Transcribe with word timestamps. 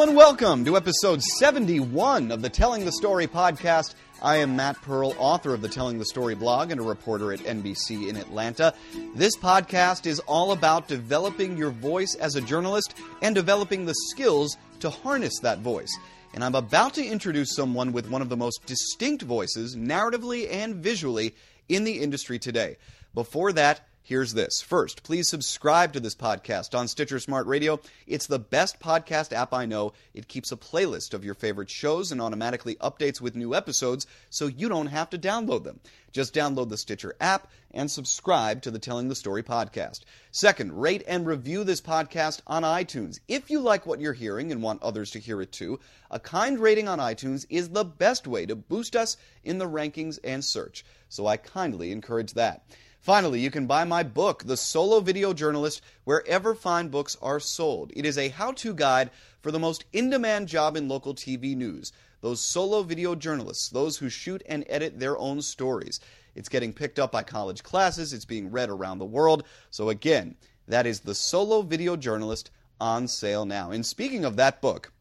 And 0.00 0.16
welcome 0.16 0.64
to 0.64 0.78
episode 0.78 1.22
71 1.22 2.32
of 2.32 2.40
the 2.40 2.48
Telling 2.48 2.86
the 2.86 2.92
Story 2.92 3.26
podcast. 3.26 3.94
I 4.22 4.38
am 4.38 4.56
Matt 4.56 4.80
Pearl, 4.80 5.14
author 5.18 5.52
of 5.52 5.60
the 5.60 5.68
Telling 5.68 5.98
the 5.98 6.06
Story 6.06 6.34
blog 6.34 6.70
and 6.70 6.80
a 6.80 6.82
reporter 6.82 7.34
at 7.34 7.40
NBC 7.40 8.08
in 8.08 8.16
Atlanta. 8.16 8.72
This 9.14 9.36
podcast 9.36 10.06
is 10.06 10.18
all 10.20 10.52
about 10.52 10.88
developing 10.88 11.58
your 11.58 11.70
voice 11.70 12.14
as 12.14 12.34
a 12.34 12.40
journalist 12.40 12.94
and 13.20 13.34
developing 13.34 13.84
the 13.84 13.94
skills 14.08 14.56
to 14.78 14.88
harness 14.88 15.38
that 15.42 15.58
voice. 15.58 15.94
And 16.32 16.42
I'm 16.42 16.54
about 16.54 16.94
to 16.94 17.04
introduce 17.04 17.54
someone 17.54 17.92
with 17.92 18.08
one 18.08 18.22
of 18.22 18.30
the 18.30 18.38
most 18.38 18.64
distinct 18.64 19.22
voices, 19.22 19.76
narratively 19.76 20.50
and 20.50 20.76
visually, 20.76 21.34
in 21.68 21.84
the 21.84 22.00
industry 22.00 22.38
today. 22.38 22.78
Before 23.14 23.52
that, 23.52 23.86
Here's 24.02 24.32
this. 24.34 24.60
First, 24.60 25.04
please 25.04 25.28
subscribe 25.28 25.92
to 25.92 26.00
this 26.00 26.16
podcast 26.16 26.76
on 26.76 26.88
Stitcher 26.88 27.20
Smart 27.20 27.46
Radio. 27.46 27.78
It's 28.06 28.26
the 28.26 28.40
best 28.40 28.80
podcast 28.80 29.32
app 29.32 29.52
I 29.52 29.66
know. 29.66 29.92
It 30.14 30.26
keeps 30.26 30.50
a 30.50 30.56
playlist 30.56 31.14
of 31.14 31.24
your 31.24 31.34
favorite 31.34 31.70
shows 31.70 32.10
and 32.10 32.20
automatically 32.20 32.74
updates 32.76 33.20
with 33.20 33.36
new 33.36 33.54
episodes 33.54 34.08
so 34.28 34.46
you 34.46 34.68
don't 34.68 34.88
have 34.88 35.10
to 35.10 35.18
download 35.18 35.62
them. 35.62 35.80
Just 36.12 36.34
download 36.34 36.70
the 36.70 36.78
Stitcher 36.78 37.14
app 37.20 37.52
and 37.70 37.88
subscribe 37.88 38.62
to 38.62 38.72
the 38.72 38.80
Telling 38.80 39.08
the 39.08 39.14
Story 39.14 39.44
podcast. 39.44 40.00
Second, 40.32 40.72
rate 40.80 41.04
and 41.06 41.24
review 41.24 41.62
this 41.62 41.80
podcast 41.80 42.40
on 42.48 42.64
iTunes. 42.64 43.20
If 43.28 43.48
you 43.48 43.60
like 43.60 43.86
what 43.86 44.00
you're 44.00 44.12
hearing 44.12 44.50
and 44.50 44.62
want 44.62 44.82
others 44.82 45.12
to 45.12 45.20
hear 45.20 45.40
it 45.40 45.52
too, 45.52 45.78
a 46.10 46.18
kind 46.18 46.58
rating 46.58 46.88
on 46.88 46.98
iTunes 46.98 47.46
is 47.48 47.68
the 47.68 47.84
best 47.84 48.26
way 48.26 48.44
to 48.46 48.56
boost 48.56 48.96
us 48.96 49.18
in 49.44 49.58
the 49.58 49.68
rankings 49.68 50.18
and 50.24 50.44
search. 50.44 50.84
So 51.10 51.26
I 51.26 51.36
kindly 51.36 51.92
encourage 51.92 52.32
that. 52.32 52.64
Finally, 53.00 53.40
you 53.40 53.50
can 53.50 53.66
buy 53.66 53.82
my 53.82 54.02
book, 54.02 54.44
The 54.44 54.58
Solo 54.58 55.00
Video 55.00 55.32
Journalist, 55.32 55.80
wherever 56.04 56.54
fine 56.54 56.88
books 56.88 57.16
are 57.22 57.40
sold. 57.40 57.90
It 57.96 58.04
is 58.04 58.18
a 58.18 58.28
how 58.28 58.52
to 58.52 58.74
guide 58.74 59.10
for 59.40 59.50
the 59.50 59.58
most 59.58 59.86
in 59.94 60.10
demand 60.10 60.48
job 60.48 60.76
in 60.76 60.86
local 60.86 61.14
TV 61.14 61.56
news 61.56 61.92
those 62.20 62.42
solo 62.42 62.82
video 62.82 63.14
journalists, 63.14 63.70
those 63.70 63.96
who 63.96 64.10
shoot 64.10 64.42
and 64.44 64.62
edit 64.68 65.00
their 65.00 65.16
own 65.16 65.40
stories. 65.40 65.98
It's 66.34 66.50
getting 66.50 66.74
picked 66.74 66.98
up 66.98 67.12
by 67.12 67.22
college 67.22 67.62
classes, 67.62 68.12
it's 68.12 68.26
being 68.26 68.50
read 68.50 68.68
around 68.68 68.98
the 68.98 69.06
world. 69.06 69.44
So, 69.70 69.88
again, 69.88 70.36
that 70.68 70.84
is 70.84 71.00
The 71.00 71.14
Solo 71.14 71.62
Video 71.62 71.96
Journalist 71.96 72.50
on 72.78 73.08
sale 73.08 73.46
now. 73.46 73.70
And 73.70 73.86
speaking 73.86 74.26
of 74.26 74.36
that 74.36 74.60
book, 74.60 74.92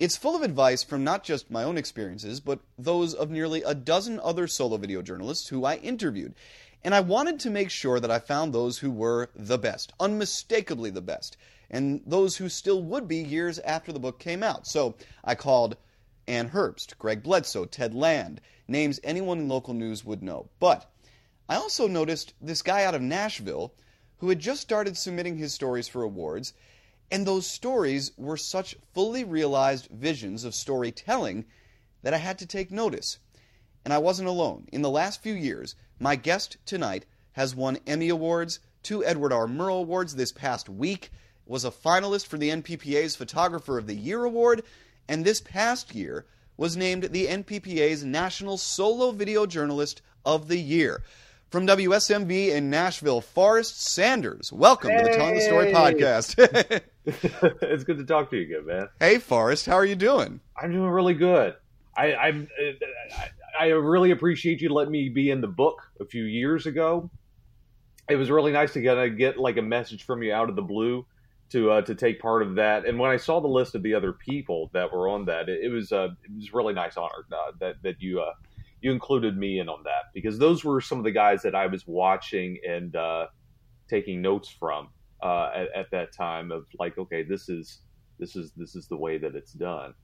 it's 0.00 0.16
full 0.16 0.36
of 0.36 0.42
advice 0.42 0.84
from 0.84 1.02
not 1.02 1.24
just 1.24 1.50
my 1.50 1.64
own 1.64 1.76
experiences, 1.76 2.38
but 2.40 2.60
those 2.76 3.14
of 3.14 3.30
nearly 3.30 3.62
a 3.62 3.74
dozen 3.74 4.20
other 4.20 4.46
solo 4.46 4.76
video 4.76 5.02
journalists 5.02 5.48
who 5.48 5.64
I 5.64 5.76
interviewed. 5.76 6.34
And 6.84 6.94
I 6.94 7.00
wanted 7.00 7.40
to 7.40 7.50
make 7.50 7.70
sure 7.70 7.98
that 7.98 8.10
I 8.10 8.18
found 8.18 8.52
those 8.52 8.78
who 8.78 8.90
were 8.90 9.30
the 9.34 9.58
best, 9.58 9.92
unmistakably 9.98 10.90
the 10.90 11.02
best, 11.02 11.36
and 11.70 12.00
those 12.06 12.36
who 12.36 12.48
still 12.48 12.82
would 12.82 13.08
be 13.08 13.16
years 13.16 13.58
after 13.58 13.92
the 13.92 14.00
book 14.00 14.18
came 14.18 14.42
out. 14.42 14.66
So 14.66 14.94
I 15.24 15.34
called 15.34 15.76
Ann 16.26 16.50
Herbst, 16.50 16.96
Greg 16.98 17.22
Bledsoe, 17.22 17.64
Ted 17.64 17.94
Land, 17.94 18.40
names 18.68 19.00
anyone 19.02 19.38
in 19.38 19.48
local 19.48 19.74
news 19.74 20.04
would 20.04 20.22
know. 20.22 20.50
But 20.60 20.90
I 21.48 21.56
also 21.56 21.88
noticed 21.88 22.34
this 22.40 22.62
guy 22.62 22.84
out 22.84 22.94
of 22.94 23.02
Nashville 23.02 23.74
who 24.18 24.28
had 24.28 24.38
just 24.38 24.60
started 24.60 24.96
submitting 24.96 25.38
his 25.38 25.54
stories 25.54 25.88
for 25.88 26.02
awards, 26.02 26.52
and 27.10 27.26
those 27.26 27.46
stories 27.46 28.12
were 28.16 28.36
such 28.36 28.76
fully 28.92 29.24
realized 29.24 29.88
visions 29.90 30.44
of 30.44 30.54
storytelling 30.54 31.46
that 32.02 32.14
I 32.14 32.18
had 32.18 32.38
to 32.38 32.46
take 32.46 32.70
notice. 32.70 33.18
And 33.84 33.94
I 33.94 33.98
wasn't 33.98 34.28
alone. 34.28 34.68
In 34.72 34.82
the 34.82 34.90
last 34.90 35.22
few 35.22 35.34
years, 35.34 35.74
my 35.98 36.16
guest 36.16 36.56
tonight 36.64 37.04
has 37.32 37.54
won 37.54 37.78
Emmy 37.86 38.08
Awards, 38.08 38.60
two 38.82 39.04
Edward 39.04 39.32
R. 39.32 39.46
Murrow 39.46 39.80
Awards 39.80 40.14
this 40.14 40.32
past 40.32 40.68
week, 40.68 41.10
was 41.46 41.64
a 41.64 41.70
finalist 41.70 42.26
for 42.26 42.38
the 42.38 42.50
NPPA's 42.50 43.16
Photographer 43.16 43.78
of 43.78 43.86
the 43.86 43.94
Year 43.94 44.24
Award, 44.24 44.62
and 45.08 45.24
this 45.24 45.40
past 45.40 45.94
year 45.94 46.26
was 46.56 46.76
named 46.76 47.04
the 47.04 47.26
NPPA's 47.26 48.04
National 48.04 48.56
Solo 48.56 49.12
Video 49.12 49.46
Journalist 49.46 50.02
of 50.24 50.48
the 50.48 50.58
Year. 50.58 51.02
From 51.50 51.66
WSMV 51.66 52.50
in 52.50 52.68
Nashville, 52.68 53.22
Forrest 53.22 53.80
Sanders. 53.82 54.52
Welcome 54.52 54.90
hey. 54.90 54.98
to 54.98 55.04
the 55.04 55.16
Telling 55.16 55.34
the 55.36 55.40
Story 55.40 55.72
podcast. 55.72 56.34
it's 57.62 57.84
good 57.84 57.96
to 57.96 58.04
talk 58.04 58.28
to 58.30 58.36
you 58.36 58.42
again, 58.42 58.66
man. 58.66 58.88
Hey, 59.00 59.18
Forrest, 59.18 59.64
how 59.64 59.74
are 59.74 59.84
you 59.84 59.96
doing? 59.96 60.40
I'm 60.54 60.72
doing 60.72 60.90
really 60.90 61.14
good. 61.14 61.54
I, 61.96 62.14
I'm, 62.14 62.48
I, 62.60 63.30
I 63.58 63.66
really 63.68 64.12
appreciate 64.12 64.60
you 64.60 64.68
letting 64.68 64.92
me 64.92 65.08
be 65.08 65.30
in 65.30 65.40
the 65.40 65.48
book 65.48 65.82
a 66.00 66.04
few 66.04 66.24
years 66.24 66.66
ago. 66.66 67.10
It 68.08 68.16
was 68.16 68.30
really 68.30 68.52
nice 68.52 68.72
to 68.74 68.80
get 68.80 69.16
get 69.16 69.38
like 69.38 69.56
a 69.56 69.62
message 69.62 70.04
from 70.04 70.22
you 70.22 70.32
out 70.32 70.48
of 70.48 70.56
the 70.56 70.62
blue 70.62 71.06
to 71.50 71.70
uh, 71.70 71.82
to 71.82 71.94
take 71.94 72.20
part 72.20 72.42
of 72.42 72.54
that. 72.54 72.86
And 72.86 72.98
when 72.98 73.10
I 73.10 73.16
saw 73.16 73.40
the 73.40 73.48
list 73.48 73.74
of 73.74 73.82
the 73.82 73.94
other 73.94 74.12
people 74.12 74.70
that 74.72 74.92
were 74.92 75.08
on 75.08 75.24
that, 75.26 75.48
it, 75.48 75.64
it 75.64 75.68
was 75.68 75.92
uh, 75.92 76.08
it 76.24 76.34
was 76.34 76.52
really 76.52 76.72
nice 76.72 76.96
honor 76.96 77.26
uh, 77.32 77.52
that 77.60 77.82
that 77.82 78.00
you 78.00 78.20
uh, 78.20 78.32
you 78.80 78.92
included 78.92 79.36
me 79.36 79.58
in 79.58 79.68
on 79.68 79.82
that 79.84 80.12
because 80.14 80.38
those 80.38 80.64
were 80.64 80.80
some 80.80 80.98
of 80.98 81.04
the 81.04 81.10
guys 81.10 81.42
that 81.42 81.54
I 81.54 81.66
was 81.66 81.86
watching 81.86 82.58
and 82.66 82.94
uh, 82.94 83.26
taking 83.90 84.22
notes 84.22 84.48
from 84.48 84.88
uh, 85.22 85.50
at, 85.54 85.68
at 85.74 85.90
that 85.90 86.12
time 86.14 86.52
of 86.52 86.66
like, 86.78 86.96
okay, 86.96 87.24
this 87.24 87.48
is 87.48 87.80
this 88.18 88.36
is 88.36 88.52
this 88.56 88.76
is 88.76 88.86
the 88.86 88.96
way 88.96 89.18
that 89.18 89.34
it's 89.34 89.52
done. 89.52 89.94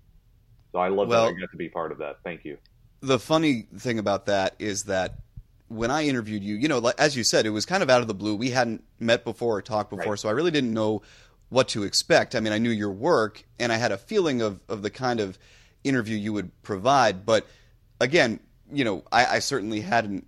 So 0.73 0.81
I 0.81 0.89
love 0.89 1.09
well, 1.09 1.27
that 1.27 1.37
I 1.37 1.41
got 1.41 1.51
to 1.53 1.57
be 1.57 1.69
part 1.69 1.93
of 1.93 1.99
that. 1.99 2.17
Thank 2.25 2.45
you 2.45 2.59
the 3.05 3.19
funny 3.19 3.67
thing 3.77 3.99
about 3.99 4.27
that 4.27 4.55
is 4.59 4.85
that 4.85 5.19
when 5.69 5.91
I 5.91 6.07
interviewed 6.07 6.43
you, 6.43 6.55
you 6.55 6.69
know, 6.69 6.93
as 6.99 7.17
you 7.17 7.25
said, 7.25 7.47
it 7.47 7.51
was 7.51 7.67
kind 7.67 7.83
of 7.83 7.91
out 7.91 8.01
of 8.01 8.09
the 8.09 8.15
blue. 8.15 8.35
We 8.35 8.51
hadn't 8.51 8.83
met 8.99 9.25
before 9.25 9.57
or 9.57 9.63
talked 9.63 9.91
before, 9.91 10.13
right. 10.13 10.19
so 10.19 10.29
I 10.29 10.33
really 10.33 10.51
didn't 10.51 10.73
know 10.73 11.03
what 11.49 11.69
to 11.69 11.83
expect. 11.83 12.35
I 12.35 12.41
mean, 12.41 12.53
I 12.53 12.59
knew 12.59 12.71
your 12.71 12.91
work, 12.91 13.45
and 13.59 13.71
I 13.73 13.77
had 13.77 13.93
a 13.93 13.99
feeling 13.99 14.41
of, 14.41 14.61
of 14.69 14.83
the 14.83 14.91
kind 14.91 15.21
of 15.21 15.39
interview 15.83 16.17
you 16.17 16.33
would 16.33 16.63
provide. 16.63 17.27
But 17.27 17.47
again, 18.01 18.41
you 18.73 18.85
know, 18.85 19.05
I, 19.13 19.27
I 19.27 19.39
certainly 19.41 19.81
hadn't 19.81 20.27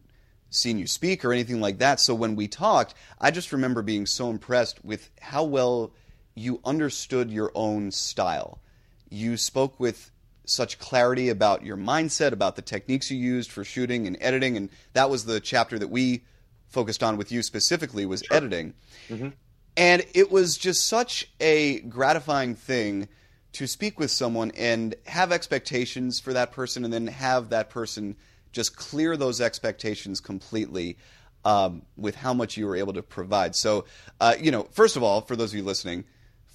seen 0.50 0.78
you 0.78 0.86
speak 0.86 1.24
or 1.24 1.32
anything 1.32 1.60
like 1.60 1.78
that. 1.78 2.00
So 2.00 2.14
when 2.14 2.36
we 2.36 2.46
talked, 2.46 2.94
I 3.20 3.30
just 3.30 3.52
remember 3.52 3.82
being 3.82 4.06
so 4.06 4.28
impressed 4.28 4.84
with 4.84 5.10
how 5.20 5.44
well 5.44 5.92
you 6.34 6.60
understood 6.64 7.30
your 7.30 7.50
own 7.54 7.90
style. 7.90 8.60
You 9.08 9.36
spoke 9.36 9.80
with 9.80 10.10
such 10.46 10.78
clarity 10.78 11.28
about 11.28 11.64
your 11.64 11.76
mindset, 11.76 12.32
about 12.32 12.56
the 12.56 12.62
techniques 12.62 13.10
you 13.10 13.18
used 13.18 13.50
for 13.50 13.64
shooting 13.64 14.06
and 14.06 14.16
editing, 14.20 14.56
and 14.56 14.70
that 14.94 15.10
was 15.10 15.24
the 15.24 15.40
chapter 15.40 15.78
that 15.78 15.88
we 15.88 16.22
focused 16.68 17.02
on 17.02 17.16
with 17.16 17.30
you 17.30 17.42
specifically 17.42 18.06
was 18.06 18.22
sure. 18.26 18.36
editing. 18.36 18.74
Mm-hmm. 19.08 19.28
And 19.76 20.06
it 20.14 20.30
was 20.30 20.56
just 20.56 20.86
such 20.86 21.28
a 21.40 21.80
gratifying 21.80 22.54
thing 22.54 23.08
to 23.52 23.66
speak 23.66 23.98
with 23.98 24.10
someone 24.10 24.52
and 24.56 24.94
have 25.06 25.32
expectations 25.32 26.20
for 26.20 26.32
that 26.32 26.52
person, 26.52 26.84
and 26.84 26.92
then 26.92 27.06
have 27.08 27.50
that 27.50 27.68
person 27.68 28.16
just 28.52 28.76
clear 28.76 29.16
those 29.16 29.40
expectations 29.40 30.20
completely. 30.20 30.96
Um, 31.44 31.82
with 31.96 32.16
how 32.16 32.34
much 32.34 32.56
you 32.56 32.66
were 32.66 32.74
able 32.74 32.94
to 32.94 33.04
provide. 33.04 33.54
So, 33.54 33.84
uh, 34.20 34.34
you 34.40 34.50
know, 34.50 34.64
first 34.72 34.96
of 34.96 35.04
all, 35.04 35.20
for 35.20 35.36
those 35.36 35.52
of 35.52 35.56
you 35.56 35.62
listening, 35.62 36.04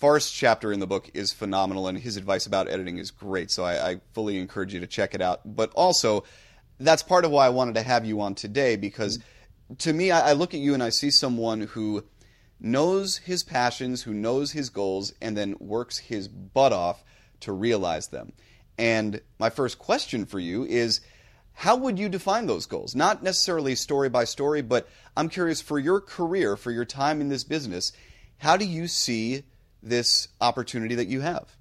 Forrest's 0.01 0.31
chapter 0.31 0.73
in 0.73 0.79
the 0.79 0.88
book 0.88 1.12
is 1.13 1.31
phenomenal, 1.31 1.88
and 1.88 1.95
his 1.95 2.17
advice 2.17 2.47
about 2.47 2.67
editing 2.67 2.97
is 2.97 3.12
great. 3.12 3.51
So 3.51 3.63
I, 3.63 3.91
I, 3.91 4.01
fully 4.13 4.39
encourage 4.39 4.73
you 4.73 4.79
to 4.79 4.88
check 4.88 5.13
it 5.13 5.22
out. 5.22 5.41
But 5.45 5.72
also, 5.75 6.23
that's 6.79 7.03
part 7.03 7.23
of 7.23 7.29
why 7.29 7.45
I 7.45 7.50
wanted 7.50 7.75
to 7.75 7.84
have 7.84 8.03
you 8.03 8.19
on 8.19 8.34
today 8.34 8.75
because 8.78 9.19
to 9.78 9.94
me, 9.94 10.09
I, 10.09 10.31
I 10.31 10.34
look 10.34 10.56
at 10.56 10.59
you 10.59 10.73
and 10.73 10.81
I 10.81 10.90
see 10.90 11.11
someone 11.11 11.61
who 11.61 12.03
knows 12.59 13.17
his 13.17 13.44
passions, 13.44 14.01
who 14.01 14.13
knows 14.13 14.53
his 14.53 14.72
goals, 14.72 15.13
and 15.22 15.38
then 15.38 15.56
works 15.59 16.00
his 16.00 16.28
butt 16.28 16.73
off 16.73 17.03
to 17.41 17.51
realize 17.51 18.07
them. 18.07 18.34
And 18.79 19.22
my 19.38 19.51
first 19.51 19.78
question 19.78 20.25
for 20.25 20.40
you 20.40 20.66
is 20.66 21.01
how 21.53 21.75
would 21.75 22.00
you 22.00 22.09
define 22.09 22.47
those 22.47 22.66
goals? 22.66 22.95
Not 22.95 23.22
necessarily 23.22 23.75
story 23.75 24.09
by 24.09 24.23
story, 24.23 24.63
but 24.63 24.90
I'm 25.16 25.29
curious 25.29 25.61
for 25.61 25.78
your 25.78 26.01
career, 26.01 26.57
for 26.57 26.72
your 26.72 26.85
time 26.85 27.22
in 27.22 27.29
this 27.29 27.44
business, 27.44 27.91
how 28.40 28.57
do 28.57 28.66
you 28.66 28.88
see 28.88 29.43
this 29.81 30.28
opportunity 30.39 30.95
that 30.95 31.07
you 31.07 31.22
have? 31.22 31.55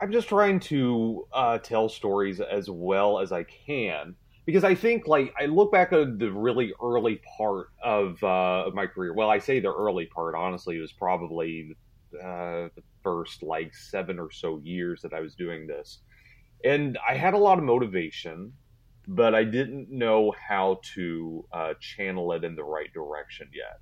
I'm 0.00 0.12
just 0.12 0.28
trying 0.28 0.60
to 0.60 1.26
uh, 1.32 1.58
tell 1.58 1.88
stories 1.88 2.40
as 2.40 2.70
well 2.70 3.18
as 3.18 3.32
I 3.32 3.44
can 3.44 4.14
because 4.46 4.64
I 4.64 4.74
think 4.74 5.06
like 5.06 5.34
I 5.38 5.46
look 5.46 5.70
back 5.70 5.92
at 5.92 6.18
the 6.18 6.32
really 6.32 6.72
early 6.82 7.20
part 7.36 7.68
of, 7.82 8.22
uh, 8.24 8.70
my 8.72 8.86
career. 8.86 9.12
Well, 9.14 9.30
I 9.30 9.38
say 9.38 9.60
the 9.60 9.72
early 9.72 10.06
part. 10.06 10.34
Honestly, 10.34 10.76
it 10.76 10.80
was 10.80 10.92
probably 10.92 11.76
uh, 12.14 12.68
the 12.74 12.82
first 13.02 13.42
like 13.42 13.74
seven 13.74 14.18
or 14.18 14.30
so 14.30 14.58
years 14.64 15.02
that 15.02 15.12
I 15.12 15.20
was 15.20 15.34
doing 15.34 15.66
this, 15.66 15.98
and 16.64 16.98
I 17.08 17.14
had 17.14 17.34
a 17.34 17.38
lot 17.38 17.58
of 17.58 17.64
motivation, 17.64 18.52
but 19.06 19.34
I 19.34 19.44
didn't 19.44 19.90
know 19.90 20.34
how 20.48 20.80
to 20.94 21.44
uh, 21.52 21.74
channel 21.78 22.32
it 22.32 22.42
in 22.42 22.56
the 22.56 22.64
right 22.64 22.92
direction 22.92 23.48
yet. 23.54 23.78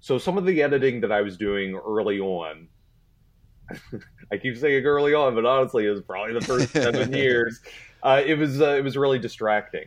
So 0.00 0.16
some 0.16 0.38
of 0.38 0.46
the 0.46 0.62
editing 0.62 1.00
that 1.00 1.12
I 1.12 1.22
was 1.22 1.36
doing 1.36 1.74
early 1.74 2.20
on 2.20 2.68
I 4.32 4.36
keep 4.36 4.56
saying 4.56 4.82
it 4.82 4.86
early 4.86 5.14
on, 5.14 5.34
but 5.34 5.44
honestly, 5.44 5.86
it 5.86 5.90
was 5.90 6.02
probably 6.02 6.34
the 6.34 6.40
first 6.40 6.70
seven 6.70 7.12
years. 7.14 7.60
Uh, 8.02 8.22
it 8.24 8.38
was 8.38 8.60
uh, 8.60 8.74
it 8.74 8.84
was 8.84 8.96
really 8.96 9.18
distracting. 9.18 9.86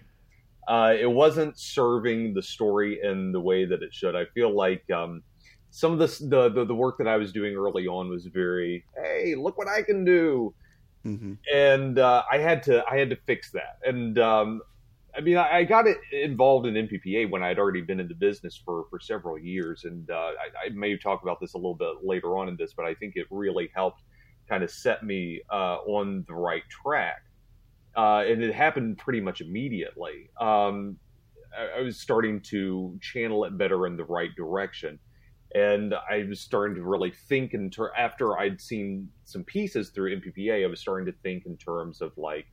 Uh, 0.68 0.94
it 0.98 1.10
wasn't 1.10 1.58
serving 1.58 2.34
the 2.34 2.42
story 2.42 3.00
in 3.04 3.32
the 3.32 3.40
way 3.40 3.66
that 3.66 3.82
it 3.82 3.94
should. 3.94 4.16
I 4.16 4.26
feel 4.26 4.56
like 4.56 4.90
um, 4.92 5.24
some 5.72 5.92
of 5.92 6.00
this, 6.00 6.20
the, 6.20 6.50
the 6.50 6.66
the 6.66 6.76
work 6.76 6.98
that 6.98 7.08
I 7.08 7.18
was 7.18 7.32
doing 7.32 7.56
early 7.56 7.88
on 7.88 8.10
was 8.10 8.26
very, 8.26 8.86
hey, 8.96 9.36
look 9.36 9.58
what 9.58 9.68
I 9.68 9.82
can 9.82 10.06
do, 10.06 10.54
mm-hmm. 11.06 11.34
and 11.54 11.98
uh, 11.98 12.24
I 12.32 12.38
had 12.38 12.64
to 12.64 12.84
I 12.90 12.98
had 12.98 13.10
to 13.10 13.16
fix 13.16 13.52
that. 13.52 13.80
And 13.86 14.20
um, 14.20 14.62
I 15.16 15.22
mean, 15.22 15.38
I, 15.38 15.64
got 15.64 15.86
involved 16.12 16.68
in 16.68 16.74
NPPA 16.74 17.30
when 17.30 17.44
I 17.44 17.50
had 17.50 17.60
already 17.60 17.82
been 17.82 18.00
in 18.00 18.08
the 18.08 18.16
business 18.16 18.62
for 18.64 18.86
for 18.90 19.00
several 19.00 19.38
years, 19.38 19.84
and 19.84 20.10
uh, 20.10 20.14
I, 20.14 20.68
I, 20.68 20.70
may 20.74 20.98
talk 20.98 21.22
about 21.22 21.40
this 21.40 21.54
a 21.54 21.58
little 21.58 21.76
bit 21.76 22.04
later 22.04 22.38
on 22.38 22.48
in 22.48 22.56
this, 22.56 22.74
but 22.74 22.86
I 22.86 22.94
think 22.94 23.16
it 23.16 23.28
really 23.30 23.70
helped 23.76 24.02
kind 24.48 24.64
of 24.64 24.72
set 24.72 25.04
me 25.04 25.42
uh, 25.52 25.78
on 25.86 26.24
the 26.28 26.34
right 26.34 26.64
track. 26.70 27.24
Uh, 27.96 28.24
and 28.26 28.42
it 28.42 28.56
happened 28.56 28.98
pretty 28.98 29.20
much 29.20 29.42
immediately. 29.42 30.30
Um, 30.40 30.98
I, 31.58 31.80
I 31.80 31.82
was 31.82 32.00
starting 32.00 32.40
to 32.44 32.98
channel 33.02 33.44
it 33.44 33.58
better 33.58 33.88
in 33.88 33.98
the 33.98 34.06
right 34.06 34.34
direction 34.38 34.98
and 35.54 35.94
I 36.10 36.24
was 36.24 36.40
starting 36.40 36.76
to 36.76 36.84
really 36.84 37.12
think 37.12 37.54
in 37.54 37.70
ter- 37.70 37.94
after 37.98 38.40
I'd 38.40 38.62
seen 38.62 39.10
some 39.26 39.44
pieces 39.44 39.90
through 39.90 40.20
NPPA, 40.22 40.64
I 40.64 40.68
was 40.68 40.80
starting 40.80 41.06
to 41.08 41.18
think 41.24 41.46
in 41.46 41.58
terms 41.58 42.02
of 42.02 42.18
like, 42.18 42.46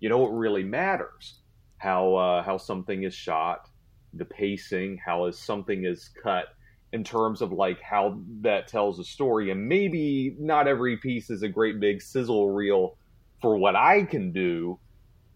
you 0.00 0.08
know, 0.08 0.18
what 0.18 0.28
really 0.28 0.64
matters, 0.64 1.40
how 1.86 2.16
uh, 2.16 2.42
how 2.42 2.58
something 2.58 3.04
is 3.04 3.14
shot, 3.14 3.68
the 4.12 4.24
pacing, 4.24 4.98
how 4.98 5.26
is 5.26 5.38
something 5.38 5.84
is 5.84 6.10
cut, 6.20 6.46
in 6.92 7.04
terms 7.04 7.40
of 7.42 7.52
like 7.52 7.80
how 7.80 8.18
that 8.40 8.66
tells 8.66 8.98
a 8.98 9.04
story, 9.04 9.52
and 9.52 9.68
maybe 9.68 10.34
not 10.40 10.66
every 10.66 10.96
piece 10.96 11.30
is 11.30 11.44
a 11.44 11.48
great 11.48 11.78
big 11.78 12.02
sizzle 12.02 12.50
reel 12.50 12.98
for 13.40 13.56
what 13.56 13.76
I 13.76 14.02
can 14.02 14.32
do. 14.32 14.80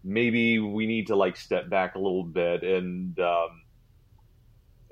Maybe 0.03 0.59
we 0.59 0.87
need 0.87 1.07
to 1.07 1.15
like 1.15 1.37
step 1.37 1.69
back 1.69 1.95
a 1.95 1.99
little 1.99 2.25
bit 2.25 2.63
and 2.63 3.17
um, 3.19 3.61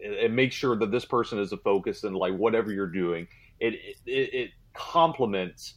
and 0.01 0.33
make 0.33 0.53
sure 0.53 0.77
that 0.77 0.91
this 0.91 1.03
person 1.03 1.39
is 1.39 1.51
a 1.51 1.57
focus 1.57 2.05
and 2.05 2.15
like 2.15 2.37
whatever 2.37 2.71
you're 2.71 2.87
doing, 2.87 3.27
it 3.59 3.73
it, 4.05 4.33
it 4.33 4.49
complements 4.73 5.73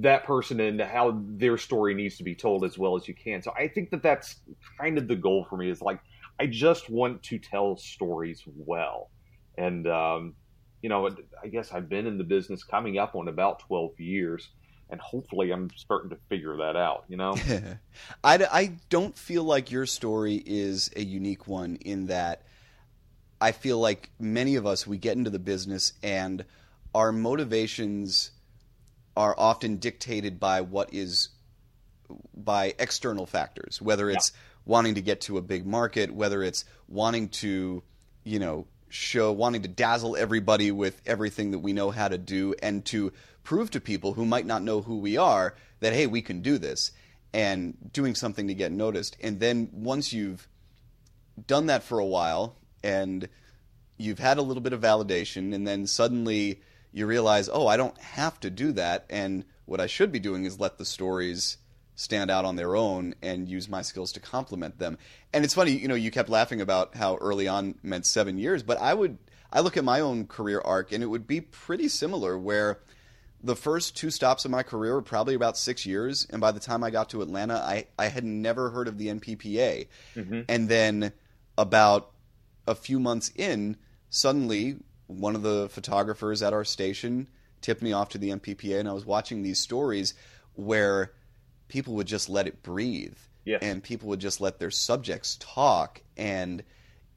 that 0.00 0.24
person 0.24 0.60
and 0.60 0.80
how 0.80 1.22
their 1.24 1.56
story 1.56 1.94
needs 1.94 2.16
to 2.18 2.24
be 2.24 2.34
told 2.34 2.64
as 2.64 2.78
well 2.78 2.96
as 2.96 3.08
you 3.08 3.14
can. 3.14 3.42
So 3.42 3.52
I 3.56 3.68
think 3.68 3.90
that 3.90 4.02
that's 4.02 4.36
kind 4.78 4.98
of 4.98 5.08
the 5.08 5.16
goal 5.16 5.46
for 5.48 5.56
me 5.56 5.70
is 5.70 5.80
like 5.80 6.00
I 6.38 6.46
just 6.46 6.90
want 6.90 7.22
to 7.24 7.38
tell 7.38 7.76
stories 7.76 8.42
well, 8.46 9.10
and 9.56 9.86
um, 9.86 10.34
you 10.82 10.88
know 10.88 11.08
I 11.42 11.48
guess 11.48 11.72
I've 11.72 11.88
been 11.88 12.06
in 12.06 12.18
the 12.18 12.24
business 12.24 12.62
coming 12.62 12.98
up 12.98 13.14
on 13.14 13.28
about 13.28 13.60
twelve 13.60 13.98
years. 13.98 14.48
And 14.88 15.00
hopefully, 15.00 15.50
I'm 15.50 15.68
starting 15.74 16.10
to 16.10 16.16
figure 16.28 16.58
that 16.58 16.76
out. 16.76 17.06
You 17.08 17.16
know, 17.16 17.34
I, 18.24 18.46
I 18.52 18.72
don't 18.88 19.18
feel 19.18 19.42
like 19.42 19.72
your 19.72 19.84
story 19.84 20.40
is 20.46 20.92
a 20.94 21.02
unique 21.02 21.48
one 21.48 21.74
in 21.80 22.06
that 22.06 22.42
I 23.40 23.50
feel 23.50 23.80
like 23.80 24.10
many 24.20 24.54
of 24.54 24.64
us 24.64 24.86
we 24.86 24.96
get 24.96 25.16
into 25.16 25.30
the 25.30 25.40
business 25.40 25.92
and 26.04 26.44
our 26.94 27.10
motivations 27.10 28.30
are 29.16 29.34
often 29.38 29.76
dictated 29.76 30.38
by 30.38 30.60
what 30.60 30.92
is 30.92 31.30
by 32.34 32.74
external 32.78 33.26
factors, 33.26 33.80
whether 33.82 34.10
it's 34.10 34.32
yeah. 34.32 34.40
wanting 34.64 34.94
to 34.94 35.02
get 35.02 35.22
to 35.22 35.38
a 35.38 35.42
big 35.42 35.66
market, 35.66 36.12
whether 36.12 36.42
it's 36.42 36.64
wanting 36.88 37.28
to, 37.28 37.82
you 38.24 38.38
know, 38.38 38.66
show 38.88 39.32
wanting 39.32 39.62
to 39.62 39.68
dazzle 39.68 40.16
everybody 40.16 40.70
with 40.70 41.00
everything 41.06 41.50
that 41.50 41.58
we 41.58 41.72
know 41.72 41.90
how 41.90 42.06
to 42.06 42.18
do 42.18 42.54
and 42.62 42.84
to 42.84 43.12
prove 43.42 43.70
to 43.70 43.80
people 43.80 44.12
who 44.12 44.24
might 44.24 44.46
not 44.46 44.62
know 44.62 44.80
who 44.80 44.98
we 44.98 45.16
are 45.16 45.54
that 45.80 45.92
hey, 45.92 46.06
we 46.06 46.22
can 46.22 46.40
do 46.40 46.58
this 46.58 46.92
and 47.32 47.76
doing 47.92 48.14
something 48.14 48.48
to 48.48 48.54
get 48.54 48.72
noticed. 48.72 49.16
And 49.20 49.40
then 49.40 49.68
once 49.72 50.12
you've 50.12 50.48
done 51.46 51.66
that 51.66 51.82
for 51.82 51.98
a 51.98 52.06
while 52.06 52.56
and 52.82 53.28
you've 53.98 54.18
had 54.18 54.38
a 54.38 54.42
little 54.42 54.62
bit 54.62 54.72
of 54.72 54.80
validation, 54.80 55.54
and 55.54 55.66
then 55.66 55.86
suddenly 55.86 56.60
you 56.96 57.04
realize, 57.06 57.50
oh, 57.52 57.66
I 57.66 57.76
don't 57.76 58.00
have 58.00 58.40
to 58.40 58.48
do 58.48 58.72
that, 58.72 59.04
and 59.10 59.44
what 59.66 59.82
I 59.82 59.86
should 59.86 60.10
be 60.10 60.18
doing 60.18 60.46
is 60.46 60.58
let 60.58 60.78
the 60.78 60.86
stories 60.86 61.58
stand 61.94 62.30
out 62.30 62.46
on 62.46 62.56
their 62.56 62.74
own 62.74 63.14
and 63.20 63.46
use 63.46 63.68
my 63.68 63.82
skills 63.82 64.12
to 64.12 64.20
complement 64.20 64.78
them. 64.78 64.96
And 65.30 65.44
it's 65.44 65.52
funny, 65.52 65.72
you 65.72 65.88
know, 65.88 65.94
you 65.94 66.10
kept 66.10 66.30
laughing 66.30 66.62
about 66.62 66.94
how 66.94 67.16
early 67.16 67.48
on 67.48 67.74
meant 67.82 68.06
seven 68.06 68.38
years, 68.38 68.62
but 68.62 68.80
I 68.80 68.94
would 68.94 69.18
I 69.52 69.60
look 69.60 69.76
at 69.76 69.84
my 69.84 70.00
own 70.00 70.26
career 70.26 70.62
arc 70.64 70.90
and 70.90 71.02
it 71.02 71.06
would 71.06 71.26
be 71.26 71.42
pretty 71.42 71.88
similar 71.88 72.38
where 72.38 72.80
the 73.42 73.56
first 73.56 73.94
two 73.94 74.10
stops 74.10 74.46
of 74.46 74.50
my 74.50 74.62
career 74.62 74.94
were 74.94 75.02
probably 75.02 75.34
about 75.34 75.58
six 75.58 75.84
years, 75.84 76.26
and 76.30 76.40
by 76.40 76.50
the 76.50 76.60
time 76.60 76.82
I 76.82 76.88
got 76.88 77.10
to 77.10 77.20
Atlanta, 77.20 77.56
I, 77.56 77.88
I 77.98 78.06
had 78.06 78.24
never 78.24 78.70
heard 78.70 78.88
of 78.88 78.96
the 78.96 79.08
NPPA. 79.08 79.88
Mm-hmm. 80.14 80.40
And 80.48 80.68
then 80.70 81.12
about 81.58 82.12
a 82.66 82.74
few 82.74 82.98
months 82.98 83.30
in, 83.36 83.76
suddenly 84.08 84.78
one 85.06 85.34
of 85.34 85.42
the 85.42 85.68
photographers 85.68 86.42
at 86.42 86.52
our 86.52 86.64
station 86.64 87.28
tipped 87.60 87.82
me 87.82 87.92
off 87.92 88.10
to 88.10 88.18
the 88.18 88.30
NPPA, 88.30 88.80
and 88.80 88.88
I 88.88 88.92
was 88.92 89.06
watching 89.06 89.42
these 89.42 89.58
stories 89.58 90.14
where 90.54 91.12
people 91.68 91.94
would 91.94 92.06
just 92.06 92.28
let 92.28 92.46
it 92.46 92.62
breathe, 92.62 93.16
yes. 93.44 93.60
and 93.62 93.82
people 93.82 94.08
would 94.08 94.20
just 94.20 94.40
let 94.40 94.58
their 94.58 94.70
subjects 94.70 95.36
talk 95.40 96.02
and 96.16 96.62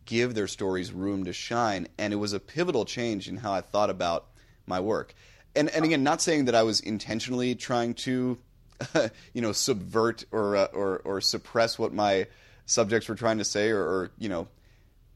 give 0.06 0.34
their 0.34 0.48
stories 0.48 0.92
room 0.92 1.26
to 1.26 1.34
shine, 1.34 1.88
and 1.98 2.14
it 2.14 2.18
was 2.18 2.34
a 2.34 2.40
pivotal 2.40 2.86
change 2.86 3.28
in 3.28 3.38
how 3.38 3.54
I 3.54 3.62
thought 3.62 3.90
about 3.90 4.28
my 4.66 4.80
work. 4.80 5.14
And 5.56 5.70
and 5.70 5.84
again, 5.84 6.04
not 6.04 6.22
saying 6.22 6.46
that 6.46 6.56
I 6.56 6.64
was 6.64 6.80
intentionally 6.80 7.56
trying 7.56 7.96
to, 7.96 8.38
you 9.34 9.42
know, 9.42 9.52
subvert 9.52 10.26
or 10.32 10.56
uh, 10.56 10.68
or 10.74 11.02
or 11.04 11.22
suppress 11.22 11.78
what 11.78 11.94
my 11.94 12.28
subjects 12.66 13.10
were 13.10 13.16
trying 13.16 13.40
to 13.40 13.46
say, 13.46 13.70
or, 13.70 13.82
or 13.82 14.12
you 14.18 14.30
know, 14.30 14.48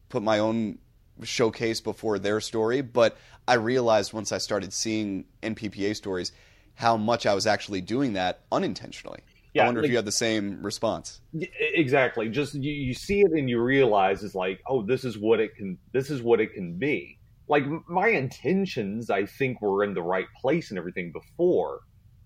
put 0.09 0.23
my 0.23 0.39
own 0.39 0.79
showcase 1.21 1.81
before 1.81 2.19
their 2.19 2.39
story. 2.41 2.81
But 2.81 3.17
I 3.47 3.55
realized 3.55 4.13
once 4.13 4.31
I 4.31 4.37
started 4.37 4.73
seeing 4.73 5.25
NPPA 5.41 5.95
stories 5.95 6.31
how 6.75 6.97
much 6.97 7.25
I 7.25 7.33
was 7.33 7.45
actually 7.45 7.81
doing 7.81 8.13
that 8.13 8.41
unintentionally. 8.51 9.19
Yeah, 9.53 9.63
I 9.63 9.65
wonder 9.65 9.81
like, 9.81 9.87
if 9.87 9.91
you 9.91 9.97
had 9.97 10.05
the 10.05 10.11
same 10.11 10.63
response. 10.63 11.21
Exactly. 11.59 12.29
Just 12.29 12.55
you, 12.55 12.71
you 12.71 12.93
see 12.93 13.21
it 13.21 13.31
and 13.31 13.47
you 13.47 13.61
realize 13.61 14.23
it's 14.23 14.33
like, 14.33 14.59
oh, 14.67 14.81
this 14.81 15.03
is 15.03 15.17
what 15.19 15.39
it 15.39 15.55
can. 15.55 15.77
This 15.91 16.09
is 16.09 16.23
what 16.23 16.41
it 16.41 16.53
can 16.53 16.79
be. 16.79 17.19
Like 17.47 17.65
my 17.87 18.07
intentions, 18.07 19.11
I 19.11 19.25
think 19.25 19.61
were 19.61 19.83
in 19.83 19.93
the 19.93 20.01
right 20.01 20.25
place 20.41 20.71
and 20.71 20.79
everything 20.79 21.11
before. 21.11 21.81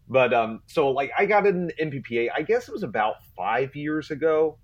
But 0.08 0.34
um, 0.34 0.62
so 0.68 0.90
like 0.90 1.12
I 1.18 1.26
got 1.26 1.46
an 1.46 1.72
NPPA. 1.82 2.30
I 2.34 2.44
guess 2.44 2.70
it 2.70 2.72
was 2.72 2.84
about 2.84 3.16
five 3.36 3.76
years 3.76 4.10
ago, 4.10 4.58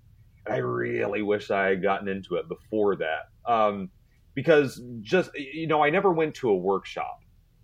and 0.46 0.54
I 0.54 0.58
really 0.58 1.20
wish 1.20 1.50
I 1.50 1.66
had 1.66 1.82
gotten 1.82 2.08
into 2.08 2.36
it 2.36 2.48
before 2.48 2.96
that. 2.96 3.28
Um, 3.44 3.90
because 4.34 4.82
just 5.00 5.30
you 5.34 5.66
know 5.66 5.82
I 5.82 5.90
never 5.90 6.12
went 6.12 6.34
to 6.36 6.50
a 6.50 6.56
workshop, 6.56 7.20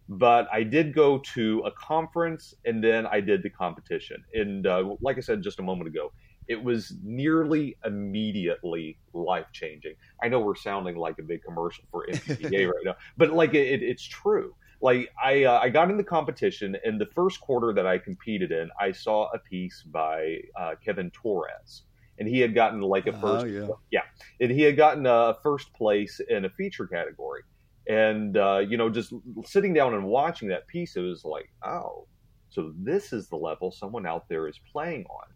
but 0.09 0.49
I 0.53 0.63
did 0.63 0.95
go 0.95 1.19
to 1.35 1.61
a 1.61 1.71
conference 1.73 2.55
and 2.65 2.83
then 2.83 3.07
I 3.07 3.21
did 3.21 3.43
the 3.43 3.51
competition. 3.51 4.23
And 4.35 4.67
uh, 4.67 4.97
like 5.01 5.19
I 5.19 5.21
said 5.21 5.43
just 5.43 5.61
a 5.61 5.63
moment 5.63 5.89
ago, 5.89 6.13
it 6.49 6.63
was 6.63 6.95
nearly 7.05 7.77
immediately 7.85 8.99
life 9.13 9.47
changing. 9.53 9.95
I 10.21 10.29
know 10.29 10.41
we're 10.41 10.57
sounding 10.57 10.97
like 10.97 11.19
a 11.21 11.23
big 11.23 11.43
commercial 11.45 11.85
for 11.93 12.07
NPPA 12.11 12.67
right 12.67 12.85
now, 12.85 12.97
but 13.17 13.33
like 13.33 13.55
it, 13.55 13.83
it's 13.83 14.03
true. 14.05 14.55
Like 14.83 15.11
I, 15.23 15.45
uh, 15.45 15.61
I 15.61 15.69
got 15.69 15.91
in 15.91 15.97
the 15.97 16.05
competition, 16.05 16.77
and 16.85 17.01
the 17.01 17.07
first 17.15 17.41
quarter 17.41 17.73
that 17.75 17.87
I 17.87 17.99
competed 17.99 18.51
in, 18.51 18.71
I 18.81 18.93
saw 18.93 19.29
a 19.33 19.39
piece 19.39 19.83
by 19.83 20.39
uh, 20.59 20.75
Kevin 20.83 21.11
Torres, 21.11 21.83
and 22.21 22.29
he 22.29 22.39
had 22.39 22.55
gotten 22.55 22.81
like 22.83 23.07
a 23.09 23.13
first, 23.13 23.47
oh, 23.47 23.49
yeah. 23.49 23.69
yeah, 23.91 24.03
and 24.41 24.53
he 24.53 24.63
had 24.63 24.77
gotten 24.77 25.07
a 25.07 25.35
first 25.43 25.73
place 25.73 26.21
in 26.29 26.45
a 26.45 26.51
feature 26.51 26.87
category. 26.87 27.43
And 27.89 28.37
uh, 28.37 28.59
you 28.59 28.77
know, 28.77 28.89
just 28.91 29.13
sitting 29.45 29.75
down 29.75 29.95
and 29.95 30.05
watching 30.05 30.49
that 30.51 30.69
piece, 30.69 30.95
it 30.97 31.01
was 31.01 31.25
like, 31.25 31.51
oh, 31.65 32.07
so 32.51 32.73
this 32.77 33.13
is 33.13 33.29
the 33.29 33.37
level 33.37 33.73
someone 33.73 34.07
out 34.07 34.29
there 34.29 34.47
is 34.47 34.61
playing 34.71 35.07
on. 35.07 35.27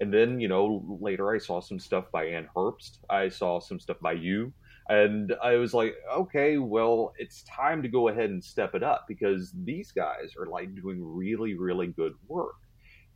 And 0.00 0.12
then, 0.12 0.40
you 0.40 0.48
know, 0.48 0.82
later 1.00 1.30
I 1.34 1.38
saw 1.38 1.60
some 1.60 1.78
stuff 1.78 2.06
by 2.10 2.24
Ann 2.24 2.48
Herbst. 2.56 2.98
I 3.10 3.28
saw 3.28 3.60
some 3.60 3.78
stuff 3.78 3.98
by 4.00 4.12
you. 4.12 4.52
And 4.88 5.34
I 5.42 5.56
was 5.56 5.74
like, 5.74 5.94
okay, 6.12 6.56
well, 6.56 7.12
it's 7.18 7.44
time 7.44 7.82
to 7.82 7.88
go 7.88 8.08
ahead 8.08 8.30
and 8.30 8.42
step 8.42 8.74
it 8.74 8.82
up 8.82 9.04
because 9.06 9.52
these 9.64 9.92
guys 9.92 10.32
are 10.38 10.46
like 10.46 10.74
doing 10.74 11.00
really, 11.04 11.54
really 11.54 11.88
good 11.88 12.14
work. 12.26 12.56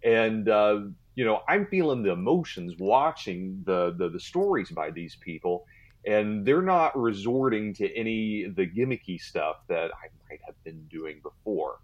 And 0.05 0.49
uh, 0.49 0.81
you 1.15 1.25
know, 1.25 1.41
I'm 1.49 1.67
feeling 1.67 2.03
the 2.03 2.13
emotions 2.13 2.75
watching 2.79 3.63
the, 3.65 3.95
the, 3.97 4.09
the 4.09 4.21
stories 4.21 4.71
by 4.71 4.91
these 4.91 5.17
people, 5.17 5.67
and 6.07 6.45
they're 6.45 6.63
not 6.63 6.99
resorting 6.99 7.73
to 7.75 7.97
any 7.97 8.47
the 8.55 8.67
gimmicky 8.67 9.21
stuff 9.21 9.57
that 9.69 9.91
I 9.93 10.09
might 10.29 10.41
have 10.45 10.63
been 10.65 10.85
doing 10.91 11.21
before. 11.23 11.79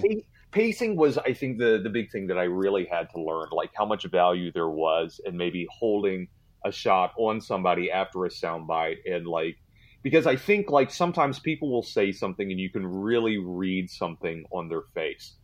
Pacing 0.50 0.96
was, 0.96 1.16
I 1.16 1.32
think, 1.32 1.58
the 1.58 1.80
the 1.82 1.88
big 1.88 2.10
thing 2.10 2.26
that 2.26 2.36
I 2.38 2.42
really 2.42 2.84
had 2.84 3.08
to 3.14 3.22
learn, 3.22 3.48
like 3.52 3.70
how 3.74 3.86
much 3.86 4.04
value 4.04 4.52
there 4.52 4.68
was, 4.68 5.20
and 5.24 5.38
maybe 5.38 5.66
holding 5.70 6.28
a 6.64 6.70
shot 6.70 7.12
on 7.16 7.40
somebody 7.40 7.90
after 7.90 8.26
a 8.26 8.28
soundbite, 8.28 8.98
and 9.06 9.26
like 9.26 9.56
because 10.02 10.26
I 10.26 10.36
think 10.36 10.70
like 10.70 10.90
sometimes 10.90 11.38
people 11.38 11.70
will 11.70 11.82
say 11.82 12.12
something 12.12 12.50
and 12.50 12.60
you 12.60 12.70
can 12.70 12.86
really 12.86 13.38
read 13.38 13.88
something 13.88 14.44
on 14.50 14.68
their 14.68 14.82
face 14.94 15.34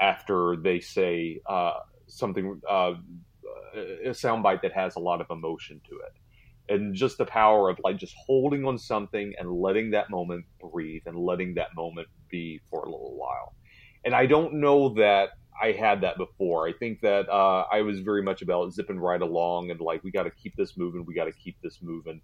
after 0.00 0.56
they 0.56 0.80
say 0.80 1.40
uh, 1.46 1.74
something 2.06 2.60
uh, 2.68 2.94
a 3.74 4.10
soundbite 4.10 4.62
that 4.62 4.72
has 4.72 4.96
a 4.96 5.00
lot 5.00 5.20
of 5.20 5.26
emotion 5.30 5.80
to 5.88 5.96
it 5.96 6.72
and 6.72 6.94
just 6.94 7.18
the 7.18 7.26
power 7.26 7.68
of 7.68 7.78
like 7.84 7.96
just 7.96 8.14
holding 8.26 8.64
on 8.64 8.78
something 8.78 9.34
and 9.38 9.50
letting 9.50 9.90
that 9.90 10.10
moment 10.10 10.44
breathe 10.60 11.02
and 11.06 11.16
letting 11.16 11.54
that 11.54 11.68
moment 11.76 12.08
be 12.28 12.60
for 12.70 12.80
a 12.80 12.90
little 12.90 13.16
while 13.16 13.54
and 14.04 14.14
i 14.14 14.26
don't 14.26 14.54
know 14.54 14.88
that 14.94 15.30
i 15.62 15.72
had 15.72 16.00
that 16.02 16.16
before. 16.18 16.68
I 16.68 16.72
think 16.72 17.00
that 17.00 17.28
uh, 17.28 17.64
I 17.72 17.82
was 17.82 18.00
very 18.00 18.22
much 18.22 18.42
about 18.42 18.72
zipping 18.72 18.98
right 18.98 19.20
along 19.20 19.70
and 19.70 19.80
like 19.80 20.04
we 20.04 20.10
got 20.10 20.24
to 20.24 20.30
keep 20.30 20.54
this 20.56 20.76
moving, 20.76 21.04
we 21.06 21.14
got 21.14 21.24
to 21.24 21.32
keep 21.32 21.56
this 21.62 21.78
moving. 21.82 22.20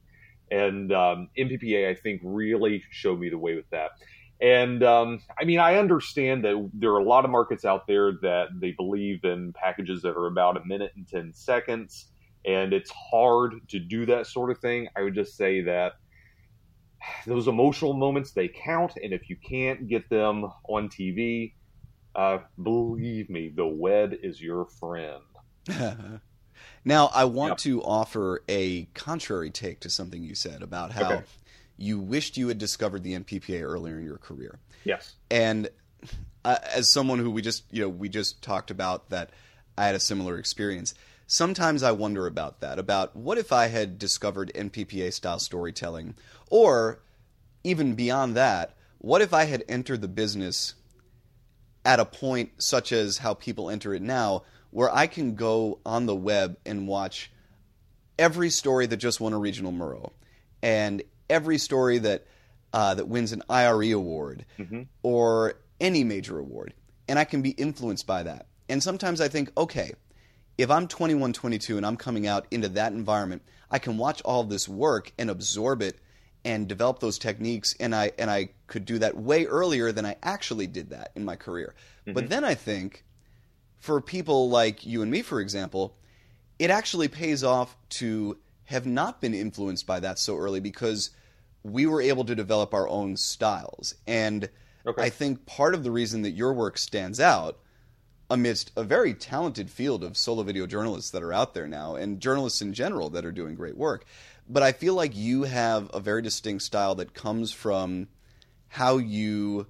And 0.50 0.92
um, 0.92 1.28
NPPA, 1.38 1.88
I 1.88 1.94
think, 1.94 2.20
really 2.22 2.82
showed 2.90 3.18
me 3.18 3.30
the 3.30 3.38
way 3.38 3.54
with 3.54 3.68
that. 3.70 3.92
And 4.40 4.82
um, 4.82 5.20
I 5.40 5.44
mean, 5.44 5.60
I 5.60 5.76
understand 5.76 6.44
that 6.44 6.70
there 6.74 6.90
are 6.90 6.98
a 6.98 7.04
lot 7.04 7.24
of 7.24 7.30
markets 7.30 7.64
out 7.64 7.86
there 7.86 8.12
that 8.22 8.48
they 8.54 8.72
believe 8.72 9.24
in 9.24 9.52
packages 9.52 10.02
that 10.02 10.16
are 10.16 10.26
about 10.26 10.56
a 10.56 10.64
minute 10.64 10.92
and 10.96 11.06
10 11.06 11.32
seconds, 11.32 12.08
and 12.44 12.72
it's 12.72 12.90
hard 12.90 13.54
to 13.68 13.78
do 13.78 14.04
that 14.06 14.26
sort 14.26 14.50
of 14.50 14.58
thing. 14.58 14.88
I 14.96 15.02
would 15.02 15.14
just 15.14 15.36
say 15.36 15.60
that 15.62 15.92
those 17.26 17.48
emotional 17.48 17.92
moments, 17.92 18.32
they 18.32 18.48
count, 18.48 18.92
and 19.02 19.12
if 19.12 19.28
you 19.28 19.36
can't 19.36 19.88
get 19.88 20.08
them 20.10 20.50
on 20.68 20.88
TV, 20.88 21.54
uh, 22.14 22.38
believe 22.62 23.30
me, 23.30 23.52
the 23.54 23.66
web 23.66 24.14
is 24.22 24.40
your 24.40 24.66
friend. 24.66 25.22
now, 26.84 27.10
I 27.14 27.24
want 27.24 27.50
yep. 27.50 27.58
to 27.58 27.82
offer 27.82 28.42
a 28.48 28.84
contrary 28.94 29.50
take 29.50 29.80
to 29.80 29.90
something 29.90 30.22
you 30.22 30.34
said 30.34 30.62
about 30.62 30.92
how 30.92 31.12
okay. 31.12 31.24
You 31.76 31.98
wished 31.98 32.36
you 32.36 32.48
had 32.48 32.58
discovered 32.58 33.02
the 33.02 33.18
NPPA 33.18 33.62
earlier 33.62 33.98
in 33.98 34.04
your 34.04 34.18
career. 34.18 34.58
Yes. 34.84 35.14
And 35.30 35.68
uh, 36.44 36.58
as 36.74 36.90
someone 36.90 37.18
who 37.18 37.30
we 37.30 37.42
just, 37.42 37.64
you 37.70 37.82
know, 37.82 37.88
we 37.88 38.08
just 38.08 38.42
talked 38.42 38.70
about 38.70 39.10
that 39.10 39.30
I 39.76 39.86
had 39.86 39.94
a 39.94 40.00
similar 40.00 40.38
experience. 40.38 40.94
Sometimes 41.26 41.82
I 41.82 41.92
wonder 41.92 42.26
about 42.26 42.60
that. 42.60 42.78
About 42.78 43.16
what 43.16 43.38
if 43.38 43.52
I 43.52 43.68
had 43.68 43.98
discovered 43.98 44.52
NPPA 44.54 45.12
style 45.12 45.38
storytelling, 45.38 46.14
or 46.50 47.00
even 47.64 47.94
beyond 47.94 48.36
that, 48.36 48.74
what 48.98 49.22
if 49.22 49.32
I 49.32 49.44
had 49.44 49.64
entered 49.68 50.00
the 50.00 50.08
business 50.08 50.74
at 51.84 52.00
a 52.00 52.04
point 52.04 52.50
such 52.58 52.92
as 52.92 53.18
how 53.18 53.34
people 53.34 53.70
enter 53.70 53.94
it 53.94 54.02
now, 54.02 54.42
where 54.70 54.94
I 54.94 55.06
can 55.06 55.34
go 55.34 55.80
on 55.84 56.06
the 56.06 56.14
web 56.14 56.56
and 56.64 56.86
watch 56.86 57.32
every 58.18 58.50
story 58.50 58.86
that 58.86 58.98
just 58.98 59.20
won 59.20 59.32
a 59.32 59.38
regional 59.38 59.72
Murrow, 59.72 60.12
and 60.62 61.02
every 61.28 61.58
story 61.58 61.98
that 61.98 62.26
uh, 62.72 62.94
that 62.94 63.08
wins 63.08 63.32
an 63.32 63.42
IRE 63.48 63.92
award 63.92 64.46
mm-hmm. 64.58 64.82
or 65.02 65.54
any 65.80 66.04
major 66.04 66.38
award, 66.38 66.74
and 67.08 67.18
I 67.18 67.24
can 67.24 67.42
be 67.42 67.50
influenced 67.50 68.06
by 68.06 68.22
that. 68.22 68.46
And 68.68 68.82
sometimes 68.82 69.20
I 69.20 69.28
think, 69.28 69.52
okay, 69.56 69.92
if 70.56 70.70
I'm 70.70 70.88
21, 70.88 71.32
22, 71.32 71.76
and 71.76 71.84
I'm 71.84 71.96
coming 71.96 72.26
out 72.26 72.46
into 72.50 72.68
that 72.70 72.92
environment, 72.92 73.42
I 73.70 73.78
can 73.78 73.98
watch 73.98 74.22
all 74.22 74.44
this 74.44 74.68
work 74.68 75.12
and 75.18 75.28
absorb 75.30 75.82
it 75.82 75.98
and 76.44 76.68
develop 76.68 76.98
those 76.98 77.18
techniques 77.18 77.74
and 77.78 77.94
I 77.94 78.12
and 78.18 78.30
I 78.30 78.50
could 78.66 78.84
do 78.84 78.98
that 78.98 79.16
way 79.16 79.46
earlier 79.46 79.92
than 79.92 80.04
I 80.04 80.16
actually 80.22 80.66
did 80.66 80.90
that 80.90 81.12
in 81.14 81.24
my 81.24 81.36
career. 81.36 81.74
Mm-hmm. 82.02 82.14
But 82.14 82.28
then 82.28 82.44
I 82.44 82.54
think 82.54 83.04
for 83.78 84.00
people 84.00 84.50
like 84.50 84.84
you 84.84 85.02
and 85.02 85.10
me 85.10 85.22
for 85.22 85.40
example, 85.40 85.96
it 86.58 86.70
actually 86.70 87.08
pays 87.08 87.44
off 87.44 87.76
to 87.90 88.38
have 88.64 88.86
not 88.86 89.20
been 89.20 89.34
influenced 89.34 89.86
by 89.86 90.00
that 90.00 90.18
so 90.18 90.36
early 90.36 90.60
because 90.60 91.10
we 91.62 91.86
were 91.86 92.00
able 92.00 92.24
to 92.24 92.34
develop 92.34 92.74
our 92.74 92.88
own 92.88 93.16
styles. 93.16 93.94
And 94.06 94.48
okay. 94.86 95.02
I 95.02 95.10
think 95.10 95.46
part 95.46 95.74
of 95.74 95.84
the 95.84 95.90
reason 95.90 96.22
that 96.22 96.30
your 96.30 96.52
work 96.52 96.78
stands 96.78 97.20
out 97.20 97.58
amidst 98.30 98.72
a 98.76 98.84
very 98.84 99.14
talented 99.14 99.70
field 99.70 100.02
of 100.02 100.16
solo 100.16 100.42
video 100.42 100.66
journalists 100.66 101.10
that 101.10 101.22
are 101.22 101.32
out 101.32 101.54
there 101.54 101.68
now 101.68 101.96
and 101.96 102.18
journalists 102.18 102.62
in 102.62 102.72
general 102.72 103.10
that 103.10 103.26
are 103.26 103.32
doing 103.32 103.54
great 103.54 103.76
work 103.76 104.06
but 104.48 104.62
I 104.62 104.72
feel 104.72 104.94
like 104.94 105.16
you 105.16 105.44
have 105.44 105.90
a 105.94 106.00
very 106.00 106.22
distinct 106.22 106.62
style 106.62 106.94
that 106.96 107.14
comes 107.14 107.52
from 107.52 108.08
how 108.68 108.98
you 108.98 109.66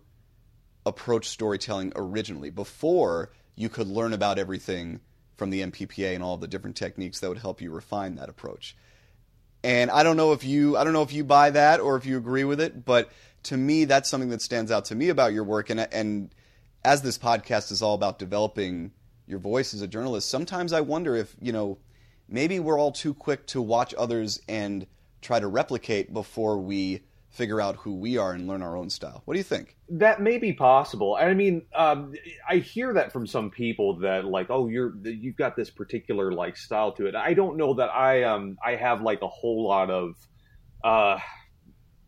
approach 0.86 1.28
storytelling 1.28 1.92
originally 1.94 2.50
before 2.50 3.30
you 3.54 3.68
could 3.68 3.86
learn 3.86 4.12
about 4.12 4.38
everything 4.38 5.00
from 5.42 5.50
the 5.50 5.62
NPPA 5.62 6.14
and 6.14 6.22
all 6.22 6.36
the 6.36 6.46
different 6.46 6.76
techniques 6.76 7.18
that 7.18 7.28
would 7.28 7.38
help 7.38 7.60
you 7.60 7.72
refine 7.72 8.14
that 8.14 8.28
approach. 8.28 8.76
And 9.64 9.90
I 9.90 10.04
don't 10.04 10.16
know 10.16 10.32
if 10.32 10.44
you 10.44 10.76
I 10.76 10.84
don't 10.84 10.92
know 10.92 11.02
if 11.02 11.12
you 11.12 11.24
buy 11.24 11.50
that 11.50 11.80
or 11.80 11.96
if 11.96 12.06
you 12.06 12.16
agree 12.16 12.44
with 12.44 12.60
it, 12.60 12.84
but 12.84 13.10
to 13.42 13.56
me 13.56 13.84
that's 13.84 14.08
something 14.08 14.28
that 14.28 14.40
stands 14.40 14.70
out 14.70 14.84
to 14.84 14.94
me 14.94 15.08
about 15.08 15.32
your 15.32 15.42
work 15.42 15.68
and 15.68 15.80
and 15.80 16.32
as 16.84 17.02
this 17.02 17.18
podcast 17.18 17.72
is 17.72 17.82
all 17.82 17.96
about 17.96 18.20
developing 18.20 18.92
your 19.26 19.40
voice 19.40 19.74
as 19.74 19.82
a 19.82 19.88
journalist, 19.88 20.30
sometimes 20.30 20.72
I 20.72 20.80
wonder 20.80 21.16
if, 21.16 21.34
you 21.40 21.50
know, 21.50 21.78
maybe 22.28 22.60
we're 22.60 22.78
all 22.78 22.92
too 22.92 23.12
quick 23.12 23.44
to 23.48 23.60
watch 23.60 23.92
others 23.98 24.40
and 24.48 24.86
try 25.22 25.40
to 25.40 25.48
replicate 25.48 26.12
before 26.12 26.56
we 26.56 27.02
figure 27.32 27.62
out 27.62 27.76
who 27.76 27.94
we 27.94 28.18
are 28.18 28.32
and 28.32 28.46
learn 28.46 28.62
our 28.62 28.76
own 28.76 28.90
style. 28.90 29.22
What 29.24 29.34
do 29.34 29.38
you 29.38 29.44
think? 29.44 29.76
That 29.88 30.20
may 30.20 30.36
be 30.36 30.52
possible. 30.52 31.16
I 31.18 31.32
mean, 31.32 31.62
um, 31.74 32.12
I 32.48 32.56
hear 32.56 32.92
that 32.92 33.10
from 33.10 33.26
some 33.26 33.50
people 33.50 33.98
that 34.00 34.26
like, 34.26 34.48
oh, 34.50 34.68
you're 34.68 34.94
you've 35.02 35.36
got 35.36 35.56
this 35.56 35.70
particular 35.70 36.32
like 36.32 36.56
style 36.58 36.92
to 36.92 37.06
it. 37.06 37.14
I 37.14 37.32
don't 37.32 37.56
know 37.56 37.74
that 37.74 37.88
I 37.88 38.24
um 38.24 38.58
I 38.64 38.76
have 38.76 39.00
like 39.00 39.22
a 39.22 39.28
whole 39.28 39.66
lot 39.66 39.90
of 39.90 40.14
uh 40.84 41.18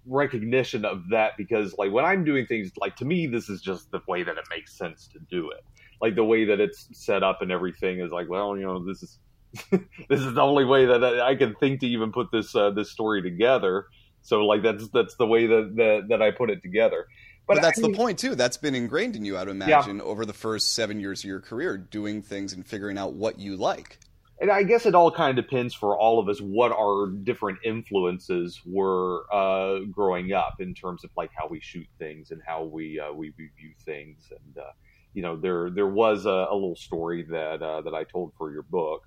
recognition 0.07 0.85
of 0.85 1.09
that 1.11 1.33
because 1.39 1.75
like 1.79 1.91
when 1.91 2.05
I'm 2.05 2.25
doing 2.25 2.45
things 2.47 2.71
like 2.77 2.95
to 2.97 3.07
me 3.07 3.27
this 3.27 3.49
is 3.49 3.63
just 3.63 3.91
the 3.91 4.01
way 4.07 4.23
that 4.23 4.37
it 4.37 4.45
makes 4.51 4.77
sense 4.77 5.09
to 5.15 5.19
do 5.31 5.51
it. 5.51 5.65
Like 6.03 6.17
the 6.17 6.25
way 6.25 6.45
that 6.45 6.61
it's 6.61 6.89
set 6.93 7.23
up 7.23 7.41
and 7.41 7.51
everything 7.51 8.01
is 8.01 8.13
like, 8.13 8.29
well, 8.29 8.59
you 8.59 8.65
know, 8.65 8.85
this 8.85 9.03
is 9.03 9.19
this 9.71 10.21
is 10.21 10.35
the 10.35 10.43
only 10.43 10.67
way 10.67 10.85
that 10.85 11.03
I 11.03 11.35
can 11.35 11.55
think 11.55 11.81
to 11.81 11.87
even 11.87 12.13
put 12.13 12.31
this 12.31 12.55
uh, 12.55 12.71
this 12.71 12.91
story 12.91 13.23
together. 13.23 13.87
So 14.25 14.45
like 14.47 14.63
that's 14.63 14.89
that's 14.89 15.15
the 15.17 15.27
way 15.27 15.47
that 15.47 15.77
that, 15.77 16.07
that 16.09 16.23
I 16.23 16.33
put 16.33 16.51
it 16.51 16.63
together. 16.63 17.07
But, 17.47 17.57
but 17.57 17.63
that's 17.63 17.79
I 17.79 17.83
mean, 17.83 17.93
the 17.93 17.99
point 17.99 18.19
too. 18.19 18.35
That's 18.35 18.57
been 18.57 18.75
ingrained 18.75 19.17
in 19.17 19.25
you, 19.25 19.37
I'd 19.37 19.49
imagine, 19.49 19.99
yeah. 19.99 20.03
over 20.03 20.25
the 20.25 20.33
first 20.33 20.73
seven 20.73 20.99
years 20.99 21.21
of 21.21 21.29
your 21.29 21.41
career, 21.41 21.77
doing 21.77 22.23
things 22.23 22.55
and 22.55 22.67
figuring 22.67 22.97
out 22.97 23.13
what 23.13 23.39
you 23.39 23.57
like. 23.57 23.99
And 24.41 24.51
I 24.51 24.63
guess 24.63 24.87
it 24.87 24.95
all 24.95 25.11
kind 25.11 25.39
of 25.39 25.45
depends 25.45 25.75
for 25.75 25.97
all 25.97 26.19
of 26.19 26.29
us 26.29 26.41
what 26.41 26.73
our 26.73 27.07
different 27.07 27.59
influences 27.65 28.61
were 28.67 29.27
uh, 29.33 29.81
growing 29.91 30.33
up 30.33 30.57
in 30.59 30.75
terms 30.75 31.05
of 31.05 31.11
like 31.17 31.31
how 31.35 31.47
we 31.47 31.61
shoot 31.61 31.87
things 31.99 32.31
and 32.31 32.41
how 32.45 32.65
we 32.65 32.99
uh, 32.99 33.13
we 33.13 33.31
view 33.31 33.75
things. 33.85 34.31
And 34.31 34.59
uh, 34.59 34.71
you 35.13 35.21
know, 35.21 35.37
there 35.37 35.69
there 35.69 35.87
was 35.87 36.25
a, 36.25 36.49
a 36.51 36.55
little 36.55 36.77
story 36.77 37.25
that 37.29 37.63
uh, 37.63 37.83
that 37.83 37.95
I 37.95 38.05
told 38.05 38.33
for 38.39 38.51
your 38.51 38.63
book 38.63 39.07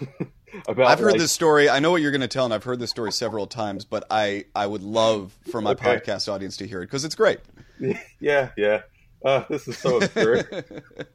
about 0.68 0.86
I've 0.86 0.98
heard 0.98 1.12
like, 1.12 1.20
this 1.20 1.32
story. 1.32 1.68
I 1.68 1.78
know 1.78 1.90
what 1.90 2.02
you're 2.02 2.10
going 2.10 2.20
to 2.20 2.28
tell, 2.28 2.44
and 2.44 2.54
I've 2.54 2.64
heard 2.64 2.78
this 2.78 2.90
story 2.90 3.12
several 3.12 3.46
times. 3.46 3.84
But 3.84 4.04
I 4.10 4.44
I 4.54 4.66
would 4.66 4.82
love 4.82 5.36
for 5.50 5.60
my 5.60 5.72
okay. 5.72 5.96
podcast 5.96 6.32
audience 6.32 6.56
to 6.58 6.66
hear 6.66 6.82
it 6.82 6.86
because 6.86 7.04
it's 7.04 7.14
great. 7.14 7.40
Yeah, 8.20 8.52
yeah. 8.56 8.82
Uh, 9.22 9.44
this 9.50 9.68
is 9.68 9.76
so 9.76 9.98
obscure. 9.98 10.42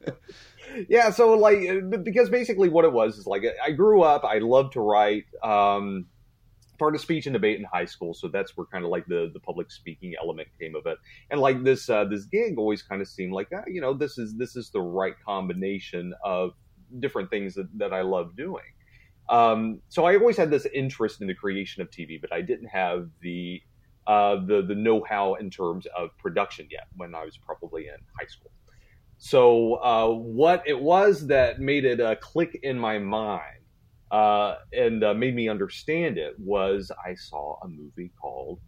yeah, 0.88 1.10
so 1.10 1.34
like 1.34 1.58
because 2.04 2.30
basically 2.30 2.68
what 2.68 2.84
it 2.84 2.92
was 2.92 3.18
is 3.18 3.26
like 3.26 3.42
I 3.64 3.72
grew 3.72 4.02
up. 4.02 4.24
I 4.24 4.38
loved 4.38 4.74
to 4.74 4.80
write. 4.80 5.24
Um, 5.42 6.06
part 6.78 6.96
of 6.96 7.00
speech 7.00 7.26
and 7.26 7.32
debate 7.32 7.58
in 7.58 7.64
high 7.64 7.84
school, 7.84 8.12
so 8.12 8.26
that's 8.26 8.56
where 8.56 8.66
kind 8.66 8.84
of 8.84 8.90
like 8.90 9.06
the 9.06 9.30
the 9.32 9.40
public 9.40 9.70
speaking 9.70 10.14
element 10.20 10.48
came 10.60 10.74
of 10.74 10.84
it. 10.86 10.98
And 11.30 11.40
like 11.40 11.62
this 11.62 11.88
uh, 11.88 12.04
this 12.04 12.24
gig 12.24 12.58
always 12.58 12.82
kind 12.82 13.00
of 13.00 13.08
seemed 13.08 13.32
like 13.32 13.52
uh, 13.52 13.62
you 13.66 13.80
know 13.80 13.94
this 13.94 14.18
is 14.18 14.34
this 14.36 14.56
is 14.56 14.70
the 14.70 14.80
right 14.80 15.14
combination 15.24 16.12
of 16.24 16.52
different 17.00 17.30
things 17.30 17.54
that, 17.54 17.68
that 17.78 17.92
I 17.92 18.02
love 18.02 18.36
doing. 18.36 18.64
Um, 19.28 19.80
so 19.88 20.04
I 20.04 20.16
always 20.16 20.36
had 20.36 20.50
this 20.50 20.66
interest 20.74 21.20
in 21.20 21.26
the 21.26 21.34
creation 21.34 21.82
of 21.82 21.90
TV, 21.90 22.20
but 22.20 22.32
I 22.32 22.42
didn't 22.42 22.68
have 22.68 23.08
the 23.20 23.62
uh, 24.06 24.36
the 24.46 24.62
the 24.62 24.74
know 24.74 25.04
how 25.08 25.34
in 25.34 25.48
terms 25.48 25.86
of 25.96 26.10
production 26.18 26.66
yet 26.70 26.86
when 26.96 27.14
I 27.14 27.24
was 27.24 27.38
probably 27.38 27.86
in 27.86 27.94
high 28.18 28.26
school. 28.26 28.50
So 29.18 29.74
uh, 29.74 30.08
what 30.08 30.64
it 30.66 30.80
was 30.80 31.28
that 31.28 31.60
made 31.60 31.84
it 31.84 32.00
uh, 32.00 32.16
click 32.16 32.58
in 32.64 32.76
my 32.76 32.98
mind 32.98 33.60
uh, 34.10 34.56
and 34.72 35.04
uh, 35.04 35.14
made 35.14 35.36
me 35.36 35.48
understand 35.48 36.18
it 36.18 36.34
was 36.40 36.90
I 37.06 37.14
saw 37.14 37.56
a 37.62 37.68
movie 37.68 38.10
called 38.20 38.58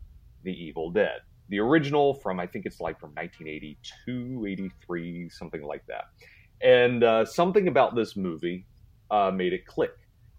The 0.45 0.53
Evil 0.53 0.93
Dead, 0.93 1.23
the 1.49 1.59
original 1.59 2.15
from 2.15 2.39
I 2.39 2.47
think 2.47 2.67
it's 2.67 2.79
like 2.79 3.01
from 3.01 3.11
1982, 3.15 4.47
83, 4.47 5.29
something 5.31 5.63
like 5.63 5.85
that. 5.89 6.05
And 6.63 7.03
uh, 7.03 7.25
something 7.25 7.67
about 7.67 7.97
this 7.97 8.17
movie 8.17 8.65
made 9.33 9.53
it 9.53 9.67
click. 9.67 9.91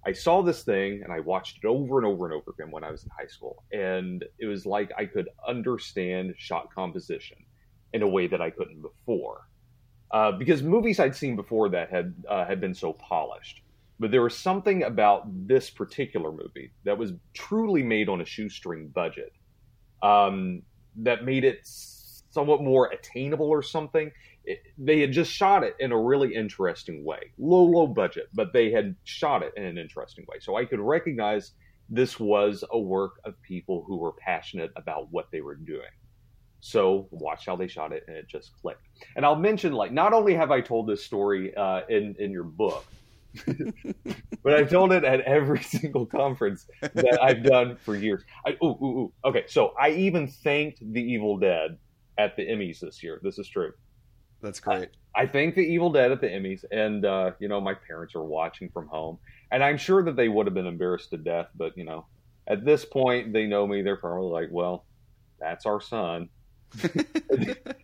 I 0.06 0.14
saw 0.14 0.42
this 0.42 0.64
thing 0.64 1.02
and 1.04 1.12
I 1.12 1.20
watched 1.20 1.58
it 1.64 1.68
over 1.68 1.98
and 1.98 2.06
over 2.06 2.26
and 2.26 2.34
over 2.34 2.52
again 2.52 2.72
when 2.72 2.84
I 2.84 2.92
was 2.92 3.04
in 3.04 3.10
high 3.18 3.28
school. 3.28 3.64
And 3.72 4.24
it 4.40 4.46
was 4.46 4.66
like 4.66 4.92
I 4.98 5.06
could 5.06 5.30
understand 5.48 6.36
shot 6.38 6.74
composition 6.74 7.38
in 7.94 8.04
a 8.04 8.08
way 8.08 8.28
that 8.28 8.42
I 8.42 8.52
couldn't 8.52 8.82
before. 8.82 9.48
Uh, 10.12 10.32
because 10.32 10.62
movies 10.62 11.00
I'd 11.00 11.16
seen 11.16 11.36
before 11.36 11.70
that 11.70 11.90
had 11.90 12.14
uh, 12.30 12.46
had 12.46 12.62
been 12.62 12.76
so 12.76 12.94
polished, 12.94 13.64
but 14.00 14.12
there 14.12 14.22
was 14.22 14.38
something 14.38 14.84
about 14.84 15.24
this 15.48 15.70
particular 15.70 16.32
movie 16.32 16.72
that 16.84 16.98
was 16.98 17.14
truly 17.34 17.82
made 17.82 18.08
on 18.08 18.22
a 18.22 18.26
shoestring 18.26 18.90
budget 18.90 19.34
um, 20.04 20.62
that 20.98 21.26
made 21.26 21.44
it 21.44 21.60
somewhat 21.64 22.62
more 22.62 22.88
attainable 22.88 23.48
or 23.48 23.64
something 23.64 24.12
it, 24.46 24.60
they 24.78 25.00
had 25.00 25.12
just 25.12 25.32
shot 25.32 25.64
it 25.64 25.76
in 25.80 25.92
a 25.92 26.00
really 26.00 26.34
interesting 26.36 27.04
way. 27.04 27.32
Low, 27.38 27.64
low 27.64 27.88
budget, 27.88 28.30
but 28.34 28.54
they 28.54 28.72
had 28.72 28.96
shot 29.04 29.44
it 29.44 29.54
in 29.58 29.64
an 29.64 29.78
interesting 29.78 30.26
way. 30.28 30.38
So 30.40 30.56
I 30.56 30.66
could 30.66 30.80
recognize 30.80 31.52
this 31.90 32.20
was 32.20 32.64
a 32.72 32.80
work 32.80 33.14
of 33.26 33.42
people 33.42 33.84
who 33.88 33.98
were 33.98 34.14
passionate 34.14 34.72
about 34.76 35.12
what 35.12 35.28
they 35.32 35.42
were 35.42 35.56
doing. 35.56 35.82
So 36.62 37.08
watch 37.12 37.46
how 37.46 37.56
they 37.56 37.68
shot 37.68 37.92
it, 37.92 38.04
and 38.08 38.18
it 38.18 38.28
just 38.28 38.52
clicked. 38.60 38.88
And 39.16 39.24
I'll 39.24 39.36
mention, 39.36 39.74
like, 39.74 39.92
not 39.92 40.14
only 40.14 40.34
have 40.34 40.50
I 40.50 40.62
told 40.62 40.88
this 40.88 41.04
story 41.04 41.54
uh, 41.56 41.82
in 41.90 42.16
in 42.18 42.32
your 42.32 42.44
book, 42.44 42.86
but 44.44 44.54
I've 44.54 44.70
told 44.70 44.92
it 44.92 45.04
at 45.04 45.22
every 45.22 45.62
single 45.64 46.08
conference 46.08 46.66
that 46.82 47.20
I've 47.22 47.44
done 47.44 47.78
for 47.78 47.96
years. 47.96 48.24
I, 48.48 48.58
ooh, 48.64 48.68
ooh, 48.82 48.86
ooh. 48.86 49.14
Okay, 49.26 49.44
so 49.48 49.74
I 49.80 49.92
even 49.92 50.28
thanked 50.28 50.80
The 50.82 51.02
Evil 51.02 51.38
Dead 51.38 51.78
at 52.18 52.36
the 52.36 52.44
Emmys 52.48 52.80
this 52.80 53.04
year. 53.04 53.20
This 53.22 53.38
is 53.38 53.48
true. 53.48 53.72
That's 54.42 54.60
great. 54.60 54.90
I, 55.16 55.22
I 55.24 55.28
thanked 55.28 55.56
The 55.56 55.62
Evil 55.62 55.92
Dead 55.92 56.12
at 56.12 56.22
the 56.22 56.28
Emmys, 56.28 56.66
and 56.72 57.06
uh, 57.06 57.32
you 57.40 57.48
know 57.48 57.62
my 57.62 57.74
parents 57.74 58.16
are 58.16 58.24
watching 58.24 58.70
from 58.70 58.88
home, 58.88 59.18
and 59.52 59.64
I'm 59.64 59.78
sure 59.78 60.04
that 60.04 60.16
they 60.16 60.28
would 60.28 60.46
have 60.46 60.54
been 60.54 60.68
embarrassed 60.68 61.12
to 61.12 61.18
death. 61.18 61.48
But 61.56 61.78
you 61.78 61.86
know, 61.86 62.06
at 62.48 62.66
this 62.66 62.86
point, 62.86 63.34
they 63.34 63.48
know 63.48 63.66
me. 63.66 63.82
They're 63.82 63.96
probably 63.96 64.32
like, 64.32 64.50
"Well, 64.52 64.86
that's 65.40 65.66
our 65.66 65.80
son." 65.82 66.30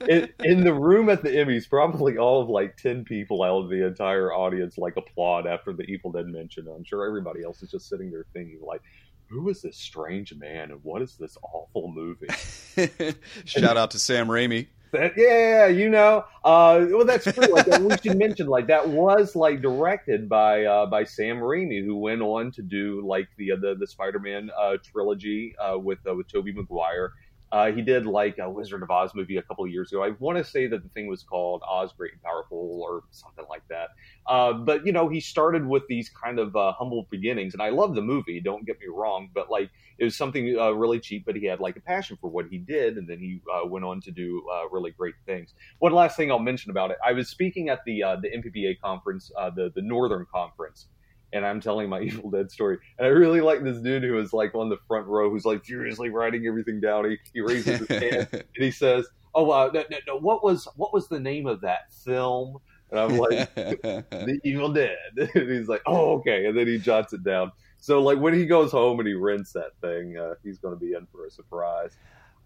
in, 0.09 0.29
in, 0.43 0.63
the 0.65 0.73
room 0.73 1.07
at 1.07 1.23
the 1.23 1.29
Emmys, 1.29 1.69
probably 1.69 2.17
all 2.17 2.41
of 2.41 2.49
like 2.49 2.75
ten 2.75 3.05
people 3.05 3.41
out 3.43 3.63
of 3.63 3.69
the 3.69 3.85
entire 3.85 4.33
audience 4.33 4.77
like 4.77 4.97
applaud 4.97 5.47
after 5.47 5.71
the 5.71 5.83
Evil 5.83 6.11
Dead 6.11 6.27
mention. 6.27 6.67
I'm 6.67 6.83
sure 6.83 7.05
everybody 7.05 7.43
else 7.43 7.63
is 7.63 7.71
just 7.71 7.87
sitting 7.87 8.11
there 8.11 8.25
thinking 8.33 8.59
like, 8.61 8.81
"Who 9.27 9.47
is 9.49 9.61
this 9.61 9.77
strange 9.77 10.33
man 10.35 10.71
and 10.71 10.83
what 10.83 11.01
is 11.01 11.15
this 11.15 11.37
awful 11.41 11.93
movie?" 11.93 12.27
Shout 13.45 13.77
out 13.77 13.91
to 13.91 13.99
Sam 13.99 14.27
Raimi. 14.27 14.67
That, 14.91 15.13
yeah, 15.15 15.67
you 15.67 15.89
know. 15.89 16.25
Uh, 16.43 16.85
well, 16.89 17.05
that's 17.05 17.23
true. 17.23 17.47
Like, 17.47 17.67
we 17.67 17.95
should 17.97 18.17
mention, 18.17 18.47
like 18.47 18.67
that 18.67 18.89
was 18.89 19.35
like 19.35 19.61
directed 19.61 20.27
by 20.27 20.65
uh, 20.65 20.85
by 20.85 21.05
Sam 21.05 21.37
Raimi, 21.37 21.83
who 21.83 21.95
went 21.95 22.21
on 22.21 22.51
to 22.51 22.61
do 22.61 23.01
like 23.05 23.29
the 23.37 23.51
the, 23.59 23.75
the 23.79 23.87
Spider 23.87 24.19
Man 24.19 24.49
uh, 24.59 24.77
trilogy 24.83 25.55
uh, 25.57 25.77
with 25.77 25.99
uh, 26.05 26.13
with 26.13 26.27
Tobey 26.27 26.51
Maguire 26.51 27.13
uh, 27.51 27.71
he 27.71 27.81
did 27.81 28.05
like 28.05 28.37
a 28.37 28.49
Wizard 28.49 28.81
of 28.81 28.89
Oz 28.89 29.11
movie 29.13 29.37
a 29.37 29.41
couple 29.41 29.65
of 29.65 29.71
years 29.71 29.91
ago. 29.91 30.03
I 30.03 30.11
want 30.19 30.37
to 30.37 30.43
say 30.43 30.67
that 30.67 30.83
the 30.83 30.89
thing 30.89 31.07
was 31.07 31.23
called 31.23 31.61
Oz 31.69 31.91
Great 31.97 32.13
and 32.13 32.21
Powerful 32.21 32.81
or 32.81 33.03
something 33.11 33.45
like 33.49 33.63
that. 33.69 33.89
Uh, 34.27 34.53
but 34.53 34.85
you 34.85 34.91
know, 34.91 35.09
he 35.09 35.19
started 35.19 35.65
with 35.65 35.83
these 35.87 36.09
kind 36.09 36.39
of 36.39 36.55
uh, 36.55 36.71
humble 36.73 37.07
beginnings, 37.11 37.53
and 37.53 37.61
I 37.61 37.69
love 37.69 37.93
the 37.93 38.01
movie. 38.01 38.39
Don't 38.39 38.65
get 38.65 38.79
me 38.79 38.87
wrong, 38.87 39.29
but 39.33 39.51
like 39.51 39.69
it 39.97 40.05
was 40.05 40.15
something 40.15 40.57
uh, 40.57 40.71
really 40.71 40.99
cheap, 40.99 41.25
but 41.25 41.35
he 41.35 41.45
had 41.45 41.59
like 41.59 41.75
a 41.75 41.81
passion 41.81 42.17
for 42.21 42.29
what 42.29 42.45
he 42.49 42.57
did, 42.57 42.97
and 42.97 43.07
then 43.07 43.19
he 43.19 43.41
uh, 43.53 43.67
went 43.67 43.83
on 43.83 43.99
to 44.01 44.11
do 44.11 44.43
uh, 44.53 44.69
really 44.69 44.91
great 44.91 45.15
things. 45.25 45.53
One 45.79 45.91
last 45.91 46.15
thing 46.15 46.31
I'll 46.31 46.39
mention 46.39 46.71
about 46.71 46.91
it: 46.91 46.97
I 47.05 47.11
was 47.11 47.27
speaking 47.27 47.69
at 47.69 47.83
the 47.85 48.01
the 48.21 48.29
NPPA 48.29 48.79
conference, 48.79 49.31
the 49.55 49.71
the 49.75 49.81
Northern 49.81 50.25
Conference 50.33 50.87
and 51.33 51.45
I'm 51.45 51.61
telling 51.61 51.89
my 51.89 52.01
Evil 52.01 52.29
Dead 52.29 52.51
story. 52.51 52.77
And 52.97 53.07
I 53.07 53.09
really 53.09 53.41
like 53.41 53.63
this 53.63 53.79
dude 53.79 54.03
who 54.03 54.19
is 54.19 54.33
like 54.33 54.55
on 54.55 54.69
the 54.69 54.77
front 54.87 55.07
row 55.07 55.29
who's 55.29 55.45
like 55.45 55.63
furiously 55.65 56.09
writing 56.09 56.45
everything 56.47 56.79
down. 56.79 57.09
He, 57.09 57.17
he 57.33 57.41
raises 57.41 57.79
his 57.79 57.87
hand 57.87 58.27
and 58.31 58.45
he 58.55 58.71
says, 58.71 59.07
"Oh, 59.33 59.49
uh, 59.51 59.69
no, 59.73 59.83
no, 59.89 59.97
no, 60.07 60.17
what 60.17 60.43
was 60.43 60.67
what 60.75 60.93
was 60.93 61.07
the 61.07 61.19
name 61.19 61.47
of 61.47 61.61
that 61.61 61.93
film?" 61.93 62.57
And 62.89 62.99
I'm 62.99 63.17
like, 63.17 63.53
"The 63.55 64.39
Evil 64.43 64.73
Dead." 64.73 64.97
and 65.17 65.49
he's 65.49 65.67
like, 65.67 65.81
"Oh, 65.85 66.17
okay." 66.19 66.45
And 66.45 66.57
then 66.57 66.67
he 66.67 66.77
jots 66.77 67.13
it 67.13 67.23
down. 67.23 67.51
So 67.77 68.01
like 68.01 68.19
when 68.19 68.33
he 68.33 68.45
goes 68.45 68.71
home 68.71 68.99
and 68.99 69.07
he 69.07 69.15
rents 69.15 69.53
that 69.53 69.71
thing, 69.81 70.15
uh, 70.17 70.35
he's 70.43 70.59
going 70.59 70.75
to 70.75 70.79
be 70.79 70.93
in 70.93 71.07
for 71.11 71.25
a 71.25 71.31
surprise. 71.31 71.97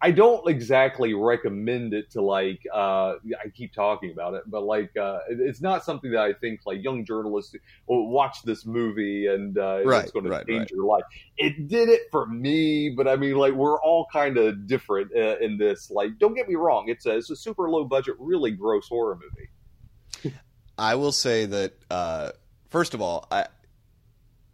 I 0.06 0.12
don't 0.12 0.48
exactly 0.48 1.16
recommend 1.16 1.96
it 1.96 2.12
to 2.12 2.22
like. 2.22 2.62
Uh, 2.72 3.16
I 3.44 3.50
keep 3.56 3.74
talking 3.74 4.12
about 4.12 4.36
it, 4.36 4.44
but 4.46 4.62
like, 4.62 4.96
uh, 4.96 5.22
it's 5.28 5.62
not 5.62 5.84
something 5.84 6.12
that 6.12 6.22
I 6.22 6.32
think 6.32 6.60
like 6.68 6.84
young 6.84 7.04
journalists 7.04 7.56
will 7.88 8.08
watch 8.10 8.44
this 8.44 8.68
movie 8.68 9.26
and 9.26 9.58
uh, 9.58 9.82
right, 9.84 10.04
it's 10.04 10.12
going 10.12 10.26
to 10.26 10.46
change 10.46 10.60
right. 10.60 10.70
your 10.70 10.86
life. 10.86 11.06
It 11.40 11.68
did 11.68 11.90
it 11.90 12.04
for 12.12 12.28
me, 12.28 12.92
but 12.92 13.08
I 13.08 13.16
mean, 13.16 13.34
like, 13.34 13.54
we're 13.54 13.82
all 13.82 14.06
kind 14.14 14.38
of 14.38 14.68
different 14.68 15.10
uh, 15.16 15.38
in 15.40 15.58
this. 15.58 15.90
Like, 15.90 16.20
don't 16.20 16.36
get 16.36 16.48
me 16.48 16.54
wrong; 16.54 16.88
it's 16.88 17.08
a 17.08 17.18
it's 17.18 17.32
a 17.32 17.36
super 17.36 17.68
low 17.68 17.84
budget, 17.84 18.14
really 18.20 18.52
gross 18.52 18.88
horror 18.88 19.18
movie. 19.18 20.36
I 20.78 20.94
will 20.94 21.14
say 21.14 21.48
that 21.48 21.74
uh, 21.90 22.30
first 22.70 22.94
of 22.94 23.02
all, 23.02 23.26
I 23.32 23.48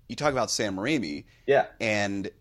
you 0.08 0.16
talk 0.16 0.32
about 0.32 0.50
Sam 0.50 0.78
Raimi, 0.78 1.26
yeah, 1.46 1.66
and 1.82 2.32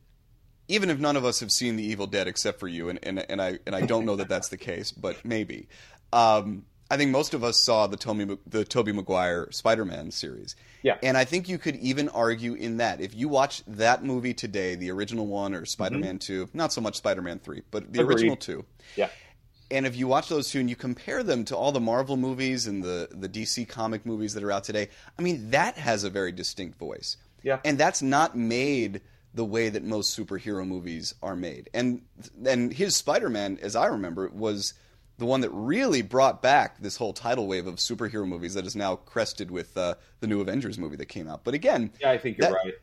even 0.71 0.89
if 0.89 0.99
none 0.99 1.17
of 1.17 1.25
us 1.25 1.41
have 1.41 1.51
seen 1.51 1.77
The 1.77 1.85
Evil 1.85 2.07
Dead 2.07 2.29
except 2.29 2.61
for 2.61 2.69
you, 2.69 2.89
and, 2.89 2.99
and, 3.03 3.19
and 3.29 3.43
I 3.43 3.59
and 3.67 3.75
I 3.75 3.83
don't 3.83 4.07
know 4.07 4.17
that 4.17 4.29
that's 4.29 4.49
the 4.49 4.57
case, 4.57 4.93
but 4.93 5.25
maybe. 5.25 5.69
Um, 6.13 6.65
I 6.91 6.97
think 6.97 7.13
most 7.13 7.35
of 7.35 7.45
us 7.45 7.57
saw 7.57 7.87
the 7.87 7.97
Tobey 7.97 8.37
the 8.47 8.65
Tobey 8.65 8.93
Maguire 8.93 9.49
Spider-Man 9.53 10.11
series. 10.11 10.57
Yeah. 10.83 10.97
And 11.03 11.17
I 11.17 11.25
think 11.25 11.49
you 11.49 11.57
could 11.59 11.77
even 11.77 12.09
argue 12.09 12.55
in 12.55 12.79
that 12.79 13.01
if 13.01 13.15
you 13.15 13.29
watch 13.29 13.63
that 13.67 14.03
movie 14.03 14.35
today, 14.35 14.75
the 14.75 14.91
original 14.91 15.27
one 15.27 15.55
or 15.55 15.65
Spider-Man 15.65 16.19
mm-hmm. 16.19 16.47
2, 16.47 16.51
not 16.53 16.73
so 16.73 16.81
much 16.81 16.97
Spider-Man 16.97 17.39
3, 17.39 17.63
but 17.71 17.93
the 17.93 18.01
Agreed. 18.01 18.15
original 18.15 18.37
2. 18.37 18.65
Yeah. 18.97 19.09
And 19.71 19.87
if 19.87 19.95
you 19.95 20.09
watch 20.09 20.29
those 20.29 20.51
two 20.51 20.59
and 20.59 20.69
you 20.69 20.75
compare 20.75 21.23
them 21.23 21.45
to 21.45 21.57
all 21.57 21.71
the 21.71 21.81
Marvel 21.81 22.17
movies 22.17 22.67
and 22.67 22.83
the 22.83 23.09
the 23.13 23.29
DC 23.29 23.69
comic 23.69 24.05
movies 24.05 24.35
that 24.35 24.43
are 24.43 24.51
out 24.51 24.65
today, 24.65 24.89
I 25.17 25.23
mean 25.23 25.51
that 25.51 25.79
has 25.79 26.03
a 26.03 26.11
very 26.11 26.33
distinct 26.33 26.77
voice. 26.79 27.17
Yeah. 27.45 27.61
And 27.65 27.79
that's 27.79 28.03
not 28.03 28.37
made 28.37 29.01
the 29.35 29.45
way 29.45 29.69
that 29.69 29.85
most 29.85 30.19
superhero 30.19 30.66
movies 30.66 31.14
are 31.23 31.37
made. 31.37 31.71
And 31.73 32.03
and 32.45 32.73
his 32.73 32.97
Spider-Man, 32.97 33.59
as 33.62 33.77
I 33.77 33.87
remember, 33.87 34.29
was 34.29 34.75
the 35.19 35.27
one 35.27 35.43
that 35.43 35.51
really 35.51 36.03
brought 36.03 36.43
back 36.43 36.81
this 36.81 36.97
whole 36.97 37.12
tidal 37.12 37.47
wave 37.47 37.66
of 37.66 37.77
superhero 37.77 38.27
movies 38.27 38.55
that 38.55 38.66
is 38.66 38.75
now 38.75 38.97
crested 38.97 39.51
with 39.51 39.77
uh, 39.77 39.95
the 40.21 40.27
new 40.27 40.40
Avengers 40.40 40.79
movie 40.79 40.97
that 40.97 41.07
came 41.07 41.29
out. 41.29 41.45
But 41.45 41.55
again, 41.55 41.93
yeah, 42.01 42.11
I 42.11 42.19
think 42.19 42.38
you're 42.38 42.49
that, 42.49 42.55
right. 42.64 42.75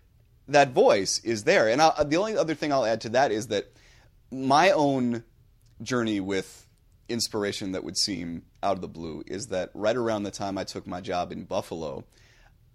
That 0.49 0.71
voice 0.71 1.19
is 1.19 1.43
there, 1.43 1.67
and 1.67 1.81
i 1.81 2.03
the 2.03 2.17
only 2.17 2.37
other 2.37 2.55
thing 2.55 2.71
I'll 2.71 2.85
add 2.85 3.01
to 3.01 3.09
that 3.09 3.31
is 3.31 3.47
that 3.47 3.71
my 4.31 4.71
own 4.71 5.23
journey 5.81 6.19
with 6.19 6.65
inspiration 7.09 7.71
that 7.71 7.83
would 7.83 7.97
seem 7.97 8.43
out 8.61 8.75
of 8.75 8.81
the 8.81 8.87
blue 8.87 9.23
is 9.27 9.47
that 9.47 9.69
right 9.73 9.95
around 9.95 10.23
the 10.23 10.31
time 10.31 10.57
I 10.57 10.63
took 10.63 10.85
my 10.87 11.01
job 11.01 11.31
in 11.31 11.43
Buffalo, 11.43 12.05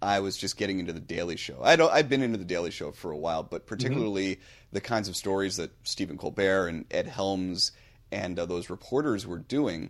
I 0.03 0.19
was 0.19 0.35
just 0.35 0.57
getting 0.57 0.79
into 0.79 0.91
the 0.91 0.99
Daily 0.99 1.37
Show. 1.37 1.59
I'd, 1.63 1.79
I'd 1.79 2.09
been 2.09 2.21
into 2.21 2.37
the 2.37 2.43
Daily 2.43 2.71
Show 2.71 2.91
for 2.91 3.11
a 3.11 3.17
while, 3.17 3.41
but 3.41 3.65
particularly 3.65 4.35
mm-hmm. 4.35 4.43
the 4.73 4.81
kinds 4.81 5.07
of 5.07 5.15
stories 5.15 5.55
that 5.55 5.71
Stephen 5.83 6.17
Colbert 6.17 6.67
and 6.67 6.85
Ed 6.91 7.07
Helms 7.07 7.71
and 8.11 8.37
uh, 8.37 8.45
those 8.45 8.69
reporters 8.69 9.25
were 9.25 9.39
doing. 9.39 9.89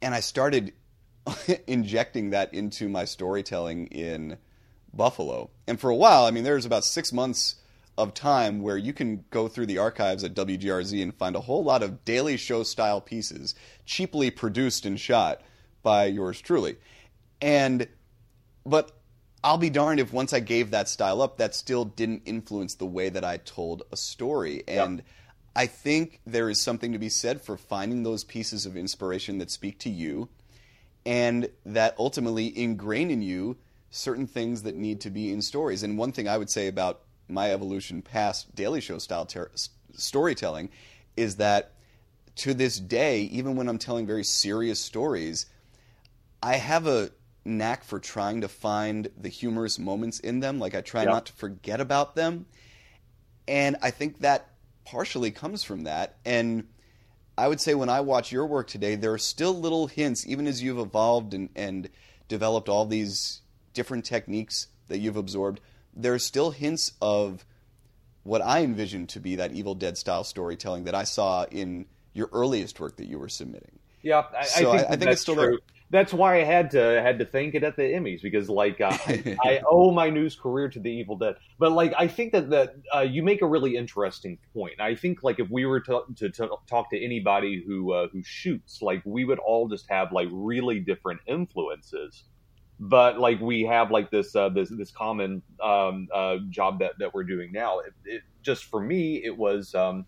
And 0.00 0.14
I 0.14 0.20
started 0.20 0.74
injecting 1.66 2.30
that 2.30 2.54
into 2.54 2.88
my 2.88 3.04
storytelling 3.04 3.88
in 3.88 4.38
Buffalo. 4.94 5.50
And 5.66 5.80
for 5.80 5.90
a 5.90 5.96
while, 5.96 6.24
I 6.24 6.30
mean, 6.30 6.44
there's 6.44 6.64
about 6.64 6.84
six 6.84 7.12
months 7.12 7.56
of 7.98 8.14
time 8.14 8.62
where 8.62 8.76
you 8.76 8.92
can 8.92 9.24
go 9.30 9.48
through 9.48 9.66
the 9.66 9.78
archives 9.78 10.22
at 10.22 10.34
WGRZ 10.34 11.02
and 11.02 11.12
find 11.12 11.34
a 11.34 11.40
whole 11.40 11.64
lot 11.64 11.82
of 11.82 12.04
Daily 12.04 12.36
Show 12.36 12.62
style 12.62 13.00
pieces, 13.00 13.56
cheaply 13.84 14.30
produced 14.30 14.86
and 14.86 15.00
shot 15.00 15.42
by 15.82 16.04
yours 16.06 16.40
truly. 16.40 16.76
And, 17.40 17.88
but 18.64 18.92
I'll 19.42 19.58
be 19.58 19.70
darned 19.70 20.00
if 20.00 20.12
once 20.12 20.32
I 20.32 20.40
gave 20.40 20.70
that 20.70 20.88
style 20.88 21.22
up, 21.22 21.38
that 21.38 21.54
still 21.54 21.84
didn't 21.84 22.22
influence 22.26 22.74
the 22.74 22.86
way 22.86 23.08
that 23.08 23.24
I 23.24 23.36
told 23.36 23.84
a 23.92 23.96
story. 23.96 24.64
And 24.66 24.98
yep. 24.98 25.06
I 25.54 25.66
think 25.66 26.20
there 26.26 26.50
is 26.50 26.60
something 26.60 26.92
to 26.92 26.98
be 26.98 27.08
said 27.08 27.40
for 27.40 27.56
finding 27.56 28.02
those 28.02 28.24
pieces 28.24 28.66
of 28.66 28.76
inspiration 28.76 29.38
that 29.38 29.50
speak 29.50 29.78
to 29.80 29.90
you 29.90 30.28
and 31.06 31.48
that 31.64 31.94
ultimately 31.98 32.56
ingrain 32.58 33.10
in 33.10 33.22
you 33.22 33.56
certain 33.90 34.26
things 34.26 34.62
that 34.62 34.74
need 34.74 35.00
to 35.00 35.10
be 35.10 35.32
in 35.32 35.40
stories. 35.40 35.82
And 35.82 35.96
one 35.96 36.12
thing 36.12 36.28
I 36.28 36.36
would 36.36 36.50
say 36.50 36.66
about 36.66 37.00
my 37.28 37.52
evolution 37.52 38.02
past 38.02 38.54
Daily 38.54 38.80
Show 38.80 38.98
style 38.98 39.24
ter- 39.24 39.50
storytelling 39.94 40.70
is 41.16 41.36
that 41.36 41.72
to 42.36 42.54
this 42.54 42.78
day, 42.78 43.22
even 43.22 43.56
when 43.56 43.68
I'm 43.68 43.78
telling 43.78 44.06
very 44.06 44.24
serious 44.24 44.78
stories, 44.80 45.46
I 46.42 46.56
have 46.56 46.86
a 46.86 47.10
knack 47.44 47.84
for 47.84 47.98
trying 47.98 48.42
to 48.42 48.48
find 48.48 49.08
the 49.16 49.28
humorous 49.28 49.78
moments 49.78 50.20
in 50.20 50.40
them. 50.40 50.58
Like 50.58 50.74
I 50.74 50.80
try 50.80 51.04
not 51.04 51.26
to 51.26 51.32
forget 51.32 51.80
about 51.80 52.14
them. 52.14 52.46
And 53.46 53.76
I 53.80 53.90
think 53.90 54.20
that 54.20 54.50
partially 54.84 55.30
comes 55.30 55.64
from 55.64 55.84
that. 55.84 56.16
And 56.24 56.68
I 57.36 57.48
would 57.48 57.60
say 57.60 57.74
when 57.74 57.88
I 57.88 58.00
watch 58.00 58.32
your 58.32 58.46
work 58.46 58.66
today, 58.68 58.94
there 58.94 59.12
are 59.12 59.18
still 59.18 59.58
little 59.58 59.86
hints, 59.86 60.26
even 60.26 60.46
as 60.46 60.62
you've 60.62 60.78
evolved 60.78 61.34
and, 61.34 61.48
and 61.54 61.88
developed 62.26 62.68
all 62.68 62.84
these 62.84 63.40
different 63.72 64.04
techniques 64.04 64.68
that 64.88 64.98
you've 64.98 65.16
absorbed, 65.16 65.60
there 65.94 66.14
are 66.14 66.18
still 66.18 66.50
hints 66.50 66.92
of 67.00 67.44
what 68.22 68.42
I 68.42 68.62
envision 68.62 69.06
to 69.08 69.20
be 69.20 69.36
that 69.36 69.52
Evil 69.52 69.74
Dead 69.74 69.96
style 69.96 70.24
storytelling 70.24 70.84
that 70.84 70.94
I 70.94 71.04
saw 71.04 71.44
in 71.44 71.86
your 72.12 72.28
earliest 72.32 72.78
work 72.80 72.96
that 72.96 73.06
you 73.06 73.18
were 73.18 73.28
submitting. 73.28 73.78
Yeah, 74.02 74.24
I, 74.36 74.44
so 74.44 74.70
I 74.72 74.76
think, 74.76 74.90
I, 74.90 74.92
I 74.92 74.96
think 74.96 75.10
it's 75.10 75.20
still 75.20 75.34
true. 75.34 75.46
there 75.46 75.58
that's 75.90 76.12
why 76.12 76.40
I 76.40 76.44
had 76.44 76.70
to 76.72 77.00
had 77.02 77.18
to 77.18 77.24
thank 77.24 77.54
it 77.54 77.64
at 77.64 77.76
the 77.76 77.82
Emmys 77.82 78.20
because 78.20 78.50
like 78.50 78.80
uh, 78.80 78.96
I, 79.06 79.36
I, 79.44 79.62
owe 79.68 79.90
my 79.90 80.10
news 80.10 80.36
career 80.36 80.68
to 80.68 80.80
The 80.80 80.90
Evil 80.90 81.16
Dead. 81.16 81.36
But 81.58 81.72
like 81.72 81.94
I 81.98 82.06
think 82.08 82.32
that 82.32 82.50
that 82.50 82.76
uh, 82.94 83.00
you 83.00 83.22
make 83.22 83.42
a 83.42 83.46
really 83.46 83.76
interesting 83.76 84.38
point. 84.52 84.80
I 84.80 84.94
think 84.94 85.22
like 85.22 85.40
if 85.40 85.48
we 85.50 85.64
were 85.64 85.80
to 85.80 86.02
to, 86.16 86.30
to 86.30 86.50
talk 86.66 86.90
to 86.90 87.02
anybody 87.02 87.62
who 87.66 87.92
uh, 87.92 88.08
who 88.08 88.22
shoots, 88.22 88.82
like 88.82 89.02
we 89.04 89.24
would 89.24 89.38
all 89.38 89.68
just 89.68 89.88
have 89.88 90.12
like 90.12 90.28
really 90.30 90.80
different 90.80 91.20
influences. 91.26 92.24
But 92.80 93.18
like 93.18 93.40
we 93.40 93.62
have 93.62 93.90
like 93.90 94.10
this 94.10 94.36
uh, 94.36 94.50
this 94.50 94.68
this 94.68 94.90
common 94.90 95.42
um, 95.62 96.08
uh, 96.14 96.36
job 96.50 96.80
that 96.80 96.92
that 96.98 97.14
we're 97.14 97.24
doing 97.24 97.50
now. 97.50 97.80
It, 97.80 97.94
it, 98.04 98.22
just 98.42 98.64
for 98.64 98.80
me, 98.80 99.24
it 99.24 99.36
was. 99.36 99.74
Um, 99.74 100.06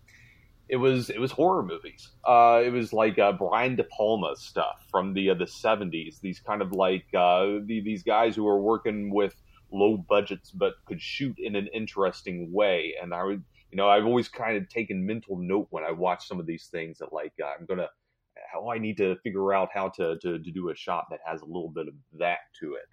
it 0.71 0.77
was 0.77 1.09
it 1.09 1.19
was 1.19 1.33
horror 1.33 1.63
movies. 1.63 2.09
Uh, 2.25 2.61
it 2.63 2.71
was 2.71 2.93
like 2.93 3.19
uh, 3.19 3.33
Brian 3.33 3.75
De 3.75 3.83
Palma 3.83 4.33
stuff 4.37 4.85
from 4.89 5.13
the 5.13 5.31
uh, 5.31 5.33
the 5.33 5.45
seventies. 5.45 6.19
These 6.21 6.39
kind 6.39 6.61
of 6.61 6.71
like 6.71 7.05
uh, 7.13 7.59
the, 7.65 7.81
these 7.83 8.03
guys 8.03 8.37
who 8.37 8.45
were 8.45 8.59
working 8.59 9.13
with 9.13 9.35
low 9.69 9.97
budgets 9.97 10.49
but 10.51 10.73
could 10.85 11.01
shoot 11.01 11.35
in 11.37 11.57
an 11.57 11.67
interesting 11.73 12.51
way. 12.53 12.95
And 13.01 13.13
I 13.13 13.23
would, 13.25 13.43
you 13.69 13.75
know, 13.75 13.89
I've 13.89 14.05
always 14.05 14.29
kind 14.29 14.55
of 14.57 14.69
taken 14.69 15.05
mental 15.05 15.37
note 15.37 15.67
when 15.71 15.83
I 15.83 15.91
watch 15.91 16.25
some 16.25 16.39
of 16.39 16.45
these 16.45 16.67
things 16.71 16.99
that 16.99 17.11
like 17.11 17.33
uh, 17.43 17.51
I'm 17.59 17.65
gonna, 17.65 17.89
how 18.51 18.69
I 18.69 18.77
need 18.77 18.95
to 18.97 19.17
figure 19.23 19.53
out 19.53 19.69
how 19.73 19.89
to, 19.89 20.17
to 20.19 20.39
to 20.39 20.51
do 20.51 20.69
a 20.69 20.75
shot 20.75 21.07
that 21.11 21.19
has 21.25 21.41
a 21.41 21.45
little 21.45 21.69
bit 21.69 21.89
of 21.89 21.95
that 22.17 22.39
to 22.61 22.75
it. 22.75 22.87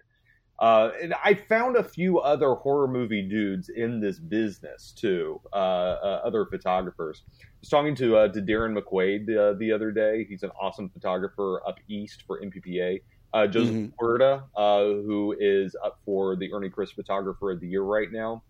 Uh, 0.59 0.91
and 1.01 1.13
I 1.23 1.35
found 1.35 1.77
a 1.77 1.83
few 1.83 2.19
other 2.19 2.53
horror 2.53 2.87
movie 2.87 3.21
dudes 3.21 3.69
in 3.69 4.01
this 4.01 4.19
business 4.19 4.91
too, 4.91 5.39
uh, 5.53 5.55
uh, 5.55 6.21
other 6.25 6.45
photographers. 6.45 7.23
I 7.29 7.45
was 7.61 7.69
talking 7.69 7.95
to 7.95 8.17
uh, 8.17 8.27
to 8.27 8.41
Darren 8.41 8.77
McQuaid 8.77 9.37
uh, 9.37 9.57
the 9.57 9.71
other 9.71 9.91
day. 9.91 10.25
He's 10.25 10.43
an 10.43 10.51
awesome 10.61 10.89
photographer 10.89 11.61
up 11.65 11.79
east 11.87 12.23
for 12.27 12.41
NPPA. 12.41 13.01
Uh, 13.33 13.47
Joseph 13.47 13.75
mm-hmm. 13.75 13.95
Puerta, 13.97 14.43
who 14.57 15.35
is 15.39 15.75
up 15.83 15.99
for 16.03 16.35
the 16.35 16.51
Ernie 16.51 16.69
Crisp 16.69 16.95
Photographer 16.95 17.51
of 17.51 17.61
the 17.61 17.67
Year 17.67 17.83
right 17.83 18.11
now. 18.11 18.43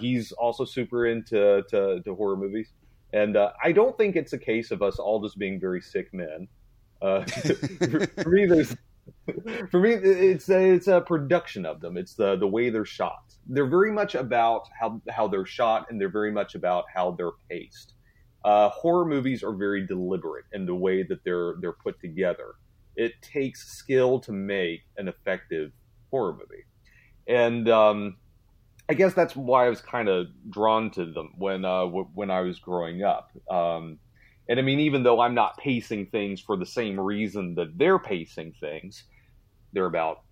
he's 0.00 0.32
also 0.32 0.64
super 0.64 1.06
into 1.06 1.62
to, 1.68 2.00
to 2.02 2.14
horror 2.16 2.36
movies, 2.36 2.72
and 3.12 3.36
I 3.62 3.70
don't 3.70 3.96
think 3.96 4.16
it's 4.16 4.32
a 4.32 4.38
case 4.38 4.72
of 4.72 4.82
us 4.82 4.98
all 4.98 5.22
just 5.22 5.38
being 5.38 5.60
very 5.60 5.82
sick 5.82 6.12
men. 6.12 6.48
for 7.02 8.30
me, 8.30 8.46
there's 8.46 8.74
for 9.70 9.80
me, 9.80 9.92
it's 9.92 10.48
a, 10.48 10.70
it's 10.72 10.88
a 10.88 11.00
production 11.00 11.66
of 11.66 11.80
them. 11.80 11.96
It's 11.96 12.14
the 12.14 12.36
the 12.36 12.46
way 12.46 12.70
they're 12.70 12.84
shot. 12.84 13.34
They're 13.46 13.68
very 13.68 13.92
much 13.92 14.14
about 14.14 14.62
how 14.78 15.00
how 15.10 15.28
they're 15.28 15.46
shot, 15.46 15.86
and 15.90 16.00
they're 16.00 16.08
very 16.08 16.32
much 16.32 16.54
about 16.54 16.84
how 16.94 17.12
they're 17.12 17.32
paced. 17.50 17.94
Uh, 18.44 18.68
horror 18.68 19.04
movies 19.04 19.42
are 19.42 19.52
very 19.52 19.86
deliberate 19.86 20.44
in 20.52 20.66
the 20.66 20.74
way 20.74 21.02
that 21.02 21.24
they're 21.24 21.54
they're 21.60 21.72
put 21.72 22.00
together. 22.00 22.54
It 22.96 23.12
takes 23.20 23.66
skill 23.68 24.20
to 24.20 24.32
make 24.32 24.80
an 24.96 25.08
effective 25.08 25.72
horror 26.10 26.32
movie, 26.32 26.64
and 27.26 27.68
um, 27.68 28.16
I 28.88 28.94
guess 28.94 29.14
that's 29.14 29.34
why 29.34 29.66
I 29.66 29.68
was 29.68 29.80
kind 29.80 30.08
of 30.08 30.26
drawn 30.48 30.90
to 30.92 31.06
them 31.06 31.32
when 31.38 31.64
uh, 31.64 31.84
w- 31.84 32.08
when 32.14 32.30
I 32.30 32.40
was 32.40 32.58
growing 32.58 33.02
up. 33.02 33.30
Um, 33.50 33.98
and 34.48 34.58
I 34.58 34.62
mean, 34.62 34.80
even 34.80 35.02
though 35.02 35.20
I'm 35.20 35.34
not 35.34 35.56
pacing 35.58 36.06
things 36.06 36.40
for 36.40 36.56
the 36.56 36.66
same 36.66 36.98
reason 36.98 37.54
that 37.56 37.76
they're 37.76 37.98
pacing 37.98 38.54
things, 38.60 39.04
they're 39.72 39.86
about 39.86 40.22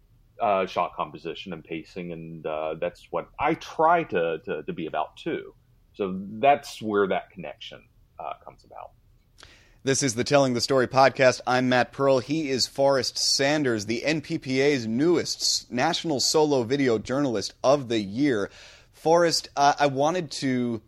uh, 0.40 0.66
shot 0.66 0.94
composition 0.96 1.52
and 1.52 1.64
pacing, 1.64 2.12
and 2.12 2.46
uh, 2.46 2.74
that's 2.80 3.06
what 3.10 3.28
I 3.38 3.54
try 3.54 4.04
to, 4.04 4.38
to, 4.44 4.62
to 4.62 4.72
be 4.72 4.86
about 4.86 5.16
too. 5.16 5.54
So 5.94 6.20
that's 6.40 6.82
where 6.82 7.06
that 7.08 7.30
connection 7.30 7.82
uh, 8.18 8.32
comes 8.44 8.64
about. 8.64 8.90
This 9.84 10.02
is 10.02 10.14
the 10.14 10.24
Telling 10.24 10.54
the 10.54 10.60
Story 10.60 10.88
podcast. 10.88 11.40
I'm 11.46 11.68
Matt 11.68 11.92
Pearl. 11.92 12.18
He 12.18 12.48
is 12.48 12.66
Forrest 12.66 13.18
Sanders, 13.18 13.84
the 13.84 14.02
NPPA's 14.04 14.86
newest 14.86 15.70
national 15.70 16.20
solo 16.20 16.62
video 16.62 16.98
journalist 16.98 17.52
of 17.62 17.88
the 17.88 17.98
year. 17.98 18.50
Forrest, 18.92 19.50
uh, 19.56 19.74
I 19.78 19.88
wanted 19.88 20.30
to 20.30 20.80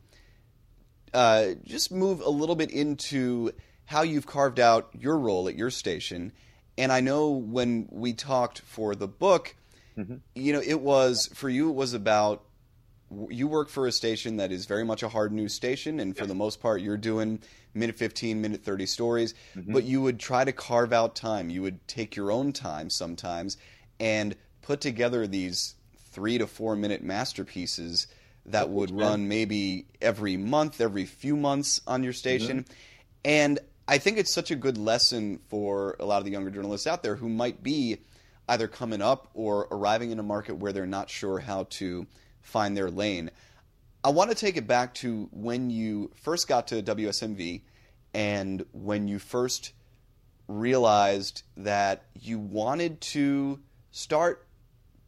uh, 1.16 1.54
just 1.64 1.90
move 1.90 2.20
a 2.20 2.28
little 2.28 2.54
bit 2.54 2.70
into 2.70 3.50
how 3.86 4.02
you've 4.02 4.26
carved 4.26 4.60
out 4.60 4.90
your 4.92 5.18
role 5.18 5.48
at 5.48 5.56
your 5.56 5.70
station. 5.70 6.30
And 6.76 6.92
I 6.92 7.00
know 7.00 7.30
when 7.30 7.88
we 7.90 8.12
talked 8.12 8.60
for 8.60 8.94
the 8.94 9.08
book, 9.08 9.56
mm-hmm. 9.96 10.16
you 10.34 10.52
know, 10.52 10.60
it 10.62 10.80
was 10.80 11.30
for 11.32 11.48
you, 11.48 11.70
it 11.70 11.74
was 11.74 11.94
about 11.94 12.44
you 13.30 13.48
work 13.48 13.70
for 13.70 13.86
a 13.86 13.92
station 13.92 14.36
that 14.38 14.52
is 14.52 14.66
very 14.66 14.84
much 14.84 15.02
a 15.02 15.08
hard 15.08 15.32
news 15.32 15.54
station, 15.54 16.00
and 16.00 16.14
for 16.14 16.24
yeah. 16.24 16.28
the 16.28 16.34
most 16.34 16.60
part, 16.60 16.82
you're 16.82 16.98
doing 16.98 17.40
minute 17.72 17.96
15, 17.96 18.42
minute 18.42 18.62
30 18.62 18.84
stories, 18.84 19.34
mm-hmm. 19.56 19.72
but 19.72 19.84
you 19.84 20.02
would 20.02 20.20
try 20.20 20.44
to 20.44 20.52
carve 20.52 20.92
out 20.92 21.14
time. 21.14 21.48
You 21.48 21.62
would 21.62 21.86
take 21.88 22.14
your 22.14 22.30
own 22.30 22.52
time 22.52 22.90
sometimes 22.90 23.56
and 23.98 24.36
put 24.60 24.82
together 24.82 25.26
these 25.26 25.76
three 26.10 26.36
to 26.36 26.46
four 26.46 26.76
minute 26.76 27.02
masterpieces 27.02 28.06
that 28.46 28.70
would 28.70 28.90
run 28.90 29.28
maybe 29.28 29.86
every 30.00 30.36
month, 30.36 30.80
every 30.80 31.04
few 31.04 31.36
months 31.36 31.80
on 31.86 32.02
your 32.02 32.12
station. 32.12 32.60
Mm-hmm. 32.60 32.72
And 33.24 33.58
I 33.88 33.98
think 33.98 34.18
it's 34.18 34.32
such 34.32 34.50
a 34.50 34.56
good 34.56 34.78
lesson 34.78 35.40
for 35.48 35.96
a 35.98 36.04
lot 36.04 36.18
of 36.18 36.24
the 36.24 36.30
younger 36.30 36.50
journalists 36.50 36.86
out 36.86 37.02
there 37.02 37.16
who 37.16 37.28
might 37.28 37.62
be 37.62 37.98
either 38.48 38.68
coming 38.68 39.02
up 39.02 39.28
or 39.34 39.66
arriving 39.70 40.10
in 40.12 40.18
a 40.18 40.22
market 40.22 40.54
where 40.54 40.72
they're 40.72 40.86
not 40.86 41.10
sure 41.10 41.40
how 41.40 41.64
to 41.70 42.06
find 42.40 42.76
their 42.76 42.90
lane. 42.90 43.30
I 44.04 44.10
want 44.10 44.30
to 44.30 44.36
take 44.36 44.56
it 44.56 44.68
back 44.68 44.94
to 44.94 45.28
when 45.32 45.70
you 45.70 46.12
first 46.14 46.46
got 46.46 46.68
to 46.68 46.82
WSMV 46.82 47.62
and 48.14 48.64
when 48.72 49.08
you 49.08 49.18
first 49.18 49.72
realized 50.46 51.42
that 51.56 52.04
you 52.14 52.38
wanted 52.38 53.00
to 53.00 53.58
start 53.90 54.46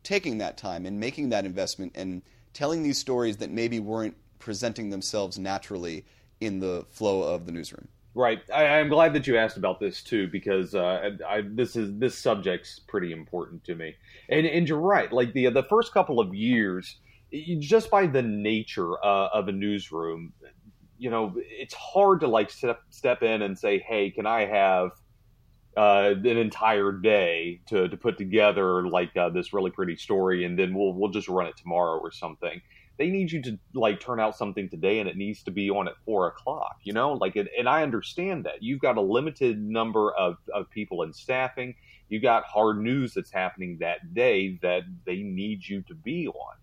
taking 0.03 0.38
that 0.38 0.57
time 0.57 0.85
and 0.85 0.98
making 0.98 1.29
that 1.29 1.44
investment 1.44 1.92
and 1.94 2.22
telling 2.58 2.82
these 2.82 2.98
stories 2.98 3.36
that 3.36 3.52
maybe 3.52 3.78
weren't 3.78 4.16
presenting 4.40 4.90
themselves 4.90 5.38
naturally 5.38 6.04
in 6.40 6.58
the 6.58 6.84
flow 6.90 7.22
of 7.22 7.46
the 7.46 7.52
newsroom. 7.52 7.86
Right. 8.16 8.40
I, 8.52 8.64
am 8.80 8.88
glad 8.88 9.12
that 9.12 9.28
you 9.28 9.36
asked 9.36 9.56
about 9.56 9.78
this 9.78 10.02
too, 10.02 10.26
because 10.26 10.74
uh, 10.74 11.10
I, 11.24 11.42
this 11.44 11.76
is 11.76 11.96
this 12.00 12.18
subject's 12.18 12.80
pretty 12.80 13.12
important 13.12 13.62
to 13.66 13.76
me. 13.76 13.94
And, 14.28 14.44
and 14.44 14.68
you're 14.68 14.80
right. 14.80 15.12
Like 15.12 15.32
the 15.34 15.50
the 15.50 15.62
first 15.62 15.94
couple 15.94 16.18
of 16.18 16.34
years, 16.34 16.96
just 17.60 17.92
by 17.92 18.08
the 18.08 18.22
nature 18.22 18.92
uh, 19.04 19.28
of 19.32 19.46
a 19.46 19.52
newsroom, 19.52 20.32
you 20.98 21.10
know, 21.10 21.32
it's 21.36 21.74
hard 21.74 22.18
to 22.20 22.26
like 22.26 22.50
step 22.50 22.80
step 22.90 23.22
in 23.22 23.42
and 23.42 23.56
say, 23.56 23.78
"Hey, 23.78 24.10
can 24.10 24.26
I 24.26 24.46
have 24.46 24.90
uh, 25.78 26.12
an 26.24 26.26
entire 26.26 26.90
day 26.90 27.60
to, 27.68 27.88
to 27.88 27.96
put 27.96 28.18
together 28.18 28.88
like 28.88 29.16
uh, 29.16 29.28
this 29.28 29.52
really 29.52 29.70
pretty 29.70 29.94
story, 29.94 30.44
and 30.44 30.58
then 30.58 30.74
we'll 30.74 30.92
we'll 30.92 31.12
just 31.12 31.28
run 31.28 31.46
it 31.46 31.56
tomorrow 31.56 32.00
or 32.00 32.10
something. 32.10 32.60
They 32.96 33.10
need 33.10 33.30
you 33.30 33.40
to 33.42 33.60
like 33.74 34.00
turn 34.00 34.18
out 34.18 34.36
something 34.36 34.68
today, 34.68 34.98
and 34.98 35.08
it 35.08 35.16
needs 35.16 35.44
to 35.44 35.52
be 35.52 35.70
on 35.70 35.86
at 35.86 35.94
four 36.04 36.26
o'clock. 36.26 36.78
You 36.82 36.94
know, 36.94 37.12
like, 37.12 37.36
it, 37.36 37.46
and 37.56 37.68
I 37.68 37.84
understand 37.84 38.44
that 38.44 38.60
you've 38.60 38.80
got 38.80 38.96
a 38.96 39.00
limited 39.00 39.62
number 39.62 40.12
of 40.12 40.38
of 40.52 40.68
people 40.68 41.04
in 41.04 41.12
staffing. 41.12 41.76
You 42.08 42.20
got 42.20 42.42
hard 42.42 42.80
news 42.80 43.14
that's 43.14 43.30
happening 43.30 43.78
that 43.78 44.14
day 44.14 44.58
that 44.62 44.82
they 45.06 45.18
need 45.18 45.64
you 45.64 45.82
to 45.82 45.94
be 45.94 46.26
on. 46.26 46.56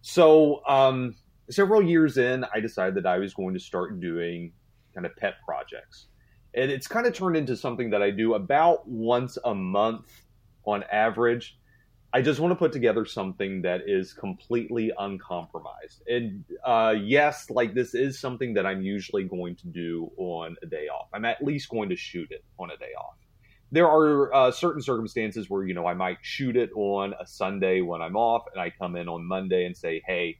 So, 0.00 0.62
um, 0.66 1.16
several 1.50 1.82
years 1.82 2.16
in, 2.16 2.46
I 2.54 2.60
decided 2.60 2.94
that 2.94 3.06
I 3.06 3.18
was 3.18 3.34
going 3.34 3.52
to 3.52 3.60
start 3.60 4.00
doing 4.00 4.52
kind 4.94 5.04
of 5.04 5.14
pet 5.16 5.34
projects 5.44 6.06
and 6.56 6.70
it's 6.70 6.86
kind 6.86 7.06
of 7.06 7.14
turned 7.14 7.36
into 7.36 7.56
something 7.56 7.90
that 7.90 8.02
I 8.02 8.10
do 8.10 8.34
about 8.34 8.86
once 8.88 9.38
a 9.44 9.54
month 9.54 10.10
on 10.64 10.84
average. 10.84 11.58
I 12.12 12.22
just 12.22 12.38
want 12.38 12.52
to 12.52 12.56
put 12.56 12.72
together 12.72 13.04
something 13.04 13.62
that 13.62 13.82
is 13.88 14.12
completely 14.12 14.92
uncompromised. 14.96 16.02
And 16.06 16.44
uh, 16.64 16.94
yes, 16.96 17.50
like 17.50 17.74
this 17.74 17.92
is 17.92 18.20
something 18.20 18.54
that 18.54 18.64
I'm 18.64 18.82
usually 18.82 19.24
going 19.24 19.56
to 19.56 19.66
do 19.66 20.12
on 20.16 20.54
a 20.62 20.66
day 20.66 20.86
off. 20.86 21.08
I'm 21.12 21.24
at 21.24 21.42
least 21.42 21.68
going 21.70 21.88
to 21.88 21.96
shoot 21.96 22.28
it 22.30 22.44
on 22.56 22.70
a 22.70 22.76
day 22.76 22.92
off. 22.96 23.16
There 23.72 23.88
are 23.88 24.32
uh, 24.32 24.50
certain 24.52 24.80
circumstances 24.80 25.50
where, 25.50 25.64
you 25.64 25.74
know, 25.74 25.86
I 25.86 25.94
might 25.94 26.18
shoot 26.22 26.56
it 26.56 26.70
on 26.76 27.14
a 27.20 27.26
Sunday 27.26 27.80
when 27.80 28.00
I'm 28.00 28.14
off 28.14 28.44
and 28.52 28.62
I 28.62 28.70
come 28.70 28.94
in 28.94 29.08
on 29.08 29.26
Monday 29.26 29.66
and 29.66 29.76
say, 29.76 30.00
hey, 30.06 30.38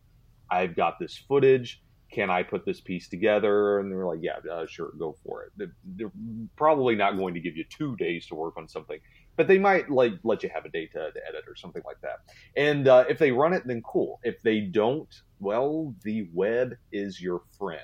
I've 0.48 0.76
got 0.76 1.00
this 1.00 1.16
footage 1.16 1.82
can 2.14 2.30
I 2.30 2.44
put 2.44 2.64
this 2.64 2.80
piece 2.80 3.08
together? 3.08 3.80
And 3.80 3.90
they're 3.90 4.06
like, 4.06 4.20
yeah, 4.22 4.38
uh, 4.50 4.66
sure, 4.66 4.92
go 4.98 5.16
for 5.24 5.42
it. 5.42 5.70
They're 5.84 6.12
probably 6.56 6.94
not 6.94 7.16
going 7.16 7.34
to 7.34 7.40
give 7.40 7.56
you 7.56 7.64
two 7.68 7.96
days 7.96 8.26
to 8.28 8.36
work 8.36 8.56
on 8.56 8.68
something, 8.68 9.00
but 9.36 9.48
they 9.48 9.58
might 9.58 9.90
like 9.90 10.12
let 10.22 10.44
you 10.44 10.48
have 10.54 10.64
a 10.64 10.68
day 10.68 10.86
to, 10.86 11.10
to 11.10 11.28
edit 11.28 11.44
or 11.48 11.56
something 11.56 11.82
like 11.84 12.00
that. 12.02 12.20
And 12.56 12.86
uh, 12.86 13.04
if 13.08 13.18
they 13.18 13.32
run 13.32 13.52
it, 13.52 13.66
then 13.66 13.82
cool. 13.82 14.20
If 14.22 14.40
they 14.42 14.60
don't, 14.60 15.12
well, 15.40 15.92
the 16.04 16.28
web 16.32 16.76
is 16.92 17.20
your 17.20 17.42
friend. 17.58 17.82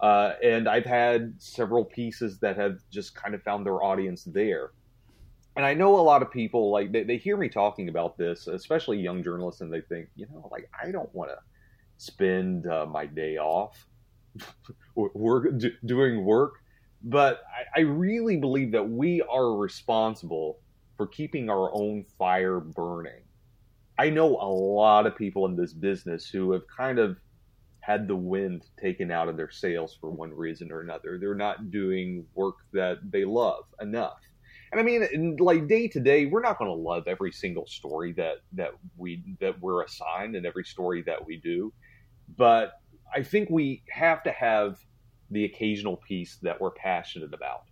Uh, 0.00 0.32
and 0.42 0.68
I've 0.68 0.84
had 0.84 1.34
several 1.38 1.84
pieces 1.84 2.40
that 2.40 2.56
have 2.56 2.78
just 2.90 3.14
kind 3.14 3.36
of 3.36 3.42
found 3.44 3.64
their 3.64 3.84
audience 3.84 4.24
there. 4.24 4.72
And 5.56 5.64
I 5.64 5.74
know 5.74 6.00
a 6.00 6.02
lot 6.02 6.22
of 6.22 6.32
people 6.32 6.72
like 6.72 6.90
they, 6.90 7.04
they 7.04 7.16
hear 7.16 7.36
me 7.36 7.48
talking 7.48 7.88
about 7.88 8.18
this, 8.18 8.48
especially 8.48 8.98
young 8.98 9.22
journalists, 9.22 9.60
and 9.60 9.72
they 9.72 9.82
think, 9.82 10.08
you 10.16 10.26
know, 10.32 10.48
like 10.50 10.68
I 10.82 10.90
don't 10.90 11.14
want 11.14 11.30
to 11.30 11.36
spend 11.96 12.66
uh, 12.66 12.86
my 12.86 13.06
day 13.06 13.36
off 13.38 13.86
work, 14.94 15.46
doing 15.84 16.24
work. 16.24 16.54
But 17.02 17.42
I, 17.76 17.80
I 17.80 17.82
really 17.82 18.36
believe 18.36 18.72
that 18.72 18.88
we 18.88 19.22
are 19.22 19.56
responsible 19.56 20.58
for 20.96 21.06
keeping 21.06 21.50
our 21.50 21.70
own 21.74 22.04
fire 22.18 22.60
burning. 22.60 23.22
I 23.98 24.10
know 24.10 24.36
a 24.36 24.48
lot 24.48 25.06
of 25.06 25.16
people 25.16 25.46
in 25.46 25.56
this 25.56 25.72
business 25.72 26.28
who 26.28 26.52
have 26.52 26.62
kind 26.66 26.98
of 26.98 27.16
had 27.80 28.08
the 28.08 28.16
wind 28.16 28.64
taken 28.80 29.10
out 29.10 29.28
of 29.28 29.36
their 29.36 29.50
sails 29.50 29.96
for 30.00 30.10
one 30.10 30.32
reason 30.32 30.72
or 30.72 30.80
another. 30.80 31.18
They're 31.18 31.34
not 31.34 31.70
doing 31.70 32.24
work 32.34 32.56
that 32.72 32.98
they 33.10 33.24
love 33.24 33.64
enough. 33.80 34.20
And 34.72 34.80
I 34.80 34.82
mean, 34.82 35.36
like 35.36 35.68
day 35.68 35.86
to 35.88 36.00
day, 36.00 36.26
we're 36.26 36.40
not 36.40 36.58
going 36.58 36.70
to 36.70 36.74
love 36.74 37.06
every 37.06 37.30
single 37.30 37.66
story 37.66 38.12
that 38.14 38.38
that 38.54 38.70
we 38.96 39.22
that 39.40 39.60
we're 39.60 39.84
assigned 39.84 40.34
and 40.34 40.46
every 40.46 40.64
story 40.64 41.02
that 41.02 41.24
we 41.24 41.36
do 41.36 41.72
but 42.36 42.80
I 43.14 43.22
think 43.22 43.50
we 43.50 43.82
have 43.90 44.22
to 44.24 44.32
have 44.32 44.78
the 45.30 45.44
occasional 45.44 45.96
piece 45.96 46.36
that 46.42 46.60
we're 46.60 46.70
passionate 46.70 47.32
about 47.32 47.64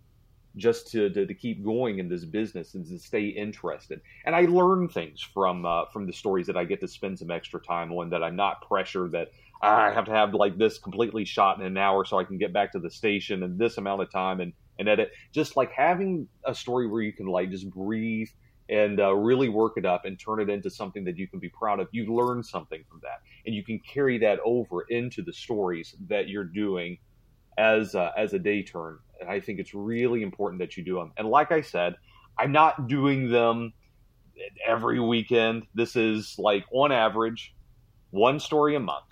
just 0.55 0.91
to, 0.91 1.09
to, 1.09 1.25
to, 1.25 1.33
keep 1.33 1.63
going 1.63 1.97
in 1.99 2.07
this 2.07 2.25
business 2.25 2.75
and 2.75 2.85
to 2.85 2.99
stay 2.99 3.27
interested. 3.27 4.01
And 4.25 4.35
I 4.35 4.41
learn 4.41 4.87
things 4.87 5.21
from 5.21 5.65
uh, 5.65 5.85
from 5.91 6.05
the 6.05 6.13
stories 6.13 6.47
that 6.47 6.57
I 6.57 6.65
get 6.65 6.79
to 6.81 6.87
spend 6.87 7.17
some 7.17 7.31
extra 7.31 7.59
time 7.59 7.91
on. 7.91 8.09
That 8.11 8.23
I'm 8.23 8.35
not 8.35 8.67
pressured 8.67 9.13
that 9.13 9.29
I 9.61 9.91
have 9.91 10.05
to 10.05 10.11
have 10.11 10.33
like 10.33 10.57
this 10.57 10.77
completely 10.77 11.25
shot 11.25 11.59
in 11.59 11.65
an 11.65 11.77
hour 11.77 12.05
so 12.05 12.19
I 12.19 12.23
can 12.23 12.37
get 12.37 12.53
back 12.53 12.71
to 12.73 12.79
the 12.79 12.91
station 12.91 13.43
in 13.43 13.57
this 13.57 13.77
amount 13.77 14.01
of 14.01 14.11
time 14.11 14.41
and 14.41 14.53
and 14.77 14.87
edit. 14.87 15.11
Just 15.31 15.57
like 15.57 15.71
having 15.71 16.27
a 16.45 16.53
story 16.53 16.87
where 16.87 17.01
you 17.01 17.13
can 17.13 17.25
like 17.25 17.49
just 17.49 17.69
breathe 17.69 18.29
and 18.69 18.99
uh, 18.99 19.13
really 19.13 19.49
work 19.49 19.73
it 19.77 19.85
up 19.85 20.05
and 20.05 20.19
turn 20.19 20.39
it 20.39 20.49
into 20.49 20.69
something 20.69 21.03
that 21.03 21.17
you 21.17 21.27
can 21.27 21.39
be 21.39 21.49
proud 21.49 21.79
of. 21.79 21.87
You 21.91 22.13
learn 22.13 22.43
something 22.43 22.83
from 22.89 22.99
that, 23.03 23.21
and 23.45 23.53
you 23.55 23.63
can 23.63 23.79
carry 23.79 24.17
that 24.19 24.39
over 24.45 24.83
into 24.89 25.21
the 25.21 25.33
stories 25.33 25.95
that 26.07 26.29
you're 26.29 26.43
doing 26.43 26.97
as 27.57 27.93
uh, 27.93 28.11
as 28.17 28.33
a 28.33 28.39
day 28.39 28.63
turn 28.63 28.97
and 29.23 29.31
I 29.31 29.39
think 29.39 29.59
it's 29.59 29.73
really 29.73 30.21
important 30.21 30.59
that 30.59 30.77
you 30.77 30.83
do 30.83 30.95
them. 30.95 31.13
And 31.17 31.27
like 31.27 31.51
I 31.51 31.61
said, 31.61 31.95
I'm 32.37 32.51
not 32.51 32.87
doing 32.87 33.31
them 33.31 33.73
every 34.67 34.99
weekend. 34.99 35.65
This 35.73 35.95
is 35.95 36.35
like 36.37 36.65
on 36.71 36.91
average 36.91 37.55
one 38.11 38.39
story 38.39 38.75
a 38.75 38.79
month 38.79 39.05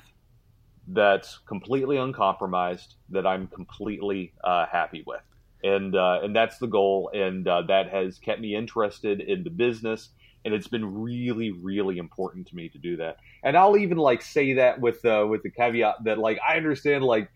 that's 0.87 1.39
completely 1.47 1.97
uncompromised 1.97 2.95
that 3.09 3.25
I'm 3.25 3.47
completely 3.47 4.33
uh, 4.43 4.65
happy 4.69 5.03
with. 5.05 5.21
And 5.63 5.95
uh, 5.95 6.19
and 6.23 6.35
that's 6.35 6.57
the 6.57 6.67
goal, 6.67 7.11
and 7.13 7.47
uh, 7.47 7.61
that 7.67 7.89
has 7.89 8.17
kept 8.17 8.41
me 8.41 8.55
interested 8.55 9.21
in 9.21 9.43
the 9.43 9.51
business, 9.51 10.09
and 10.43 10.53
it's 10.55 10.67
been 10.67 11.01
really, 11.01 11.51
really 11.51 11.99
important 11.99 12.47
to 12.47 12.55
me 12.55 12.67
to 12.69 12.79
do 12.79 12.97
that. 12.97 13.17
And 13.43 13.55
I'll 13.55 13.77
even 13.77 13.99
like 13.99 14.23
say 14.23 14.53
that 14.53 14.81
with 14.81 15.05
uh, 15.05 15.27
with 15.29 15.43
the 15.43 15.51
caveat 15.51 16.03
that 16.05 16.17
like 16.17 16.39
I 16.47 16.57
understand 16.57 17.03
like 17.03 17.29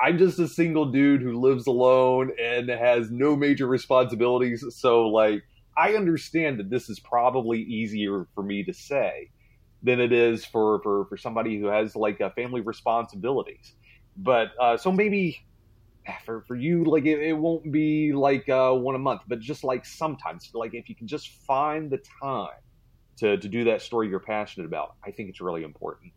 I'm 0.00 0.18
just 0.18 0.38
a 0.38 0.48
single 0.48 0.86
dude 0.86 1.22
who 1.22 1.40
lives 1.40 1.66
alone 1.66 2.32
and 2.40 2.68
has 2.68 3.10
no 3.10 3.34
major 3.34 3.66
responsibilities. 3.66 4.64
So, 4.76 5.08
like, 5.08 5.42
I 5.76 5.94
understand 5.94 6.58
that 6.58 6.70
this 6.70 6.88
is 6.88 7.00
probably 7.00 7.62
easier 7.62 8.26
for 8.34 8.42
me 8.42 8.62
to 8.64 8.72
say 8.74 9.30
than 9.82 10.00
it 10.00 10.12
is 10.12 10.44
for 10.44 10.80
for, 10.82 11.06
for 11.06 11.16
somebody 11.16 11.58
who 11.58 11.66
has 11.66 11.96
like 11.96 12.18
family 12.34 12.60
responsibilities. 12.60 13.72
But 14.16 14.48
uh, 14.60 14.76
so 14.76 14.92
maybe 14.92 15.44
for 16.24 16.42
for 16.42 16.56
you, 16.56 16.84
like 16.84 17.04
it, 17.04 17.20
it 17.20 17.32
won't 17.32 17.70
be 17.70 18.12
like 18.12 18.48
uh, 18.48 18.72
one 18.72 18.94
a 18.94 18.98
month, 18.98 19.22
but 19.26 19.40
just 19.40 19.64
like 19.64 19.84
sometimes, 19.84 20.50
like 20.54 20.74
if 20.74 20.88
you 20.88 20.94
can 20.94 21.06
just 21.06 21.28
find 21.46 21.90
the 21.90 22.00
time 22.22 22.48
to 23.18 23.36
to 23.36 23.48
do 23.48 23.64
that 23.64 23.82
story 23.82 24.08
you're 24.08 24.20
passionate 24.20 24.66
about, 24.66 24.94
I 25.04 25.10
think 25.10 25.28
it's 25.28 25.40
really 25.40 25.62
important. 25.62 26.12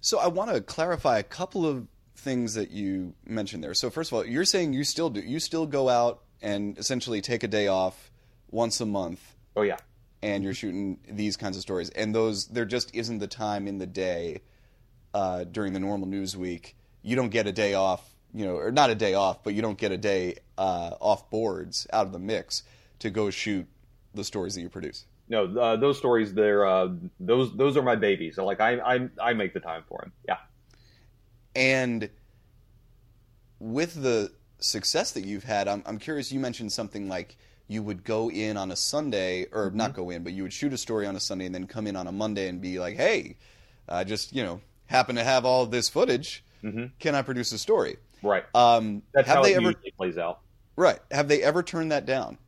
So 0.00 0.18
I 0.18 0.26
want 0.28 0.52
to 0.52 0.60
clarify 0.60 1.18
a 1.18 1.22
couple 1.22 1.66
of 1.66 1.86
things 2.16 2.54
that 2.54 2.70
you 2.70 3.14
mentioned 3.26 3.62
there. 3.64 3.74
So 3.74 3.90
first 3.90 4.10
of 4.10 4.16
all, 4.16 4.24
you're 4.24 4.44
saying 4.44 4.72
you 4.72 4.84
still 4.84 5.10
do 5.10 5.20
you 5.20 5.40
still 5.40 5.66
go 5.66 5.88
out 5.88 6.22
and 6.40 6.76
essentially 6.78 7.20
take 7.20 7.42
a 7.42 7.48
day 7.48 7.68
off 7.68 8.10
once 8.50 8.80
a 8.80 8.86
month. 8.86 9.34
Oh 9.56 9.62
yeah. 9.62 9.78
And 10.22 10.44
you're 10.44 10.54
shooting 10.54 10.98
these 11.08 11.36
kinds 11.36 11.56
of 11.56 11.62
stories, 11.62 11.90
and 11.90 12.14
those 12.14 12.46
there 12.46 12.64
just 12.64 12.94
isn't 12.94 13.18
the 13.18 13.26
time 13.26 13.66
in 13.66 13.78
the 13.78 13.86
day 13.86 14.42
uh, 15.14 15.44
during 15.44 15.72
the 15.72 15.80
normal 15.80 16.06
news 16.06 16.36
week. 16.36 16.76
You 17.02 17.16
don't 17.16 17.30
get 17.30 17.48
a 17.48 17.52
day 17.52 17.74
off, 17.74 18.11
you 18.34 18.44
know, 18.44 18.56
or 18.56 18.70
not 18.72 18.90
a 18.90 18.94
day 18.94 19.14
off, 19.14 19.42
but 19.44 19.54
you 19.54 19.62
don't 19.62 19.78
get 19.78 19.92
a 19.92 19.98
day 19.98 20.36
uh, 20.56 20.92
off 21.00 21.30
boards 21.30 21.86
out 21.92 22.06
of 22.06 22.12
the 22.12 22.18
mix 22.18 22.62
to 23.00 23.10
go 23.10 23.30
shoot 23.30 23.66
the 24.14 24.24
stories 24.24 24.54
that 24.54 24.60
you 24.60 24.68
produce. 24.68 25.06
No, 25.28 25.44
uh, 25.58 25.76
those 25.76 25.98
stories, 25.98 26.34
they're 26.34 26.66
uh, 26.66 26.88
those 27.20 27.54
those 27.56 27.76
are 27.76 27.82
my 27.82 27.96
babies. 27.96 28.36
So 28.36 28.44
like 28.44 28.60
I 28.60 28.78
I 28.78 29.08
I 29.20 29.32
make 29.34 29.54
the 29.54 29.60
time 29.60 29.82
for 29.88 30.00
them. 30.02 30.12
Yeah. 30.26 30.38
And 31.54 32.10
with 33.58 34.02
the 34.02 34.32
success 34.58 35.12
that 35.12 35.24
you've 35.24 35.44
had, 35.44 35.68
I'm, 35.68 35.82
I'm 35.86 35.98
curious. 35.98 36.32
You 36.32 36.40
mentioned 36.40 36.72
something 36.72 37.08
like 37.08 37.36
you 37.68 37.82
would 37.82 38.04
go 38.04 38.30
in 38.30 38.56
on 38.56 38.70
a 38.70 38.76
Sunday, 38.76 39.46
or 39.52 39.68
mm-hmm. 39.68 39.76
not 39.76 39.94
go 39.94 40.10
in, 40.10 40.22
but 40.22 40.32
you 40.32 40.42
would 40.42 40.52
shoot 40.52 40.72
a 40.72 40.78
story 40.78 41.06
on 41.06 41.16
a 41.16 41.20
Sunday 41.20 41.46
and 41.46 41.54
then 41.54 41.66
come 41.66 41.86
in 41.86 41.96
on 41.96 42.06
a 42.06 42.12
Monday 42.12 42.48
and 42.48 42.60
be 42.60 42.78
like, 42.78 42.96
"Hey, 42.96 43.36
I 43.88 44.04
just 44.04 44.34
you 44.34 44.42
know 44.42 44.60
happen 44.86 45.16
to 45.16 45.24
have 45.24 45.44
all 45.44 45.66
this 45.66 45.88
footage. 45.88 46.44
Mm-hmm. 46.62 46.86
Can 46.98 47.14
I 47.14 47.22
produce 47.22 47.52
a 47.52 47.58
story?" 47.58 47.96
Right. 48.22 48.44
Um, 48.54 49.02
That's 49.12 49.28
have 49.28 49.38
how 49.38 49.42
they 49.42 49.54
it 49.54 49.56
ever 49.56 49.74
plays 49.96 50.18
out. 50.18 50.40
Right. 50.76 50.98
Have 51.10 51.28
they 51.28 51.42
ever 51.42 51.62
turned 51.62 51.92
that 51.92 52.06
down? 52.06 52.38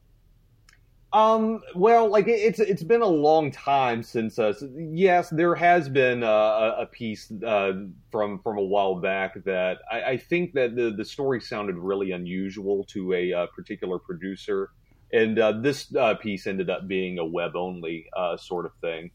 Um, 1.14 1.60
well, 1.76 2.08
like 2.10 2.26
it's 2.26 2.58
it's 2.58 2.82
been 2.82 3.00
a 3.00 3.06
long 3.06 3.52
time 3.52 4.02
since. 4.02 4.36
Uh, 4.36 4.52
yes, 4.76 5.30
there 5.30 5.54
has 5.54 5.88
been 5.88 6.24
uh, 6.24 6.74
a 6.76 6.86
piece 6.86 7.32
uh, 7.46 7.72
from 8.10 8.40
from 8.40 8.58
a 8.58 8.62
while 8.62 8.96
back 8.96 9.44
that 9.44 9.78
I, 9.88 10.02
I, 10.02 10.16
think 10.16 10.54
that 10.54 10.74
the 10.74 10.90
the 10.90 11.04
story 11.04 11.40
sounded 11.40 11.76
really 11.76 12.10
unusual 12.10 12.82
to 12.86 13.12
a 13.12 13.32
uh, 13.32 13.46
particular 13.54 14.00
producer, 14.00 14.70
and 15.12 15.38
uh, 15.38 15.52
this 15.52 15.94
uh, 15.94 16.14
piece 16.16 16.48
ended 16.48 16.68
up 16.68 16.88
being 16.88 17.20
a 17.20 17.24
web 17.24 17.54
only 17.54 18.08
sort 18.36 18.66
of 18.66 18.72
thing. 18.80 19.12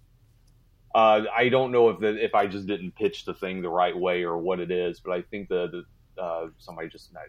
I 0.96 1.50
don't 1.50 1.74
know 1.74 1.90
if 1.90 2.00
the, 2.00 2.24
if 2.24 2.34
I 2.34 2.48
just 2.48 2.66
didn't 2.66 2.96
pitch 2.96 3.26
the 3.26 3.34
thing 3.34 3.62
the 3.62 3.70
right 3.70 3.96
way 3.96 4.24
or 4.24 4.38
what 4.38 4.62
it 4.62 4.72
is, 4.72 5.02
but 5.02 5.12
I 5.12 5.22
think 5.22 5.50
the, 5.50 5.68
the 5.68 5.84
somebody 6.58 6.90
just 6.90 7.12
I, 7.16 7.28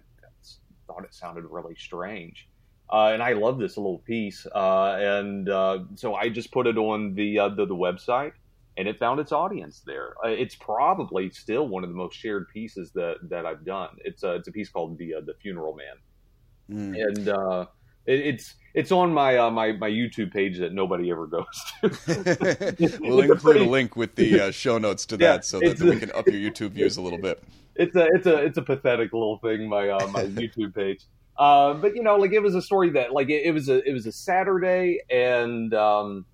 thought 0.86 1.04
it 1.04 1.14
sounded 1.14 1.44
really 1.44 1.74
strange. 1.76 2.48
Uh, 2.92 3.10
and 3.12 3.22
I 3.22 3.34
love 3.34 3.58
this 3.58 3.76
little 3.76 3.98
piece. 3.98 4.46
Uh, 4.52 4.96
and 4.98 5.48
uh, 5.48 5.80
so 5.94 6.14
I 6.14 6.28
just 6.28 6.50
put 6.50 6.66
it 6.66 6.76
on 6.76 7.14
the, 7.14 7.38
uh, 7.38 7.48
the, 7.50 7.66
the 7.66 7.74
website, 7.74 8.32
and 8.76 8.88
it 8.88 8.98
found 8.98 9.20
its 9.20 9.30
audience 9.30 9.82
there. 9.86 10.14
Uh, 10.24 10.28
it's 10.28 10.56
probably 10.56 11.30
still 11.30 11.68
one 11.68 11.84
of 11.84 11.90
the 11.90 11.96
most 11.96 12.16
shared 12.16 12.48
pieces 12.48 12.90
that 12.92 13.16
that 13.28 13.46
I've 13.46 13.64
done. 13.64 13.90
It's 13.98 14.22
a 14.22 14.34
it's 14.34 14.48
a 14.48 14.52
piece 14.52 14.68
called 14.68 14.98
the 14.98 15.14
uh, 15.14 15.20
the 15.20 15.34
Funeral 15.34 15.76
Man, 15.76 16.94
mm. 16.94 17.00
and 17.00 17.68
it, 18.06 18.20
it's 18.20 18.54
it's 18.74 18.92
on 18.92 19.12
my 19.12 19.50
my 19.50 19.72
my 19.72 19.90
YouTube 19.90 20.32
page 20.32 20.58
that 20.58 20.72
nobody 20.72 21.10
ever 21.10 21.26
goes 21.26 21.46
to. 21.80 21.88
we'll 23.00 23.20
include 23.20 23.40
pretty, 23.40 23.64
a 23.64 23.68
link 23.68 23.96
with 23.96 24.14
the 24.14 24.52
show 24.52 24.78
notes 24.78 25.06
to 25.06 25.16
that 25.18 25.44
so 25.44 25.60
that, 25.60 25.78
that 25.78 25.84
we 25.84 25.96
can 25.96 26.12
up 26.12 26.26
your 26.26 26.36
YouTube 26.50 26.70
views 26.70 26.96
a 26.96 27.02
little 27.02 27.18
bit. 27.18 27.42
It's 27.76 27.96
a 27.96 28.06
it's 28.12 28.26
a 28.26 28.36
it's 28.36 28.58
a 28.58 28.62
pathetic 28.62 29.12
little 29.12 29.38
thing. 29.38 29.68
My 29.68 29.86
my 30.06 30.24
YouTube 30.24 30.74
page. 30.74 31.04
Uh, 31.40 31.72
but 31.74 31.96
you 31.96 32.02
know, 32.02 32.16
like 32.16 32.32
it 32.32 32.40
was 32.40 32.54
a 32.54 32.60
story 32.60 32.90
that 32.90 33.12
like 33.12 33.30
it, 33.30 33.46
it 33.46 33.52
was 33.52 33.68
a 33.68 33.82
it 33.88 33.92
was 33.92 34.06
a 34.06 34.12
Saturday, 34.12 35.00
and 35.10 35.72
um, 35.72 36.26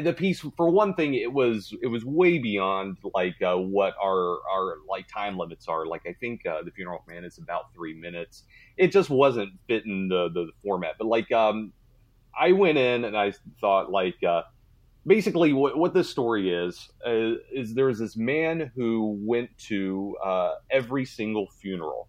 the 0.00 0.12
piece 0.12 0.40
for 0.56 0.70
one 0.70 0.94
thing, 0.94 1.14
it 1.14 1.32
was 1.32 1.74
it 1.82 1.86
was 1.86 2.04
way 2.04 2.38
beyond 2.38 2.98
like 3.14 3.40
uh, 3.42 3.56
what 3.56 3.94
our 4.02 4.38
our 4.50 4.76
like 4.88 5.08
time 5.08 5.36
limits 5.38 5.68
are. 5.68 5.86
Like 5.86 6.02
I 6.06 6.12
think 6.14 6.46
uh, 6.46 6.62
the 6.62 6.70
funeral 6.70 7.04
man 7.08 7.24
is 7.24 7.38
about 7.38 7.72
three 7.74 7.94
minutes. 7.94 8.44
It 8.76 8.92
just 8.92 9.10
wasn't 9.10 9.50
fitting 9.66 10.08
the 10.08 10.28
the, 10.28 10.46
the 10.46 10.52
format. 10.62 10.94
But 10.98 11.06
like 11.08 11.30
um, 11.32 11.72
I 12.38 12.52
went 12.52 12.78
in 12.78 13.04
and 13.04 13.16
I 13.16 13.32
thought 13.60 13.90
like 13.90 14.22
uh, 14.22 14.42
basically 15.06 15.52
what, 15.52 15.76
what 15.76 15.94
this 15.94 16.08
story 16.08 16.52
is 16.52 16.90
uh, 17.06 17.34
is 17.52 17.74
there's 17.74 17.98
this 17.98 18.16
man 18.16 18.70
who 18.74 19.18
went 19.20 19.50
to 19.68 20.16
uh, 20.24 20.54
every 20.70 21.04
single 21.04 21.48
funeral 21.60 22.08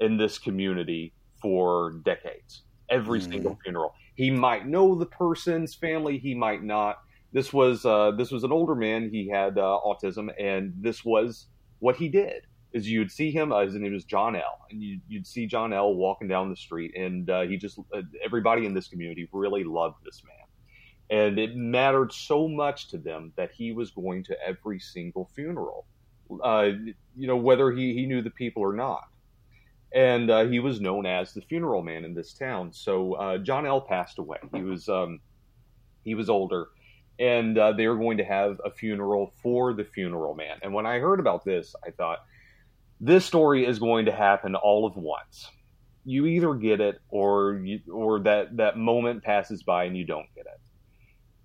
in 0.00 0.16
this 0.16 0.38
community 0.38 1.12
for 1.40 2.00
decades. 2.04 2.62
Every 2.88 3.20
mm. 3.20 3.28
single 3.30 3.58
funeral, 3.62 3.94
he 4.14 4.30
might 4.30 4.66
know 4.66 4.94
the 4.94 5.06
person's 5.06 5.74
family, 5.74 6.18
he 6.18 6.34
might 6.34 6.62
not. 6.62 6.98
This 7.32 7.52
was 7.52 7.84
uh, 7.84 8.12
this 8.12 8.30
was 8.30 8.44
an 8.44 8.52
older 8.52 8.74
man. 8.74 9.08
He 9.10 9.28
had 9.28 9.58
uh, 9.58 9.78
autism, 9.84 10.30
and 10.38 10.74
this 10.76 11.04
was 11.04 11.46
what 11.78 11.96
he 11.96 12.08
did. 12.08 12.46
Is 12.72 12.88
you'd 12.88 13.10
see 13.10 13.30
him. 13.30 13.52
Uh, 13.52 13.60
his 13.60 13.74
name 13.74 13.92
was 13.92 14.04
John 14.04 14.36
L. 14.36 14.66
And 14.70 14.82
you, 14.82 15.00
would 15.10 15.26
see 15.26 15.46
John 15.46 15.72
L. 15.72 15.94
walking 15.94 16.28
down 16.28 16.50
the 16.50 16.56
street, 16.56 16.94
and 16.96 17.28
uh, 17.28 17.42
he 17.42 17.56
just 17.56 17.78
uh, 17.94 18.02
everybody 18.24 18.66
in 18.66 18.74
this 18.74 18.88
community 18.88 19.28
really 19.32 19.64
loved 19.64 19.96
this 20.04 20.22
man, 20.24 21.18
and 21.18 21.38
it 21.38 21.56
mattered 21.56 22.12
so 22.12 22.48
much 22.48 22.88
to 22.88 22.98
them 22.98 23.32
that 23.36 23.50
he 23.50 23.72
was 23.72 23.90
going 23.90 24.24
to 24.24 24.36
every 24.46 24.78
single 24.78 25.30
funeral. 25.34 25.86
Uh, 26.42 26.70
you 27.16 27.26
know 27.26 27.36
whether 27.36 27.70
he, 27.72 27.94
he 27.94 28.06
knew 28.06 28.22
the 28.22 28.30
people 28.30 28.62
or 28.62 28.72
not 28.72 29.08
and 29.94 30.30
he 30.50 30.58
was 30.58 30.80
known 30.80 31.04
as 31.04 31.34
the 31.34 31.42
funeral 31.42 31.82
man 31.82 32.06
in 32.06 32.14
this 32.14 32.32
town. 32.32 32.72
So 32.72 33.38
John 33.42 33.66
L. 33.66 33.82
passed 33.82 34.18
away. 34.18 34.38
He 34.54 34.62
was 34.62 34.88
um, 34.88 35.20
he 36.04 36.14
was 36.14 36.28
older, 36.28 36.68
and 37.22 37.56
uh, 37.56 37.72
they 37.72 37.86
were 37.86 37.96
going 37.96 38.18
to 38.18 38.24
have 38.24 38.60
a 38.64 38.70
funeral 38.70 39.32
for 39.42 39.72
the 39.72 39.84
funeral 39.84 40.34
man. 40.34 40.58
And 40.62 40.74
when 40.74 40.86
I 40.86 40.98
heard 40.98 41.20
about 41.20 41.44
this, 41.44 41.74
I 41.86 41.92
thought 41.92 42.18
this 43.00 43.24
story 43.24 43.64
is 43.64 43.78
going 43.78 44.06
to 44.06 44.12
happen 44.12 44.56
all 44.56 44.86
of 44.86 44.96
once. 44.96 45.48
You 46.04 46.26
either 46.26 46.54
get 46.54 46.80
it, 46.80 47.00
or 47.08 47.60
you, 47.64 47.78
or 47.92 48.20
that 48.24 48.56
that 48.56 48.76
moment 48.76 49.22
passes 49.22 49.62
by 49.62 49.84
and 49.84 49.96
you 49.96 50.04
don't 50.04 50.26
get 50.34 50.46
it. 50.46 50.60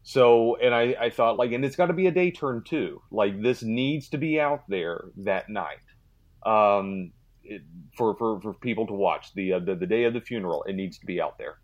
So, 0.01 0.55
and 0.55 0.73
I, 0.73 0.95
I 0.99 1.09
thought 1.11 1.37
like, 1.37 1.51
and 1.51 1.63
it's 1.63 1.75
got 1.75 1.87
to 1.87 1.93
be 1.93 2.07
a 2.07 2.11
day 2.11 2.31
turn 2.31 2.63
too. 2.65 3.01
Like 3.11 3.39
this 3.39 3.61
needs 3.61 4.09
to 4.09 4.17
be 4.17 4.39
out 4.39 4.63
there 4.67 5.05
that 5.17 5.47
night. 5.47 5.77
Um, 6.43 7.11
it, 7.43 7.61
for, 7.95 8.15
for, 8.15 8.41
for 8.41 8.53
people 8.55 8.87
to 8.87 8.93
watch 8.93 9.33
the, 9.35 9.53
uh, 9.53 9.59
the 9.59 9.75
the 9.75 9.85
day 9.85 10.05
of 10.05 10.13
the 10.13 10.21
funeral. 10.21 10.63
It 10.63 10.73
needs 10.73 10.97
to 10.99 11.05
be 11.05 11.21
out 11.21 11.37
there. 11.37 11.59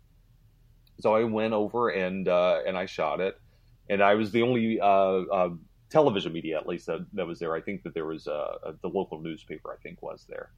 So 1.00 1.14
I 1.14 1.24
went 1.24 1.52
over 1.52 1.88
and 1.88 2.28
uh, 2.28 2.60
and 2.66 2.76
I 2.76 2.86
shot 2.86 3.20
it, 3.20 3.34
and 3.88 4.02
I 4.02 4.14
was 4.14 4.30
the 4.30 4.42
only 4.42 4.80
uh, 4.80 4.86
uh 4.86 5.50
television 5.90 6.32
media, 6.32 6.58
at 6.58 6.66
least 6.66 6.86
that, 6.86 7.06
that 7.12 7.26
was 7.26 7.38
there. 7.38 7.54
I 7.54 7.60
think 7.60 7.84
that 7.84 7.94
there 7.94 8.06
was 8.06 8.26
uh, 8.26 8.56
uh, 8.66 8.72
the 8.82 8.88
local 8.88 9.20
newspaper. 9.20 9.72
I 9.72 9.76
think 9.82 10.02
was 10.02 10.26
there, 10.28 10.50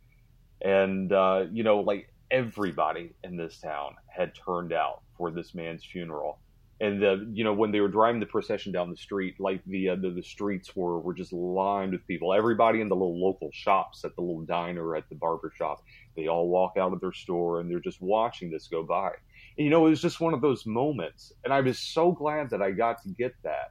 and 0.62 1.12
uh, 1.12 1.44
you 1.52 1.62
know, 1.62 1.80
like 1.80 2.12
everybody 2.30 3.12
in 3.22 3.36
this 3.36 3.58
town 3.58 3.94
had 4.08 4.32
turned 4.34 4.72
out 4.72 5.02
for 5.16 5.30
this 5.30 5.54
man's 5.54 5.84
funeral. 5.84 6.38
And 6.78 7.00
the 7.00 7.26
you 7.32 7.42
know 7.42 7.54
when 7.54 7.70
they 7.70 7.80
were 7.80 7.88
driving 7.88 8.20
the 8.20 8.26
procession 8.26 8.72
down 8.72 8.90
the 8.90 8.96
street, 8.96 9.40
like 9.40 9.62
the 9.66 9.88
the, 9.96 10.10
the 10.10 10.22
streets 10.22 10.76
were 10.76 11.00
were 11.00 11.14
just 11.14 11.32
lined 11.32 11.92
with 11.92 12.06
people. 12.06 12.34
Everybody 12.34 12.80
in 12.80 12.88
the 12.88 12.96
little 12.96 13.18
local 13.18 13.50
shops, 13.52 14.04
at 14.04 14.14
the 14.14 14.20
little 14.20 14.42
diner, 14.42 14.94
at 14.94 15.08
the 15.08 15.14
barber 15.14 15.52
shop, 15.56 15.82
they 16.16 16.28
all 16.28 16.48
walk 16.48 16.76
out 16.78 16.92
of 16.92 17.00
their 17.00 17.12
store 17.12 17.60
and 17.60 17.70
they're 17.70 17.80
just 17.80 18.02
watching 18.02 18.50
this 18.50 18.68
go 18.68 18.82
by. 18.82 19.12
And, 19.56 19.64
you 19.64 19.70
know, 19.70 19.86
it 19.86 19.90
was 19.90 20.02
just 20.02 20.20
one 20.20 20.34
of 20.34 20.40
those 20.40 20.66
moments, 20.66 21.32
and 21.44 21.52
I 21.52 21.60
was 21.60 21.78
so 21.78 22.12
glad 22.12 22.50
that 22.50 22.62
I 22.62 22.70
got 22.72 23.02
to 23.02 23.08
get 23.10 23.32
that 23.42 23.70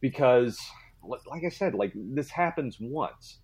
because, 0.00 0.58
like 1.02 1.44
I 1.44 1.48
said, 1.48 1.74
like 1.74 1.92
this 1.94 2.30
happens 2.30 2.76
once, 2.80 3.38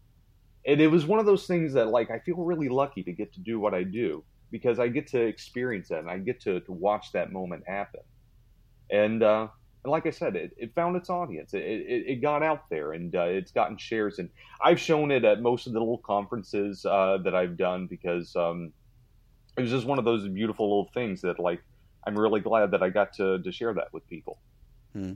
and 0.66 0.80
it 0.80 0.88
was 0.88 1.06
one 1.06 1.18
of 1.18 1.26
those 1.26 1.46
things 1.46 1.72
that 1.74 1.88
like 1.88 2.10
I 2.10 2.18
feel 2.20 2.36
really 2.36 2.68
lucky 2.68 3.02
to 3.04 3.12
get 3.12 3.32
to 3.34 3.40
do 3.40 3.58
what 3.58 3.74
I 3.74 3.82
do 3.82 4.24
because 4.52 4.78
I 4.78 4.86
get 4.86 5.08
to 5.08 5.20
experience 5.20 5.88
that 5.88 6.00
and 6.00 6.10
I 6.10 6.18
get 6.18 6.40
to, 6.42 6.60
to 6.60 6.72
watch 6.72 7.10
that 7.12 7.32
moment 7.32 7.64
happen. 7.66 8.02
And, 8.90 9.22
uh, 9.22 9.48
and 9.82 9.90
like 9.90 10.06
I 10.06 10.10
said, 10.10 10.36
it, 10.36 10.52
it 10.56 10.74
found 10.74 10.94
its 10.94 11.10
audience. 11.10 11.54
It, 11.54 11.62
it, 11.62 12.04
it 12.06 12.22
got 12.22 12.42
out 12.42 12.68
there 12.70 12.92
and 12.92 13.16
uh, 13.16 13.22
it's 13.22 13.50
gotten 13.50 13.78
shares. 13.78 14.18
And 14.20 14.28
I've 14.62 14.78
shown 14.78 15.10
it 15.10 15.24
at 15.24 15.40
most 15.40 15.66
of 15.66 15.72
the 15.72 15.80
little 15.80 15.98
conferences 15.98 16.84
uh, 16.84 17.18
that 17.24 17.34
I've 17.34 17.56
done 17.56 17.88
because 17.88 18.36
um, 18.36 18.72
it 19.56 19.62
was 19.62 19.70
just 19.70 19.86
one 19.86 19.98
of 19.98 20.04
those 20.04 20.26
beautiful 20.28 20.66
little 20.68 20.90
things 20.92 21.22
that, 21.22 21.38
like, 21.38 21.62
I'm 22.04 22.18
really 22.18 22.40
glad 22.40 22.72
that 22.72 22.82
I 22.82 22.90
got 22.90 23.14
to, 23.14 23.40
to 23.42 23.52
share 23.52 23.74
that 23.74 23.92
with 23.92 24.08
people. 24.08 24.38
Hmm. 24.92 25.12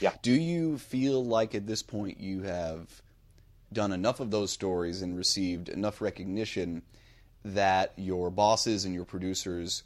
Yeah. 0.00 0.12
Do 0.22 0.32
you 0.32 0.78
feel 0.78 1.24
like 1.24 1.54
at 1.54 1.66
this 1.66 1.82
point 1.82 2.20
you 2.20 2.42
have 2.42 3.02
done 3.72 3.92
enough 3.92 4.20
of 4.20 4.30
those 4.30 4.50
stories 4.50 5.02
and 5.02 5.16
received 5.16 5.68
enough 5.68 6.00
recognition 6.00 6.82
that 7.44 7.92
your 7.96 8.30
bosses 8.30 8.84
and 8.84 8.94
your 8.94 9.04
producers 9.04 9.84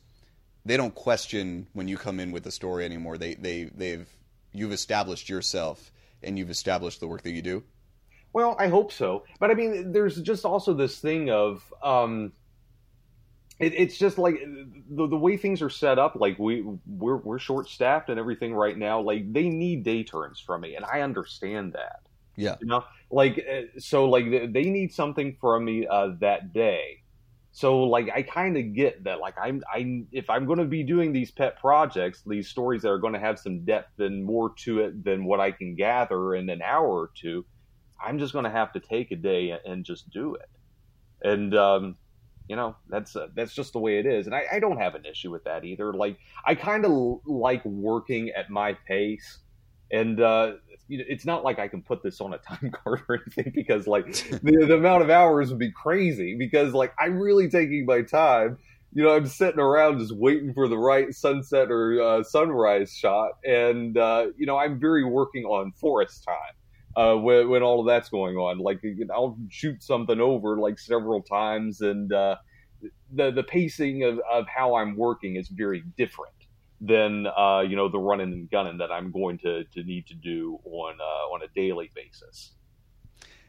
they 0.64 0.77
don't 0.77 0.95
question 0.95 1.67
when 1.73 1.88
you 1.88 1.97
come 1.97 2.19
in 2.21 2.33
with 2.33 2.47
a 2.47 2.51
story 2.51 2.85
anymore. 2.85 3.19
They 3.19 3.35
they 3.35 3.64
they've 3.64 4.09
you've 4.53 4.73
established 4.73 5.29
yourself 5.29 5.93
and 6.23 6.38
you've 6.38 6.51
established 6.51 7.01
the 7.01 7.07
work 7.07 7.23
that 7.23 7.33
you 7.33 7.43
do. 7.43 7.62
Well, 8.33 8.57
I 8.59 8.69
hope 8.69 8.90
so, 8.90 9.25
but 9.38 9.51
I 9.51 9.55
mean, 9.55 9.93
there's 9.93 10.21
just 10.21 10.45
also 10.45 10.75
this 10.75 10.99
thing 10.99 11.31
of 11.31 11.73
um, 11.83 12.33
it, 13.59 13.75
it's 13.75 13.97
just 13.97 14.19
like 14.19 14.37
the, 14.90 15.07
the 15.07 15.17
way 15.17 15.37
things 15.37 15.62
are 15.62 15.71
set 15.71 15.99
up. 15.99 16.17
Like 16.17 16.38
we 16.38 16.64
we're 16.87 17.17
we're 17.17 17.38
short 17.38 17.69
staffed 17.69 18.09
and 18.11 18.19
everything 18.19 18.55
right 18.55 18.77
now. 18.77 19.01
Like 19.01 19.33
they 19.33 19.49
need 19.49 19.85
day 19.85 20.03
turns 20.03 20.40
from 20.40 20.62
me, 20.62 20.77
and 20.77 20.85
I 20.85 21.01
understand 21.01 21.75
that. 21.75 22.01
Yeah, 22.37 22.57
you 22.61 22.67
know, 22.67 22.85
like 23.11 23.38
uh, 23.38 23.79
so, 23.79 24.09
like 24.09 24.25
they 24.53 24.64
need 24.64 24.93
something 24.93 25.37
from 25.40 25.64
me 25.64 25.87
uh, 25.87 26.11
that 26.21 26.53
day 26.53 27.05
so 27.57 27.85
like 27.85 28.11
I 28.12 28.23
kind 28.23 28.57
of 28.57 28.75
get 28.75 29.05
that 29.05 29.21
like 29.21 29.37
I'm 29.40 29.62
I 29.73 30.03
if 30.11 30.29
I'm 30.29 30.45
going 30.45 30.59
to 30.59 30.64
be 30.64 30.83
doing 30.83 31.12
these 31.12 31.31
pet 31.31 31.57
projects, 31.61 32.21
these 32.27 32.49
stories 32.49 32.83
that 32.83 32.88
are 32.88 32.99
going 32.99 33.12
to 33.12 33.21
have 33.21 33.38
some 33.38 33.64
depth 33.64 34.01
and 34.01 34.25
more 34.25 34.53
to 34.64 34.81
it 34.81 35.05
than 35.05 35.25
what 35.25 35.38
I 35.38 35.53
can 35.53 35.77
gather 35.77 36.35
in 36.35 36.51
an 36.51 36.62
hour 36.62 36.88
or 36.88 37.12
two, 37.14 37.47
I'm 38.05 38.19
just 38.19 38.33
going 38.33 38.45
to 38.45 38.51
have 38.51 38.73
to 38.73 38.81
take 38.81 39.12
a 39.12 39.17
day 39.17 39.57
and 39.64 39.85
just 39.85 40.11
do 40.11 40.35
it. 40.35 40.49
And 41.23 41.55
um, 41.55 41.97
you 42.49 42.57
know 42.57 42.77
that's 42.89 43.17
uh, 43.17 43.29
that's 43.35 43.55
just 43.55 43.73
the 43.73 43.79
way 43.79 43.99
it 43.99 44.07
is, 44.07 44.27
and 44.27 44.35
I, 44.35 44.45
I 44.53 44.61
don't 44.61 44.79
have 44.79 44.95
an 44.95 45.05
issue 45.07 45.31
with 45.31 45.45
that 45.45 45.65
either. 45.65 45.93
Like 45.93 46.19
I 46.45 46.55
kind 46.55 46.85
of 46.85 47.21
like 47.27 47.65
working 47.65 48.31
at 48.31 48.51
my 48.51 48.75
pace, 48.87 49.39
and 49.91 50.21
uh, 50.21 50.53
it's 50.89 51.25
not 51.25 51.45
like 51.45 51.59
I 51.59 51.69
can 51.69 51.83
put 51.83 52.03
this 52.03 52.21
on 52.21 52.35
a 52.35 52.39
time 52.39 52.71
card 52.85 53.03
or 53.09 53.21
anything 53.23 53.53
because 53.55 53.87
like 53.87 54.07
the, 54.43 54.67
the 54.67 54.75
amount 54.75 55.03
of 55.03 55.11
hours 55.11 55.51
would 55.51 55.59
be 55.59 55.73
crazy 55.73 56.37
because 56.37 56.75
like 56.75 56.93
I'm 56.99 57.19
really 57.19 57.49
taking 57.49 57.87
my 57.87 58.03
time. 58.03 58.59
You 58.97 59.03
know, 59.03 59.17
I'm 59.17 59.27
sitting 59.27 59.59
around 59.59 59.99
just 59.99 60.15
waiting 60.15 60.55
for 60.55 60.69
the 60.69 60.79
right 60.79 61.13
sunset 61.13 61.69
or 61.71 62.01
uh, 62.01 62.23
sunrise 62.23 62.93
shot, 62.93 63.33
and 63.45 63.97
uh, 63.99 64.27
you 64.37 64.47
know, 64.47 64.57
I'm 64.57 64.79
very 64.79 65.05
working 65.05 65.45
on 65.45 65.73
forest 65.73 66.25
time 66.25 66.55
uh, 66.97 67.15
when, 67.17 67.49
when 67.49 67.63
all 67.63 67.81
of 67.81 67.87
that's 67.87 68.09
going 68.09 68.37
on. 68.37 68.59
Like, 68.59 68.81
I'll 69.13 69.37
shoot 69.51 69.83
something 69.83 70.21
over 70.21 70.59
like 70.59 70.79
several 70.79 71.23
times, 71.23 71.81
and 71.81 72.13
uh, 72.13 72.37
the 73.13 73.31
the 73.31 73.43
pacing 73.43 74.05
of, 74.05 74.21
of 74.31 74.47
how 74.49 74.77
I'm 74.77 74.97
working 74.97 75.37
is 75.37 75.49
very 75.49 75.83
different 75.97 76.35
than 76.81 77.27
uh, 77.27 77.61
you 77.61 77.77
know 77.77 77.89
the 77.89 77.99
running 77.99 78.33
and 78.33 78.51
gunning 78.51 78.79
that 78.79 78.93
I'm 78.93 79.11
going 79.11 79.39
to, 79.39 79.65
to 79.65 79.83
need 79.83 80.07
to 80.09 80.15
do 80.15 80.59
on 80.65 80.97
uh, 81.01 81.35
on 81.35 81.43
a 81.43 81.49
daily 81.55 81.91
basis. 81.95 82.53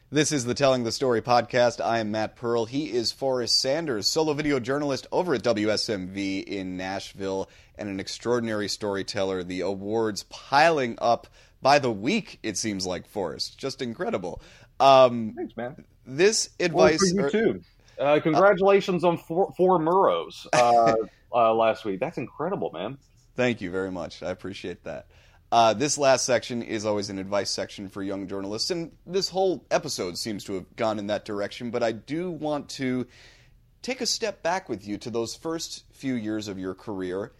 This 0.08 0.30
is 0.30 0.44
the 0.44 0.54
Telling 0.54 0.84
the 0.84 0.92
Story 0.92 1.20
podcast. 1.20 1.84
I 1.84 1.98
am 1.98 2.12
Matt 2.12 2.36
Pearl. 2.36 2.64
He 2.64 2.92
is 2.92 3.10
Forrest 3.10 3.60
Sanders, 3.60 4.08
solo 4.08 4.34
video 4.34 4.60
journalist 4.60 5.08
over 5.10 5.34
at 5.34 5.42
WSMV 5.42 6.44
in 6.44 6.76
Nashville, 6.76 7.50
and 7.76 7.88
an 7.88 7.98
extraordinary 7.98 8.68
storyteller. 8.68 9.42
The 9.42 9.62
awards 9.62 10.22
piling 10.30 10.96
up 11.02 11.26
by 11.60 11.80
the 11.80 11.90
week, 11.90 12.38
it 12.44 12.56
seems 12.56 12.86
like, 12.86 13.08
Forrest. 13.08 13.58
Just 13.58 13.82
incredible. 13.82 14.40
Um, 14.78 15.34
Thanks, 15.36 15.56
man. 15.56 15.84
This 16.06 16.50
advice. 16.60 17.00
Well, 17.16 17.28
for 17.28 17.36
you 17.36 17.54
too. 17.54 17.62
Uh, 17.98 18.20
congratulations 18.20 19.02
uh, 19.02 19.08
on 19.08 19.18
four, 19.18 19.52
four 19.56 19.80
Murrows 19.80 20.46
uh, 20.52 20.94
uh, 21.34 21.52
last 21.52 21.84
week. 21.84 21.98
That's 21.98 22.16
incredible, 22.16 22.70
man. 22.72 22.96
Thank 23.34 23.60
you 23.60 23.72
very 23.72 23.90
much. 23.90 24.22
I 24.22 24.30
appreciate 24.30 24.84
that. 24.84 25.08
Uh, 25.56 25.72
this 25.72 25.96
last 25.96 26.26
section 26.26 26.60
is 26.60 26.84
always 26.84 27.08
an 27.08 27.18
advice 27.18 27.48
section 27.48 27.88
for 27.88 28.02
young 28.02 28.28
journalists, 28.28 28.70
and 28.70 28.92
this 29.06 29.30
whole 29.30 29.64
episode 29.70 30.18
seems 30.18 30.44
to 30.44 30.52
have 30.52 30.76
gone 30.76 30.98
in 30.98 31.06
that 31.06 31.24
direction. 31.24 31.70
But 31.70 31.82
I 31.82 31.92
do 31.92 32.30
want 32.30 32.68
to 32.72 33.06
take 33.80 34.02
a 34.02 34.06
step 34.06 34.42
back 34.42 34.68
with 34.68 34.86
you 34.86 34.98
to 34.98 35.08
those 35.08 35.34
first 35.34 35.84
few 35.94 36.12
years 36.12 36.48
of 36.48 36.58
your 36.58 36.74
career 36.74 37.32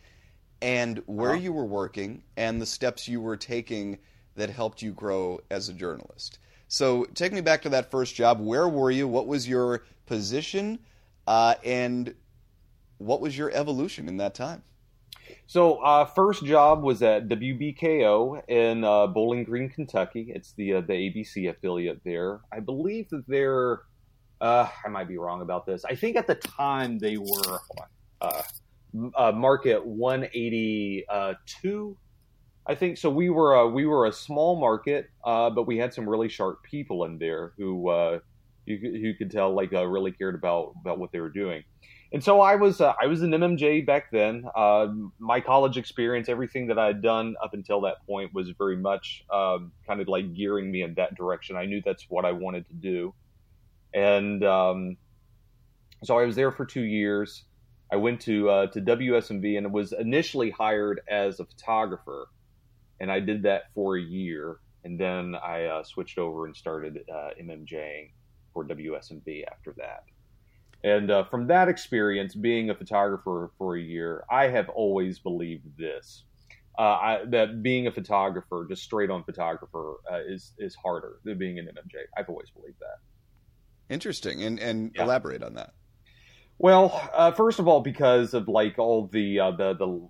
and 0.62 1.02
where 1.04 1.32
uh-huh. 1.32 1.40
you 1.40 1.52
were 1.52 1.66
working 1.66 2.22
and 2.38 2.58
the 2.58 2.64
steps 2.64 3.06
you 3.06 3.20
were 3.20 3.36
taking 3.36 3.98
that 4.34 4.48
helped 4.48 4.80
you 4.80 4.92
grow 4.92 5.38
as 5.50 5.68
a 5.68 5.74
journalist. 5.74 6.38
So 6.68 7.04
take 7.12 7.34
me 7.34 7.42
back 7.42 7.60
to 7.64 7.68
that 7.68 7.90
first 7.90 8.14
job. 8.14 8.40
Where 8.40 8.66
were 8.66 8.90
you? 8.90 9.06
What 9.06 9.26
was 9.26 9.46
your 9.46 9.84
position? 10.06 10.78
Uh, 11.26 11.56
and 11.62 12.14
what 12.96 13.20
was 13.20 13.36
your 13.36 13.50
evolution 13.50 14.08
in 14.08 14.16
that 14.16 14.34
time? 14.34 14.62
So, 15.48 15.76
uh, 15.76 16.06
first 16.06 16.44
job 16.44 16.82
was 16.82 17.02
at 17.02 17.28
WBKO 17.28 18.48
in 18.48 18.82
uh, 18.82 19.06
Bowling 19.06 19.44
Green, 19.44 19.68
Kentucky. 19.68 20.32
It's 20.34 20.54
the 20.54 20.74
uh, 20.74 20.80
the 20.80 20.94
ABC 20.94 21.48
affiliate 21.48 22.00
there. 22.04 22.40
I 22.52 22.58
believe 22.60 23.08
that 23.10 23.22
they're. 23.28 23.82
Uh, 24.40 24.68
I 24.84 24.88
might 24.88 25.06
be 25.08 25.18
wrong 25.18 25.42
about 25.42 25.64
this. 25.64 25.84
I 25.84 25.94
think 25.94 26.16
at 26.16 26.26
the 26.26 26.34
time 26.34 26.98
they 26.98 27.16
were 27.16 27.60
uh, 28.20 28.42
uh, 29.16 29.30
market 29.32 29.86
182. 29.86 31.96
I 32.68 32.74
think 32.74 32.98
so. 32.98 33.08
We 33.08 33.30
were 33.30 33.68
we 33.68 33.86
were 33.86 34.06
a 34.06 34.12
small 34.12 34.58
market, 34.58 35.10
but 35.24 35.68
we 35.68 35.78
had 35.78 35.94
some 35.94 36.08
really 36.08 36.28
sharp 36.28 36.64
people 36.64 37.04
in 37.04 37.18
there 37.18 37.52
who 37.56 38.20
you 38.66 39.14
could 39.14 39.30
tell 39.30 39.54
like 39.54 39.70
really 39.70 40.10
cared 40.10 40.34
about 40.34 40.72
about 40.80 40.98
what 40.98 41.12
they 41.12 41.20
were 41.20 41.30
doing 41.30 41.62
and 42.12 42.22
so 42.22 42.40
I 42.40 42.54
was 42.54 42.80
uh, 42.80 42.94
I 43.00 43.06
was 43.06 43.22
an 43.22 43.30
MMJ 43.32 43.84
back 43.84 44.10
then. 44.10 44.44
Uh, 44.54 44.88
my 45.18 45.40
college 45.40 45.76
experience, 45.76 46.28
everything 46.28 46.68
that 46.68 46.78
I 46.78 46.86
had 46.86 47.02
done 47.02 47.34
up 47.42 47.54
until 47.54 47.80
that 47.82 48.06
point, 48.06 48.32
was 48.32 48.50
very 48.50 48.76
much 48.76 49.24
um, 49.32 49.72
kind 49.86 50.00
of 50.00 50.08
like 50.08 50.34
gearing 50.34 50.70
me 50.70 50.82
in 50.82 50.94
that 50.94 51.16
direction. 51.16 51.56
I 51.56 51.66
knew 51.66 51.82
that's 51.84 52.06
what 52.08 52.24
I 52.24 52.32
wanted 52.32 52.66
to 52.68 52.74
do, 52.74 53.14
and 53.92 54.44
um, 54.44 54.96
so 56.04 56.18
I 56.18 56.24
was 56.24 56.36
there 56.36 56.52
for 56.52 56.64
two 56.64 56.84
years. 56.84 57.44
I 57.90 57.96
went 57.96 58.20
to 58.22 58.50
uh, 58.50 58.66
to 58.68 58.80
WSMV 58.80 59.58
and 59.58 59.72
was 59.72 59.92
initially 59.92 60.50
hired 60.50 61.00
as 61.08 61.40
a 61.40 61.44
photographer, 61.44 62.28
and 63.00 63.10
I 63.10 63.18
did 63.20 63.42
that 63.42 63.64
for 63.74 63.96
a 63.96 64.02
year, 64.02 64.58
and 64.84 64.98
then 64.98 65.34
I 65.34 65.64
uh, 65.64 65.82
switched 65.82 66.18
over 66.18 66.46
and 66.46 66.56
started 66.56 67.00
uh, 67.12 67.30
MMJing 67.40 68.10
for 68.52 68.64
WSMV 68.64 69.44
after 69.50 69.74
that. 69.78 70.04
And 70.84 71.10
uh, 71.10 71.24
from 71.24 71.46
that 71.48 71.68
experience, 71.68 72.34
being 72.34 72.70
a 72.70 72.74
photographer 72.74 73.50
for 73.58 73.76
a 73.76 73.80
year, 73.80 74.24
I 74.30 74.48
have 74.48 74.68
always 74.68 75.18
believed 75.18 75.66
this: 75.78 76.24
uh, 76.78 76.82
I, 76.82 77.20
that 77.28 77.62
being 77.62 77.86
a 77.86 77.90
photographer, 77.90 78.66
just 78.68 78.82
straight 78.82 79.10
on 79.10 79.24
photographer, 79.24 79.94
uh, 80.10 80.20
is 80.26 80.52
is 80.58 80.74
harder 80.74 81.18
than 81.24 81.38
being 81.38 81.58
an 81.58 81.66
MMJ. 81.66 82.02
I've 82.16 82.28
always 82.28 82.50
believed 82.50 82.78
that. 82.80 83.92
Interesting, 83.92 84.42
and 84.42 84.60
and 84.60 84.92
yeah. 84.94 85.04
elaborate 85.04 85.42
on 85.42 85.54
that. 85.54 85.72
Well, 86.58 87.08
uh, 87.12 87.32
first 87.32 87.58
of 87.58 87.68
all, 87.68 87.80
because 87.80 88.32
of 88.32 88.48
like 88.48 88.78
all 88.78 89.08
the 89.08 89.40
uh, 89.40 89.50
the 89.52 89.74
the 89.74 90.08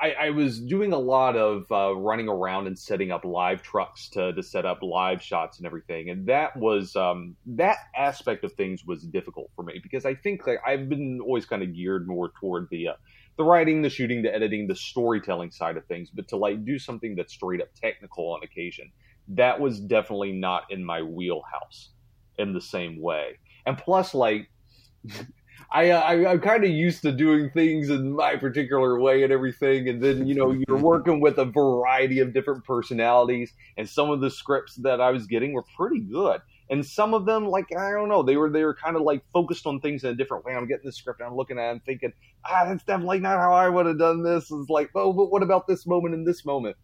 I, 0.00 0.12
I, 0.26 0.30
was 0.30 0.60
doing 0.60 0.92
a 0.92 0.98
lot 0.98 1.36
of 1.36 1.70
uh, 1.70 1.94
running 1.94 2.28
around 2.28 2.66
and 2.66 2.78
setting 2.78 3.10
up 3.10 3.24
live 3.24 3.62
trucks 3.62 4.08
to, 4.10 4.32
to 4.32 4.42
set 4.42 4.64
up 4.64 4.82
live 4.82 5.22
shots 5.22 5.58
and 5.58 5.66
everything, 5.66 6.08
and 6.10 6.26
that 6.26 6.56
was 6.56 6.96
um, 6.96 7.36
that 7.46 7.76
aspect 7.94 8.44
of 8.44 8.52
things 8.54 8.84
was 8.84 9.02
difficult 9.02 9.50
for 9.54 9.62
me 9.62 9.80
because 9.82 10.06
I 10.06 10.14
think 10.14 10.46
like 10.46 10.58
I've 10.66 10.88
been 10.88 11.20
always 11.20 11.44
kind 11.44 11.62
of 11.62 11.74
geared 11.74 12.08
more 12.08 12.32
toward 12.40 12.68
the 12.70 12.88
uh, 12.88 12.94
the 13.36 13.44
writing, 13.44 13.82
the 13.82 13.90
shooting, 13.90 14.22
the 14.22 14.34
editing, 14.34 14.66
the 14.66 14.76
storytelling 14.76 15.50
side 15.50 15.76
of 15.76 15.84
things, 15.86 16.10
but 16.10 16.28
to 16.28 16.36
like 16.36 16.64
do 16.64 16.78
something 16.78 17.14
that's 17.14 17.32
straight 17.32 17.60
up 17.60 17.68
technical 17.74 18.32
on 18.32 18.42
occasion, 18.42 18.90
that 19.28 19.60
was 19.60 19.80
definitely 19.80 20.32
not 20.32 20.64
in 20.70 20.84
my 20.84 21.02
wheelhouse 21.02 21.90
in 22.38 22.52
the 22.52 22.60
same 22.60 23.00
way. 23.00 23.38
And 23.66 23.76
plus, 23.78 24.14
like 24.14 24.50
I, 25.72 25.90
uh, 25.90 26.00
I 26.00 26.30
I'm 26.32 26.40
kind 26.40 26.64
of 26.64 26.70
used 26.70 27.02
to 27.02 27.12
doing 27.12 27.50
things 27.50 27.90
in 27.90 28.12
my 28.12 28.34
particular 28.36 28.98
way 28.98 29.22
and 29.22 29.32
everything, 29.32 29.88
and 29.88 30.02
then 30.02 30.26
you 30.26 30.34
know 30.34 30.50
you're 30.50 30.78
working 30.82 31.20
with 31.20 31.38
a 31.38 31.44
variety 31.44 32.18
of 32.18 32.32
different 32.32 32.64
personalities, 32.64 33.52
and 33.76 33.88
some 33.88 34.10
of 34.10 34.20
the 34.20 34.30
scripts 34.30 34.74
that 34.76 35.00
I 35.00 35.10
was 35.10 35.26
getting 35.26 35.52
were 35.52 35.64
pretty 35.76 36.00
good, 36.00 36.40
and 36.70 36.84
some 36.84 37.14
of 37.14 37.24
them 37.24 37.46
like 37.46 37.66
I 37.76 37.92
don't 37.92 38.08
know 38.08 38.22
they 38.22 38.36
were 38.36 38.50
they 38.50 38.64
were 38.64 38.74
kind 38.74 38.96
of 38.96 39.02
like 39.02 39.22
focused 39.32 39.66
on 39.66 39.80
things 39.80 40.02
in 40.02 40.10
a 40.10 40.14
different 40.14 40.44
way. 40.44 40.54
I'm 40.54 40.66
getting 40.66 40.86
the 40.86 40.92
script 40.92 41.20
and 41.20 41.28
I'm 41.28 41.36
looking 41.36 41.58
at 41.58 41.68
it 41.68 41.70
and 41.72 41.84
thinking 41.84 42.12
ah 42.44 42.64
that's 42.66 42.84
definitely 42.84 43.20
not 43.20 43.38
how 43.38 43.52
I 43.52 43.68
would 43.68 43.86
have 43.86 43.98
done 43.98 44.22
this. 44.24 44.50
It's 44.50 44.70
like 44.70 44.90
oh 44.94 45.12
but 45.12 45.30
what 45.30 45.42
about 45.42 45.68
this 45.68 45.86
moment 45.86 46.14
and 46.14 46.26
this 46.26 46.44
moment? 46.44 46.76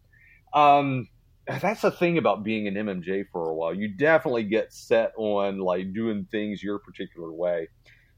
Um, 0.53 1.07
that's 1.47 1.81
the 1.81 1.91
thing 1.91 2.17
about 2.17 2.43
being 2.43 2.67
an 2.67 2.75
MMJ 2.75 3.25
for 3.31 3.49
a 3.49 3.53
while. 3.53 3.73
You 3.73 3.87
definitely 3.87 4.43
get 4.43 4.73
set 4.73 5.13
on 5.17 5.59
like 5.59 5.93
doing 5.93 6.27
things 6.31 6.61
your 6.61 6.79
particular 6.79 7.31
way. 7.31 7.69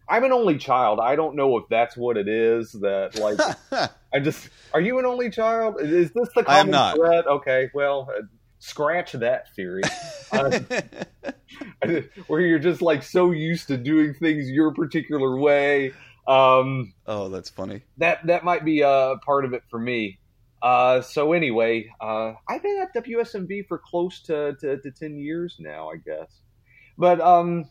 I'm 0.09 0.23
an 0.23 0.31
only 0.31 0.57
child. 0.57 0.99
I 0.99 1.15
don't 1.15 1.35
know 1.35 1.57
if 1.57 1.65
that's 1.69 1.95
what 1.95 2.17
it 2.17 2.27
is. 2.27 2.71
That 2.71 3.15
like, 3.19 3.91
I 4.13 4.19
just 4.19 4.49
are 4.73 4.81
you 4.81 4.99
an 4.99 5.05
only 5.05 5.29
child? 5.29 5.79
Is 5.79 6.11
this 6.11 6.29
the 6.35 6.43
common 6.43 6.95
thread? 6.95 7.27
Okay, 7.27 7.69
well, 7.73 8.09
uh, 8.17 8.23
scratch 8.59 9.13
that 9.13 9.53
theory. 9.55 9.83
Uh, 10.31 10.59
where 12.27 12.41
you're 12.41 12.59
just 12.59 12.83
like 12.83 13.01
so 13.01 13.31
used 13.31 13.67
to 13.67 13.77
doing 13.77 14.13
things 14.13 14.47
your 14.47 14.71
particular 14.71 15.39
way. 15.39 15.91
Um, 16.27 16.93
oh, 17.07 17.29
that's 17.29 17.49
funny. 17.49 17.81
that 17.97 18.27
that 18.27 18.43
might 18.43 18.63
be 18.63 18.81
a 18.81 18.87
uh, 18.87 19.15
part 19.25 19.43
of 19.43 19.53
it 19.53 19.63
for 19.71 19.79
me. 19.79 20.19
Uh, 20.61 21.01
so 21.01 21.33
anyway, 21.33 21.89
uh, 21.99 22.33
I've 22.47 22.61
been 22.61 22.77
at 22.79 23.03
WSMV 23.03 23.67
for 23.67 23.79
close 23.79 24.21
to, 24.25 24.55
to, 24.61 24.77
to 24.77 24.91
ten 24.91 25.17
years 25.17 25.55
now, 25.59 25.89
I 25.89 25.95
guess. 25.97 26.31
But 26.95 27.19
um, 27.21 27.65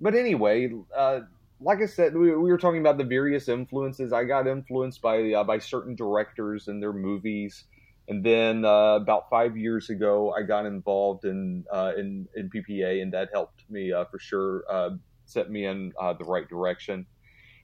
but 0.00 0.14
anyway, 0.14 0.72
uh, 0.96 1.20
like 1.60 1.80
I 1.80 1.86
said, 1.86 2.14
we, 2.14 2.34
we 2.36 2.50
were 2.50 2.58
talking 2.58 2.80
about 2.80 2.98
the 2.98 3.04
various 3.04 3.48
influences. 3.48 4.12
I 4.12 4.24
got 4.24 4.46
influenced 4.46 5.00
by 5.00 5.32
uh, 5.32 5.44
by 5.44 5.58
certain 5.58 5.94
directors 5.94 6.68
and 6.68 6.82
their 6.82 6.92
movies, 6.92 7.64
and 8.08 8.24
then 8.24 8.64
uh, 8.64 8.96
about 8.96 9.30
five 9.30 9.56
years 9.56 9.90
ago, 9.90 10.32
I 10.32 10.42
got 10.42 10.66
involved 10.66 11.24
in 11.24 11.64
uh, 11.72 11.92
in 11.96 12.28
in 12.34 12.50
PPA, 12.50 13.02
and 13.02 13.12
that 13.12 13.30
helped 13.32 13.64
me 13.70 13.92
uh, 13.92 14.04
for 14.06 14.18
sure, 14.18 14.64
uh, 14.70 14.90
set 15.24 15.50
me 15.50 15.64
in 15.64 15.92
the 16.18 16.24
right 16.24 16.48
direction. 16.48 17.06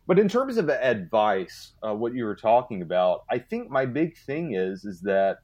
But 0.07 0.19
in 0.19 0.29
terms 0.29 0.57
of 0.57 0.69
advice, 0.71 1.73
what 1.83 2.15
you 2.15 2.25
were 2.25 2.35
talking 2.35 2.83
about, 2.83 3.25
I 3.31 3.39
think 3.39 3.71
my 3.71 3.87
big 3.87 4.17
thing 4.17 4.55
is 4.55 4.85
is 4.85 5.01
that 5.03 5.39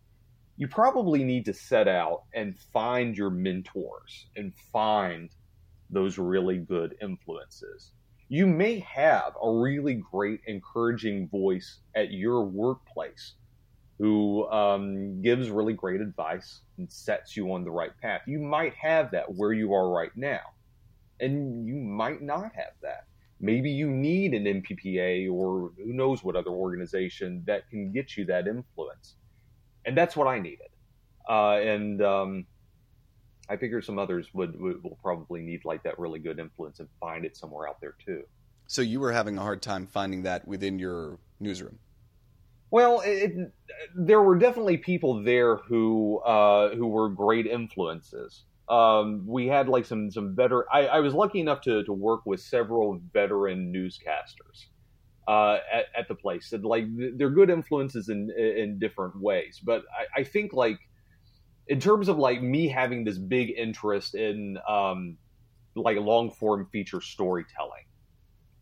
you 0.57 0.66
probably 0.66 1.22
need 1.22 1.45
to 1.45 1.53
set 1.53 1.87
out 1.87 2.22
and 2.34 2.59
find 2.72 3.16
your 3.16 3.30
mentors 3.30 4.26
and 4.34 4.55
find 4.72 5.30
those 5.91 6.18
really 6.18 6.59
good 6.59 6.95
influences. 7.01 7.93
You 8.28 8.47
may 8.47 8.80
have 8.80 9.34
a 9.43 9.51
really 9.51 9.95
great, 9.95 10.41
encouraging 10.47 11.28
voice 11.28 11.80
at 11.95 12.11
your 12.11 12.45
workplace 12.45 13.34
who 13.99 14.49
um, 14.51 15.22
gives 15.22 15.49
really 15.49 15.72
great 15.72 16.01
advice 16.01 16.61
and 16.76 16.91
sets 16.93 17.37
you 17.37 17.53
on 17.53 17.64
the 17.64 17.70
right 17.70 17.93
path. 18.03 18.22
You 18.26 18.41
might 18.41 18.74
have 18.74 19.12
that 19.12 19.32
where 19.34 19.53
you 19.53 19.72
are 19.72 19.89
right 19.91 20.14
now, 20.16 20.41
and 21.20 21.66
you 21.66 21.76
might 21.76 22.20
not 22.20 22.53
have 22.55 22.74
that 22.82 23.05
maybe 23.41 23.70
you 23.70 23.91
need 23.91 24.34
an 24.34 24.45
NPPA 24.45 25.30
or 25.32 25.72
who 25.76 25.93
knows 25.93 26.24
what 26.24 26.37
other 26.37 26.51
organization 26.51 27.43
that 27.47 27.68
can 27.68 27.93
get 27.93 28.16
you 28.16 28.24
that 28.26 28.47
influence. 28.47 29.16
And 29.84 29.97
that's 29.97 30.16
what 30.16 30.26
I 30.26 30.39
needed. 30.39 30.68
Uh, 31.28 31.57
and 31.57 32.03
um, 32.03 32.47
I 33.49 33.57
figure 33.57 33.80
some 33.80 33.99
others 33.99 34.28
would, 34.34 34.61
would 34.61 34.82
will 34.82 34.99
probably 35.03 35.40
need 35.40 35.64
like 35.64 35.82
that 35.84 35.99
really 35.99 36.18
good 36.18 36.38
influence 36.38 36.80
and 36.80 36.88
find 37.01 37.24
it 37.24 37.36
somewhere 37.36 37.68
out 37.68 37.80
there 37.80 37.94
too. 38.05 38.24
So 38.66 38.82
you 38.82 38.99
were 38.99 39.12
having 39.12 39.38
a 39.38 39.42
hard 39.42 39.62
time 39.62 39.86
finding 39.86 40.22
that 40.24 40.47
within 40.47 40.78
your 40.78 41.18
newsroom. 41.38 41.78
Well, 42.70 43.01
it, 43.05 43.53
there 43.94 44.20
were 44.20 44.36
definitely 44.36 44.78
people 44.78 45.22
there 45.22 45.57
who 45.57 46.18
uh, 46.18 46.74
who 46.74 46.88
were 46.88 47.09
great 47.09 47.47
influences 47.47 48.44
um, 48.68 49.24
we 49.26 49.47
had 49.47 49.68
like 49.68 49.84
some 49.84 50.11
some 50.11 50.34
veteran. 50.34 50.66
I, 50.72 50.86
I, 50.86 51.01
was 51.01 51.14
lucky 51.14 51.40
enough 51.40 51.61
to 51.62 51.84
to 51.84 51.92
work 51.92 52.26
with 52.26 52.40
several 52.40 53.01
veteran 53.12 53.72
newscasters 53.72 54.66
uh, 55.28 55.59
at, 55.72 55.84
at, 55.97 56.09
the 56.09 56.16
place. 56.16 56.53
And 56.53 56.64
like 56.64 56.86
they're 57.16 57.30
good 57.30 57.49
influences 57.49 58.09
in 58.09 58.28
in 58.30 58.78
different 58.80 59.20
ways. 59.20 59.61
But 59.62 59.84
I, 59.97 60.20
I, 60.20 60.24
think 60.24 60.53
like 60.53 60.80
in 61.69 61.81
terms 61.81 62.09
of 62.09 62.19
like 62.19 62.43
me 62.43 62.69
having 62.69 63.05
this 63.05 63.19
big 63.19 63.51
interest 63.57 64.14
in 64.14 64.59
um, 64.69 65.17
like 65.75 65.97
long 65.99 66.31
form 66.31 66.69
feature 66.73 67.01
storytelling. 67.01 67.85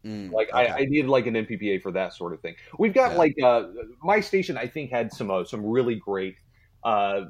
Mm, 0.04 0.32
like 0.32 0.48
okay. 0.52 0.68
I, 0.68 0.78
I 0.78 0.84
needed 0.84 1.08
like 1.08 1.26
an 1.26 1.34
NPPA 1.34 1.80
for 1.80 1.92
that 1.92 2.12
sort 2.12 2.34
of 2.34 2.40
thing. 2.40 2.54
We've 2.78 2.92
got 2.92 3.12
yeah. 3.12 3.18
like 3.18 3.34
uh, 3.42 3.64
my 4.02 4.20
station. 4.20 4.58
I 4.58 4.66
think 4.66 4.90
had 4.90 5.12
some 5.12 5.30
uh, 5.30 5.44
some 5.44 5.64
really 5.64 5.94
great 5.94 6.36
uh, 6.82 7.22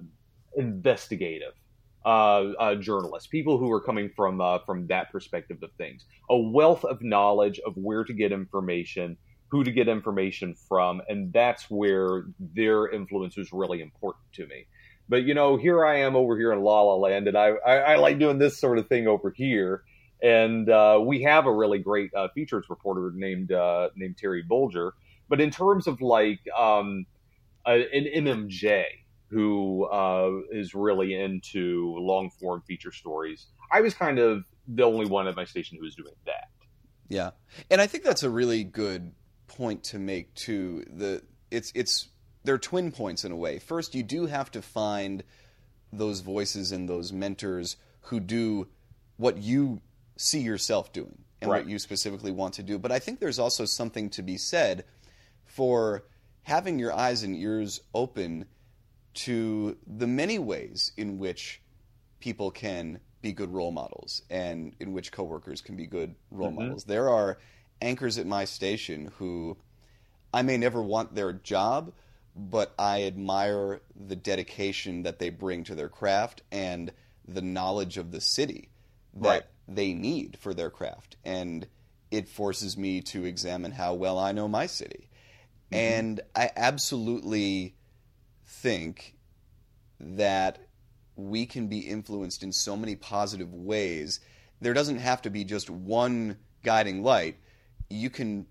investigative 0.56 1.52
uh, 2.04 2.52
uh, 2.58 2.74
journalists, 2.74 3.28
people 3.28 3.58
who 3.58 3.70
are 3.70 3.80
coming 3.80 4.10
from 4.14 4.40
uh, 4.40 4.58
from 4.66 4.86
that 4.88 5.10
perspective 5.12 5.58
of 5.62 5.70
things, 5.78 6.04
a 6.30 6.36
wealth 6.36 6.84
of 6.84 7.00
knowledge 7.02 7.60
of 7.60 7.74
where 7.76 8.04
to 8.04 8.12
get 8.12 8.32
information, 8.32 9.16
who 9.48 9.62
to 9.62 9.70
get 9.70 9.88
information 9.88 10.54
from, 10.68 11.00
and 11.08 11.32
that's 11.32 11.70
where 11.70 12.24
their 12.38 12.88
influence 12.88 13.36
was 13.36 13.52
really 13.52 13.80
important 13.80 14.24
to 14.32 14.46
me. 14.46 14.66
But 15.08 15.24
you 15.24 15.34
know, 15.34 15.56
here 15.56 15.84
I 15.84 16.00
am 16.00 16.16
over 16.16 16.36
here 16.36 16.52
in 16.52 16.60
La 16.62 16.82
La 16.82 16.96
Land, 16.96 17.28
and 17.28 17.36
I 17.36 17.48
I, 17.66 17.76
I 17.76 17.96
like 17.96 18.18
doing 18.18 18.38
this 18.38 18.58
sort 18.58 18.78
of 18.78 18.88
thing 18.88 19.06
over 19.06 19.30
here. 19.30 19.82
And 20.22 20.70
uh, 20.70 21.02
we 21.04 21.22
have 21.22 21.46
a 21.46 21.52
really 21.52 21.78
great 21.78 22.14
uh, 22.14 22.28
features 22.28 22.66
reporter 22.70 23.12
named 23.14 23.52
uh, 23.52 23.90
named 23.96 24.16
Terry 24.16 24.42
Bulger. 24.42 24.94
But 25.28 25.40
in 25.40 25.50
terms 25.50 25.86
of 25.86 26.00
like 26.00 26.40
um, 26.56 27.06
an 27.66 28.06
MMJ, 28.16 28.84
who 29.34 29.84
uh, 29.86 30.30
is 30.50 30.74
really 30.74 31.14
into 31.14 31.96
long 31.98 32.30
form 32.30 32.62
feature 32.66 32.92
stories. 32.92 33.46
I 33.72 33.80
was 33.80 33.92
kind 33.92 34.20
of 34.20 34.44
the 34.68 34.84
only 34.84 35.06
one 35.06 35.26
at 35.26 35.34
my 35.34 35.44
station 35.44 35.76
who 35.76 35.84
was 35.84 35.96
doing 35.96 36.14
that. 36.26 36.48
Yeah, 37.08 37.30
and 37.68 37.80
I 37.80 37.88
think 37.88 38.04
that's 38.04 38.22
a 38.22 38.30
really 38.30 38.62
good 38.62 39.12
point 39.48 39.82
to 39.84 39.98
make 39.98 40.32
too. 40.34 40.84
The 40.88 41.22
it's 41.50 41.72
it's 41.74 42.08
they're 42.44 42.58
twin 42.58 42.92
points 42.92 43.24
in 43.24 43.32
a 43.32 43.36
way. 43.36 43.58
First, 43.58 43.94
you 43.94 44.02
do 44.02 44.26
have 44.26 44.50
to 44.52 44.62
find 44.62 45.24
those 45.92 46.20
voices 46.20 46.72
and 46.72 46.88
those 46.88 47.12
mentors 47.12 47.76
who 48.02 48.20
do 48.20 48.68
what 49.16 49.38
you 49.38 49.80
see 50.16 50.40
yourself 50.40 50.92
doing 50.92 51.18
and 51.40 51.50
right. 51.50 51.62
what 51.62 51.70
you 51.70 51.78
specifically 51.78 52.32
want 52.32 52.54
to 52.54 52.62
do. 52.62 52.78
But 52.78 52.92
I 52.92 52.98
think 52.98 53.20
there's 53.20 53.38
also 53.38 53.64
something 53.64 54.10
to 54.10 54.22
be 54.22 54.36
said 54.36 54.84
for 55.44 56.04
having 56.42 56.78
your 56.78 56.92
eyes 56.92 57.22
and 57.22 57.34
ears 57.34 57.80
open 57.94 58.46
to 59.14 59.76
the 59.86 60.06
many 60.06 60.38
ways 60.38 60.92
in 60.96 61.18
which 61.18 61.62
people 62.20 62.50
can 62.50 63.00
be 63.22 63.32
good 63.32 63.52
role 63.52 63.70
models 63.70 64.22
and 64.28 64.74
in 64.80 64.92
which 64.92 65.12
coworkers 65.12 65.60
can 65.60 65.76
be 65.76 65.86
good 65.86 66.14
role 66.30 66.48
mm-hmm. 66.48 66.60
models. 66.60 66.84
There 66.84 67.08
are 67.08 67.38
anchors 67.80 68.18
at 68.18 68.26
my 68.26 68.44
station 68.44 69.10
who 69.18 69.56
I 70.32 70.42
may 70.42 70.56
never 70.56 70.82
want 70.82 71.14
their 71.14 71.32
job, 71.32 71.92
but 72.36 72.74
I 72.78 73.04
admire 73.04 73.80
the 73.94 74.16
dedication 74.16 75.04
that 75.04 75.18
they 75.18 75.30
bring 75.30 75.64
to 75.64 75.74
their 75.74 75.88
craft 75.88 76.42
and 76.50 76.92
the 77.26 77.42
knowledge 77.42 77.96
of 77.96 78.10
the 78.10 78.20
city 78.20 78.70
that 79.14 79.28
right. 79.28 79.42
they 79.68 79.94
need 79.94 80.36
for 80.40 80.52
their 80.52 80.70
craft. 80.70 81.16
And 81.24 81.66
it 82.10 82.28
forces 82.28 82.76
me 82.76 83.00
to 83.02 83.24
examine 83.24 83.72
how 83.72 83.94
well 83.94 84.18
I 84.18 84.32
know 84.32 84.48
my 84.48 84.66
city. 84.66 85.08
Mm-hmm. 85.70 85.76
And 85.76 86.20
I 86.34 86.50
absolutely 86.56 87.76
think 88.46 89.14
that 90.00 90.58
we 91.16 91.46
can 91.46 91.68
be 91.68 91.78
influenced 91.78 92.42
in 92.42 92.52
so 92.52 92.76
many 92.76 92.96
positive 92.96 93.54
ways. 93.54 94.18
There 94.60 94.74
doesn't 94.74 94.98
have 94.98 95.22
to 95.22 95.30
be 95.30 95.44
just 95.44 95.70
one 95.70 96.36
guiding 96.64 97.02
light. 97.04 97.36
You 97.88 98.10
can 98.10 98.46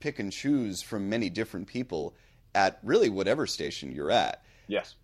pick 0.00 0.18
and 0.18 0.32
choose 0.32 0.82
from 0.82 1.10
many 1.10 1.28
different 1.28 1.66
people 1.66 2.14
at 2.54 2.78
really 2.82 3.08
whatever 3.08 3.46
station 3.46 3.92
you're 3.92 4.10
at. 4.10 4.42
Yes. 4.66 4.94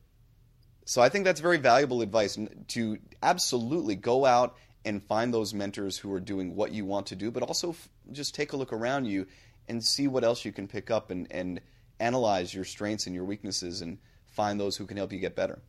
So 0.84 1.02
I 1.02 1.08
think 1.08 1.24
that's 1.24 1.40
very 1.40 1.58
valuable 1.58 2.02
advice 2.02 2.38
to 2.68 2.98
absolutely 3.22 3.96
go 3.96 4.24
out 4.24 4.56
and 4.84 5.02
find 5.02 5.32
those 5.32 5.52
mentors 5.52 5.98
who 5.98 6.12
are 6.12 6.20
doing 6.20 6.56
what 6.56 6.72
you 6.72 6.84
want 6.84 7.06
to 7.08 7.16
do, 7.16 7.30
but 7.30 7.42
also 7.42 7.70
f- 7.70 7.88
just 8.12 8.34
take 8.34 8.52
a 8.52 8.56
look 8.56 8.72
around 8.72 9.04
you 9.04 9.26
and 9.68 9.84
see 9.84 10.08
what 10.08 10.24
else 10.24 10.44
you 10.44 10.52
can 10.52 10.66
pick 10.66 10.90
up 10.90 11.10
and, 11.10 11.30
and 11.30 11.60
analyze 12.00 12.52
your 12.54 12.64
strengths 12.64 13.06
and 13.06 13.14
your 13.14 13.24
weaknesses 13.24 13.82
and 13.82 13.98
find 14.26 14.58
those 14.58 14.76
who 14.76 14.86
can 14.86 14.96
help 14.96 15.12
you 15.12 15.18
get 15.18 15.36
better. 15.36 15.60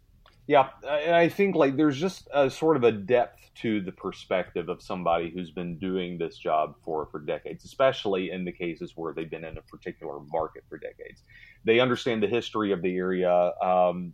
Yeah, 0.48 0.70
I 0.88 1.30
think 1.30 1.56
like 1.56 1.78
there's 1.78 2.00
just 2.00 2.28
a 2.34 2.50
sort 2.50 2.76
of 2.76 2.84
a 2.84 2.92
depth 2.92 3.40
to 3.62 3.82
the 3.82 3.92
perspective 3.94 4.70
of 4.70 4.82
somebody 4.82 5.32
who's 5.34 5.52
been 5.52 5.78
doing 5.80 6.18
this 6.18 6.38
job 6.38 6.76
for 6.84 7.08
for 7.12 7.20
decades, 7.22 7.64
especially 7.66 8.32
in 8.32 8.44
the 8.46 8.52
cases 8.52 8.94
where 8.96 9.14
they've 9.14 9.30
been 9.30 9.46
in 9.46 9.58
a 9.58 9.62
particular 9.62 10.20
market 10.32 10.64
for 10.70 10.78
decades. 10.78 11.24
They 11.64 11.80
understand 11.80 12.24
the 12.24 12.28
history 12.28 12.74
of 12.74 12.82
the 12.82 12.96
area, 12.98 13.54
um, 13.64 14.14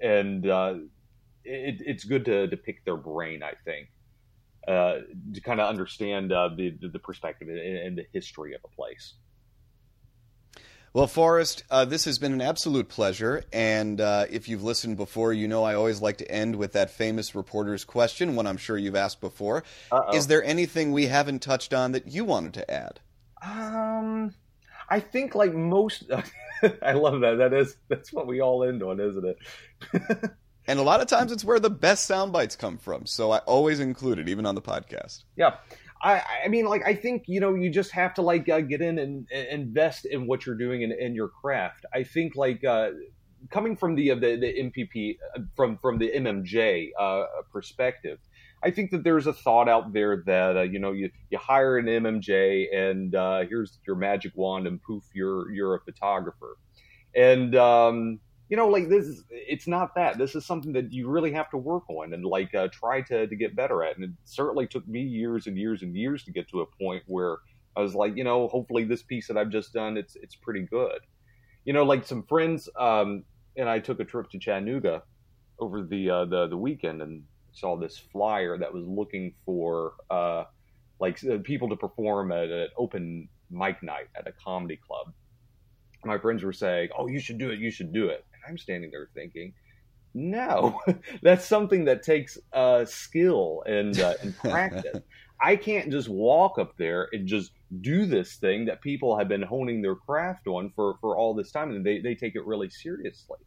and 0.00 0.46
uh, 0.48 0.74
it, 1.44 1.82
it's 1.86 2.04
good 2.04 2.24
to, 2.26 2.48
to 2.48 2.56
pick 2.56 2.84
their 2.84 2.96
brain. 2.98 3.42
I 3.42 3.54
think. 3.64 3.88
uh, 4.68 4.98
to 5.34 5.40
kind 5.40 5.60
of 5.60 5.68
understand 5.68 6.32
uh, 6.32 6.50
the 6.56 6.76
the 6.92 6.98
perspective 6.98 7.48
and, 7.48 7.58
and 7.58 7.98
the 7.98 8.06
history 8.12 8.54
of 8.54 8.60
a 8.64 8.68
place. 8.68 9.14
Well, 10.92 11.06
Forrest, 11.06 11.64
uh, 11.70 11.84
this 11.84 12.06
has 12.06 12.18
been 12.18 12.32
an 12.32 12.40
absolute 12.40 12.88
pleasure. 12.88 13.44
And 13.52 14.00
uh, 14.00 14.26
if 14.30 14.48
you've 14.48 14.62
listened 14.62 14.96
before, 14.96 15.32
you 15.32 15.46
know 15.46 15.64
I 15.64 15.74
always 15.74 16.00
like 16.00 16.18
to 16.18 16.30
end 16.30 16.56
with 16.56 16.72
that 16.72 16.90
famous 16.90 17.34
reporter's 17.34 17.84
question, 17.84 18.34
one 18.36 18.46
I'm 18.46 18.56
sure 18.56 18.78
you've 18.78 18.96
asked 18.96 19.20
before. 19.20 19.64
Uh-oh. 19.92 20.16
Is 20.16 20.26
there 20.26 20.42
anything 20.42 20.92
we 20.92 21.06
haven't 21.06 21.40
touched 21.40 21.74
on 21.74 21.92
that 21.92 22.08
you 22.08 22.24
wanted 22.24 22.54
to 22.54 22.70
add? 22.70 23.00
Um, 23.42 24.34
I 24.88 25.00
think 25.00 25.34
like 25.34 25.52
most. 25.52 26.04
I 26.82 26.92
love 26.92 27.20
that. 27.20 27.36
That 27.38 27.52
is 27.52 27.76
that's 27.88 28.12
what 28.12 28.26
we 28.26 28.40
all 28.40 28.64
end 28.64 28.82
on, 28.82 28.98
isn't 28.98 29.24
it? 29.24 29.38
and 30.66 30.78
a 30.78 30.82
lot 30.82 31.00
of 31.00 31.06
times 31.06 31.30
it's 31.30 31.44
where 31.44 31.60
the 31.60 31.70
best 31.70 32.04
sound 32.04 32.32
bites 32.32 32.56
come 32.56 32.78
from. 32.78 33.06
So 33.06 33.30
I 33.30 33.38
always 33.38 33.78
include 33.78 34.18
it, 34.18 34.28
even 34.28 34.46
on 34.46 34.54
the 34.54 34.62
podcast. 34.62 35.24
Yeah. 35.36 35.56
I, 36.02 36.22
I 36.44 36.48
mean, 36.48 36.66
like, 36.66 36.82
I 36.86 36.94
think, 36.94 37.24
you 37.26 37.40
know, 37.40 37.54
you 37.54 37.70
just 37.70 37.90
have 37.92 38.14
to, 38.14 38.22
like, 38.22 38.48
uh, 38.48 38.60
get 38.60 38.80
in 38.80 38.98
and, 38.98 39.26
and, 39.32 39.48
invest 39.48 40.04
in 40.04 40.26
what 40.26 40.46
you're 40.46 40.56
doing 40.56 40.82
in, 40.82 40.92
in 40.92 41.14
your 41.14 41.28
craft. 41.28 41.84
I 41.92 42.04
think, 42.04 42.36
like, 42.36 42.64
uh, 42.64 42.90
coming 43.50 43.76
from 43.76 43.94
the, 43.94 44.12
uh, 44.12 44.14
the, 44.14 44.36
the 44.36 44.70
MPP, 44.70 45.16
uh, 45.36 45.40
from, 45.56 45.78
from 45.78 45.98
the 45.98 46.10
MMJ 46.14 46.90
uh, 46.98 47.24
perspective, 47.52 48.18
I 48.62 48.70
think 48.70 48.90
that 48.90 49.04
there's 49.04 49.26
a 49.26 49.32
thought 49.32 49.68
out 49.68 49.92
there 49.92 50.22
that, 50.26 50.56
uh, 50.56 50.62
you 50.62 50.78
know, 50.78 50.92
you, 50.92 51.10
you 51.30 51.38
hire 51.38 51.78
an 51.78 51.86
MMJ 51.86 52.74
and 52.74 53.12
here's 53.48 53.78
your 53.86 53.96
magic 53.96 54.32
wand 54.34 54.66
and 54.66 54.82
poof, 54.82 55.04
you're, 55.14 55.50
you're 55.52 55.76
a 55.76 55.80
photographer. 55.80 56.56
And, 57.14 57.54
um, 57.56 58.20
you 58.48 58.56
know, 58.56 58.68
like 58.68 58.88
this 58.88 59.04
is, 59.04 59.24
it's 59.30 59.66
not 59.66 59.94
that. 59.94 60.18
This 60.18 60.34
is 60.34 60.46
something 60.46 60.72
that 60.72 60.92
you 60.92 61.08
really 61.08 61.32
have 61.32 61.50
to 61.50 61.58
work 61.58 61.88
on 61.88 62.14
and 62.14 62.24
like 62.24 62.54
uh, 62.54 62.68
try 62.72 63.02
to, 63.02 63.26
to 63.26 63.36
get 63.36 63.54
better 63.54 63.82
at. 63.82 63.96
And 63.96 64.04
it 64.04 64.10
certainly 64.24 64.66
took 64.66 64.86
me 64.88 65.02
years 65.02 65.46
and 65.46 65.56
years 65.56 65.82
and 65.82 65.94
years 65.94 66.24
to 66.24 66.32
get 66.32 66.48
to 66.50 66.62
a 66.62 66.66
point 66.82 67.02
where 67.06 67.38
I 67.76 67.80
was 67.80 67.94
like, 67.94 68.16
you 68.16 68.24
know, 68.24 68.48
hopefully 68.48 68.84
this 68.84 69.02
piece 69.02 69.28
that 69.28 69.36
I've 69.36 69.50
just 69.50 69.72
done, 69.72 69.96
it's, 69.96 70.16
it's 70.16 70.34
pretty 70.34 70.62
good. 70.62 71.00
You 71.64 71.74
know, 71.74 71.84
like 71.84 72.06
some 72.06 72.22
friends, 72.22 72.68
um, 72.78 73.24
and 73.56 73.68
I 73.68 73.78
took 73.80 74.00
a 74.00 74.04
trip 74.04 74.30
to 74.30 74.38
Chattanooga 74.38 75.02
over 75.58 75.82
the, 75.82 76.10
uh, 76.10 76.24
the, 76.24 76.46
the 76.48 76.56
weekend 76.56 77.02
and 77.02 77.24
saw 77.52 77.76
this 77.76 77.98
flyer 77.98 78.56
that 78.56 78.72
was 78.72 78.84
looking 78.86 79.34
for, 79.44 79.92
uh, 80.10 80.44
like 81.00 81.22
uh, 81.24 81.38
people 81.44 81.68
to 81.68 81.76
perform 81.76 82.32
at 82.32 82.48
an 82.48 82.68
open 82.76 83.28
mic 83.50 83.82
night 83.82 84.08
at 84.16 84.26
a 84.26 84.32
comedy 84.32 84.76
club. 84.76 85.12
My 86.04 86.18
friends 86.18 86.44
were 86.44 86.52
saying, 86.52 86.90
"Oh, 86.96 87.08
you 87.08 87.18
should 87.18 87.38
do 87.38 87.50
it. 87.50 87.58
You 87.58 87.70
should 87.70 87.92
do 87.92 88.08
it." 88.08 88.24
I'm 88.48 88.58
standing 88.58 88.90
there 88.90 89.08
thinking, 89.14 89.52
no, 90.14 90.80
that's 91.22 91.44
something 91.44 91.84
that 91.84 92.02
takes 92.02 92.38
uh, 92.52 92.84
skill 92.84 93.62
and, 93.66 93.98
uh, 94.00 94.14
and 94.22 94.36
practice. 94.38 95.00
I 95.40 95.56
can't 95.56 95.90
just 95.90 96.08
walk 96.08 96.58
up 96.58 96.76
there 96.78 97.08
and 97.12 97.26
just 97.26 97.52
do 97.80 98.06
this 98.06 98.36
thing 98.36 98.64
that 98.64 98.80
people 98.80 99.16
have 99.16 99.28
been 99.28 99.42
honing 99.42 99.82
their 99.82 99.94
craft 99.94 100.46
on 100.48 100.72
for, 100.74 100.96
for 101.00 101.16
all 101.16 101.34
this 101.34 101.52
time, 101.52 101.70
and 101.70 101.84
they, 101.84 102.00
they 102.00 102.14
take 102.14 102.34
it 102.34 102.44
really 102.44 102.70
seriously. 102.70 103.38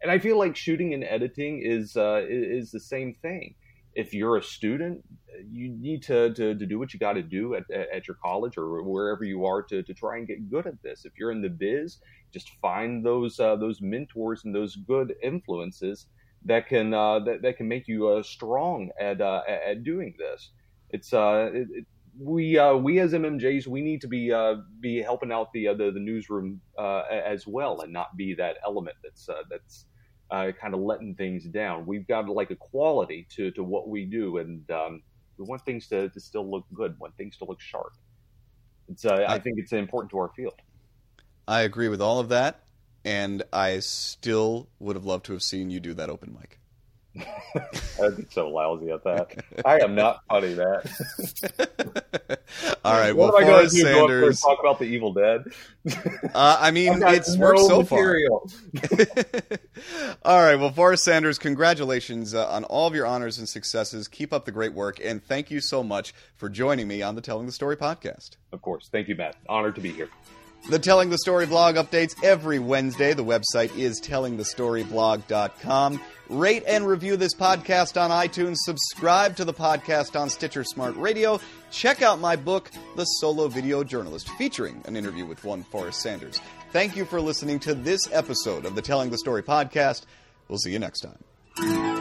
And 0.00 0.10
I 0.10 0.18
feel 0.18 0.38
like 0.38 0.56
shooting 0.56 0.94
and 0.94 1.04
editing 1.04 1.60
is 1.62 1.96
uh, 1.96 2.24
is 2.28 2.70
the 2.70 2.80
same 2.80 3.14
thing. 3.20 3.56
If 3.98 4.14
you're 4.14 4.36
a 4.36 4.42
student, 4.42 5.04
you 5.50 5.70
need 5.70 6.04
to, 6.04 6.32
to, 6.34 6.54
to 6.54 6.66
do 6.66 6.78
what 6.78 6.94
you 6.94 7.00
got 7.00 7.14
to 7.14 7.22
do 7.22 7.56
at, 7.56 7.64
at 7.70 8.06
your 8.06 8.16
college 8.22 8.56
or 8.56 8.82
wherever 8.82 9.24
you 9.24 9.44
are 9.44 9.60
to, 9.62 9.82
to 9.82 9.94
try 9.94 10.18
and 10.18 10.26
get 10.26 10.48
good 10.48 10.68
at 10.68 10.80
this. 10.84 11.04
If 11.04 11.14
you're 11.18 11.32
in 11.32 11.42
the 11.42 11.48
biz, 11.48 11.98
just 12.32 12.48
find 12.62 13.04
those 13.04 13.40
uh, 13.40 13.56
those 13.56 13.80
mentors 13.80 14.44
and 14.44 14.54
those 14.54 14.76
good 14.76 15.14
influences 15.22 16.06
that 16.44 16.68
can 16.68 16.94
uh, 16.94 17.18
that, 17.20 17.42
that 17.42 17.56
can 17.56 17.66
make 17.66 17.88
you 17.88 18.08
uh, 18.08 18.22
strong 18.22 18.90
at 19.00 19.20
uh, 19.20 19.42
at 19.48 19.82
doing 19.82 20.14
this. 20.18 20.50
It's 20.90 21.12
uh, 21.12 21.50
it, 21.52 21.66
it, 21.72 21.86
we 22.20 22.58
uh, 22.58 22.74
we 22.74 23.00
as 23.00 23.12
MMJs 23.12 23.66
we 23.66 23.80
need 23.80 24.00
to 24.02 24.08
be 24.08 24.32
be 24.80 25.02
helping 25.02 25.32
out 25.32 25.52
the 25.52 25.68
the, 25.68 25.90
the, 25.92 26.00
newsroom 26.00 26.60
as 26.78 27.46
well 27.46 27.80
and 27.80 27.92
not 27.92 28.16
be 28.16 28.34
that 28.34 28.58
element 28.64 28.96
that's 29.02 29.28
that's 29.50 29.86
kind 30.30 30.74
of 30.74 30.80
letting 30.80 31.14
things 31.14 31.44
down. 31.44 31.86
We've 31.86 32.06
got 32.06 32.28
like 32.28 32.50
a 32.50 32.56
quality 32.56 33.26
to, 33.36 33.50
to 33.52 33.62
what 33.62 33.88
we 33.88 34.04
do, 34.04 34.38
and 34.38 34.68
um, 34.70 35.02
we 35.36 35.44
want 35.44 35.64
things 35.64 35.88
to, 35.88 36.08
to 36.08 36.20
still 36.20 36.48
look 36.48 36.64
good, 36.74 36.98
want 36.98 37.16
things 37.16 37.36
to 37.38 37.44
look 37.44 37.60
sharp. 37.60 37.92
It's 38.88 39.04
I 39.04 39.38
think 39.38 39.58
it's 39.58 39.72
important 39.72 40.10
to 40.12 40.18
our 40.18 40.30
field. 40.34 40.54
I 41.46 41.62
agree 41.62 41.88
with 41.88 42.00
all 42.00 42.20
of 42.20 42.28
that, 42.30 42.62
and 43.04 43.42
I 43.52 43.78
still 43.80 44.68
would 44.78 44.96
have 44.96 45.04
loved 45.04 45.26
to 45.26 45.32
have 45.32 45.42
seen 45.42 45.70
you 45.70 45.80
do 45.80 45.94
that 45.94 46.10
open 46.10 46.36
mic. 46.38 46.58
I'd 48.02 48.16
be 48.16 48.26
so 48.30 48.48
lousy 48.48 48.90
at 48.90 49.04
that. 49.04 49.44
I 49.64 49.80
am 49.80 49.94
not 49.94 50.22
funny, 50.28 50.54
that. 50.54 51.68
All 52.84 52.98
right. 52.98 53.14
What 53.14 53.34
well, 53.34 53.42
am 53.42 53.44
I 53.44 53.50
going 53.50 53.68
to 53.68 53.74
do? 53.74 53.82
Sanders, 53.82 54.40
talk 54.40 54.58
about 54.60 54.78
the 54.78 54.84
Evil 54.84 55.12
Dead? 55.12 55.44
Uh, 56.34 56.58
I 56.60 56.70
mean, 56.70 57.02
it's 57.06 57.34
no 57.34 57.46
worked 57.46 57.60
so 57.60 57.82
material. 57.82 58.50
far. 58.76 59.58
all 60.22 60.42
right. 60.42 60.56
Well, 60.56 60.70
Forrest 60.70 61.04
Sanders, 61.04 61.38
congratulations 61.38 62.34
uh, 62.34 62.48
on 62.48 62.64
all 62.64 62.86
of 62.86 62.94
your 62.94 63.06
honors 63.06 63.38
and 63.38 63.48
successes. 63.48 64.08
Keep 64.08 64.32
up 64.32 64.44
the 64.44 64.52
great 64.52 64.72
work, 64.72 65.00
and 65.02 65.22
thank 65.22 65.50
you 65.50 65.60
so 65.60 65.82
much 65.82 66.14
for 66.36 66.48
joining 66.48 66.88
me 66.88 67.02
on 67.02 67.14
the 67.14 67.20
Telling 67.20 67.46
the 67.46 67.52
Story 67.52 67.76
podcast. 67.76 68.36
Of 68.52 68.62
course. 68.62 68.88
Thank 68.90 69.08
you, 69.08 69.16
Matt. 69.16 69.36
Honored 69.48 69.74
to 69.76 69.80
be 69.80 69.92
here. 69.92 70.08
The 70.70 70.78
Telling 70.78 71.08
the 71.08 71.18
Story 71.18 71.46
blog 71.46 71.76
updates 71.76 72.14
every 72.22 72.58
Wednesday. 72.58 73.14
The 73.14 73.24
website 73.24 73.76
is 73.76 74.00
tellingthestoryblog.com. 74.00 76.00
Rate 76.28 76.64
and 76.66 76.86
review 76.86 77.16
this 77.16 77.34
podcast 77.34 78.00
on 78.00 78.10
iTunes. 78.10 78.56
Subscribe 78.58 79.36
to 79.36 79.44
the 79.44 79.54
podcast 79.54 80.18
on 80.18 80.28
Stitcher 80.28 80.62
Smart 80.62 80.94
Radio. 80.96 81.40
Check 81.70 82.02
out 82.02 82.20
my 82.20 82.36
book, 82.36 82.70
The 82.96 83.04
Solo 83.04 83.48
Video 83.48 83.82
Journalist, 83.82 84.28
featuring 84.30 84.82
an 84.86 84.96
interview 84.96 85.24
with 85.24 85.42
one 85.44 85.62
Forrest 85.62 86.00
Sanders. 86.00 86.40
Thank 86.70 86.96
you 86.96 87.06
for 87.06 87.20
listening 87.20 87.60
to 87.60 87.74
this 87.74 88.02
episode 88.12 88.66
of 88.66 88.74
the 88.74 88.82
Telling 88.82 89.10
the 89.10 89.18
Story 89.18 89.42
podcast. 89.42 90.02
We'll 90.48 90.58
see 90.58 90.72
you 90.72 90.78
next 90.78 91.00
time. 91.00 91.97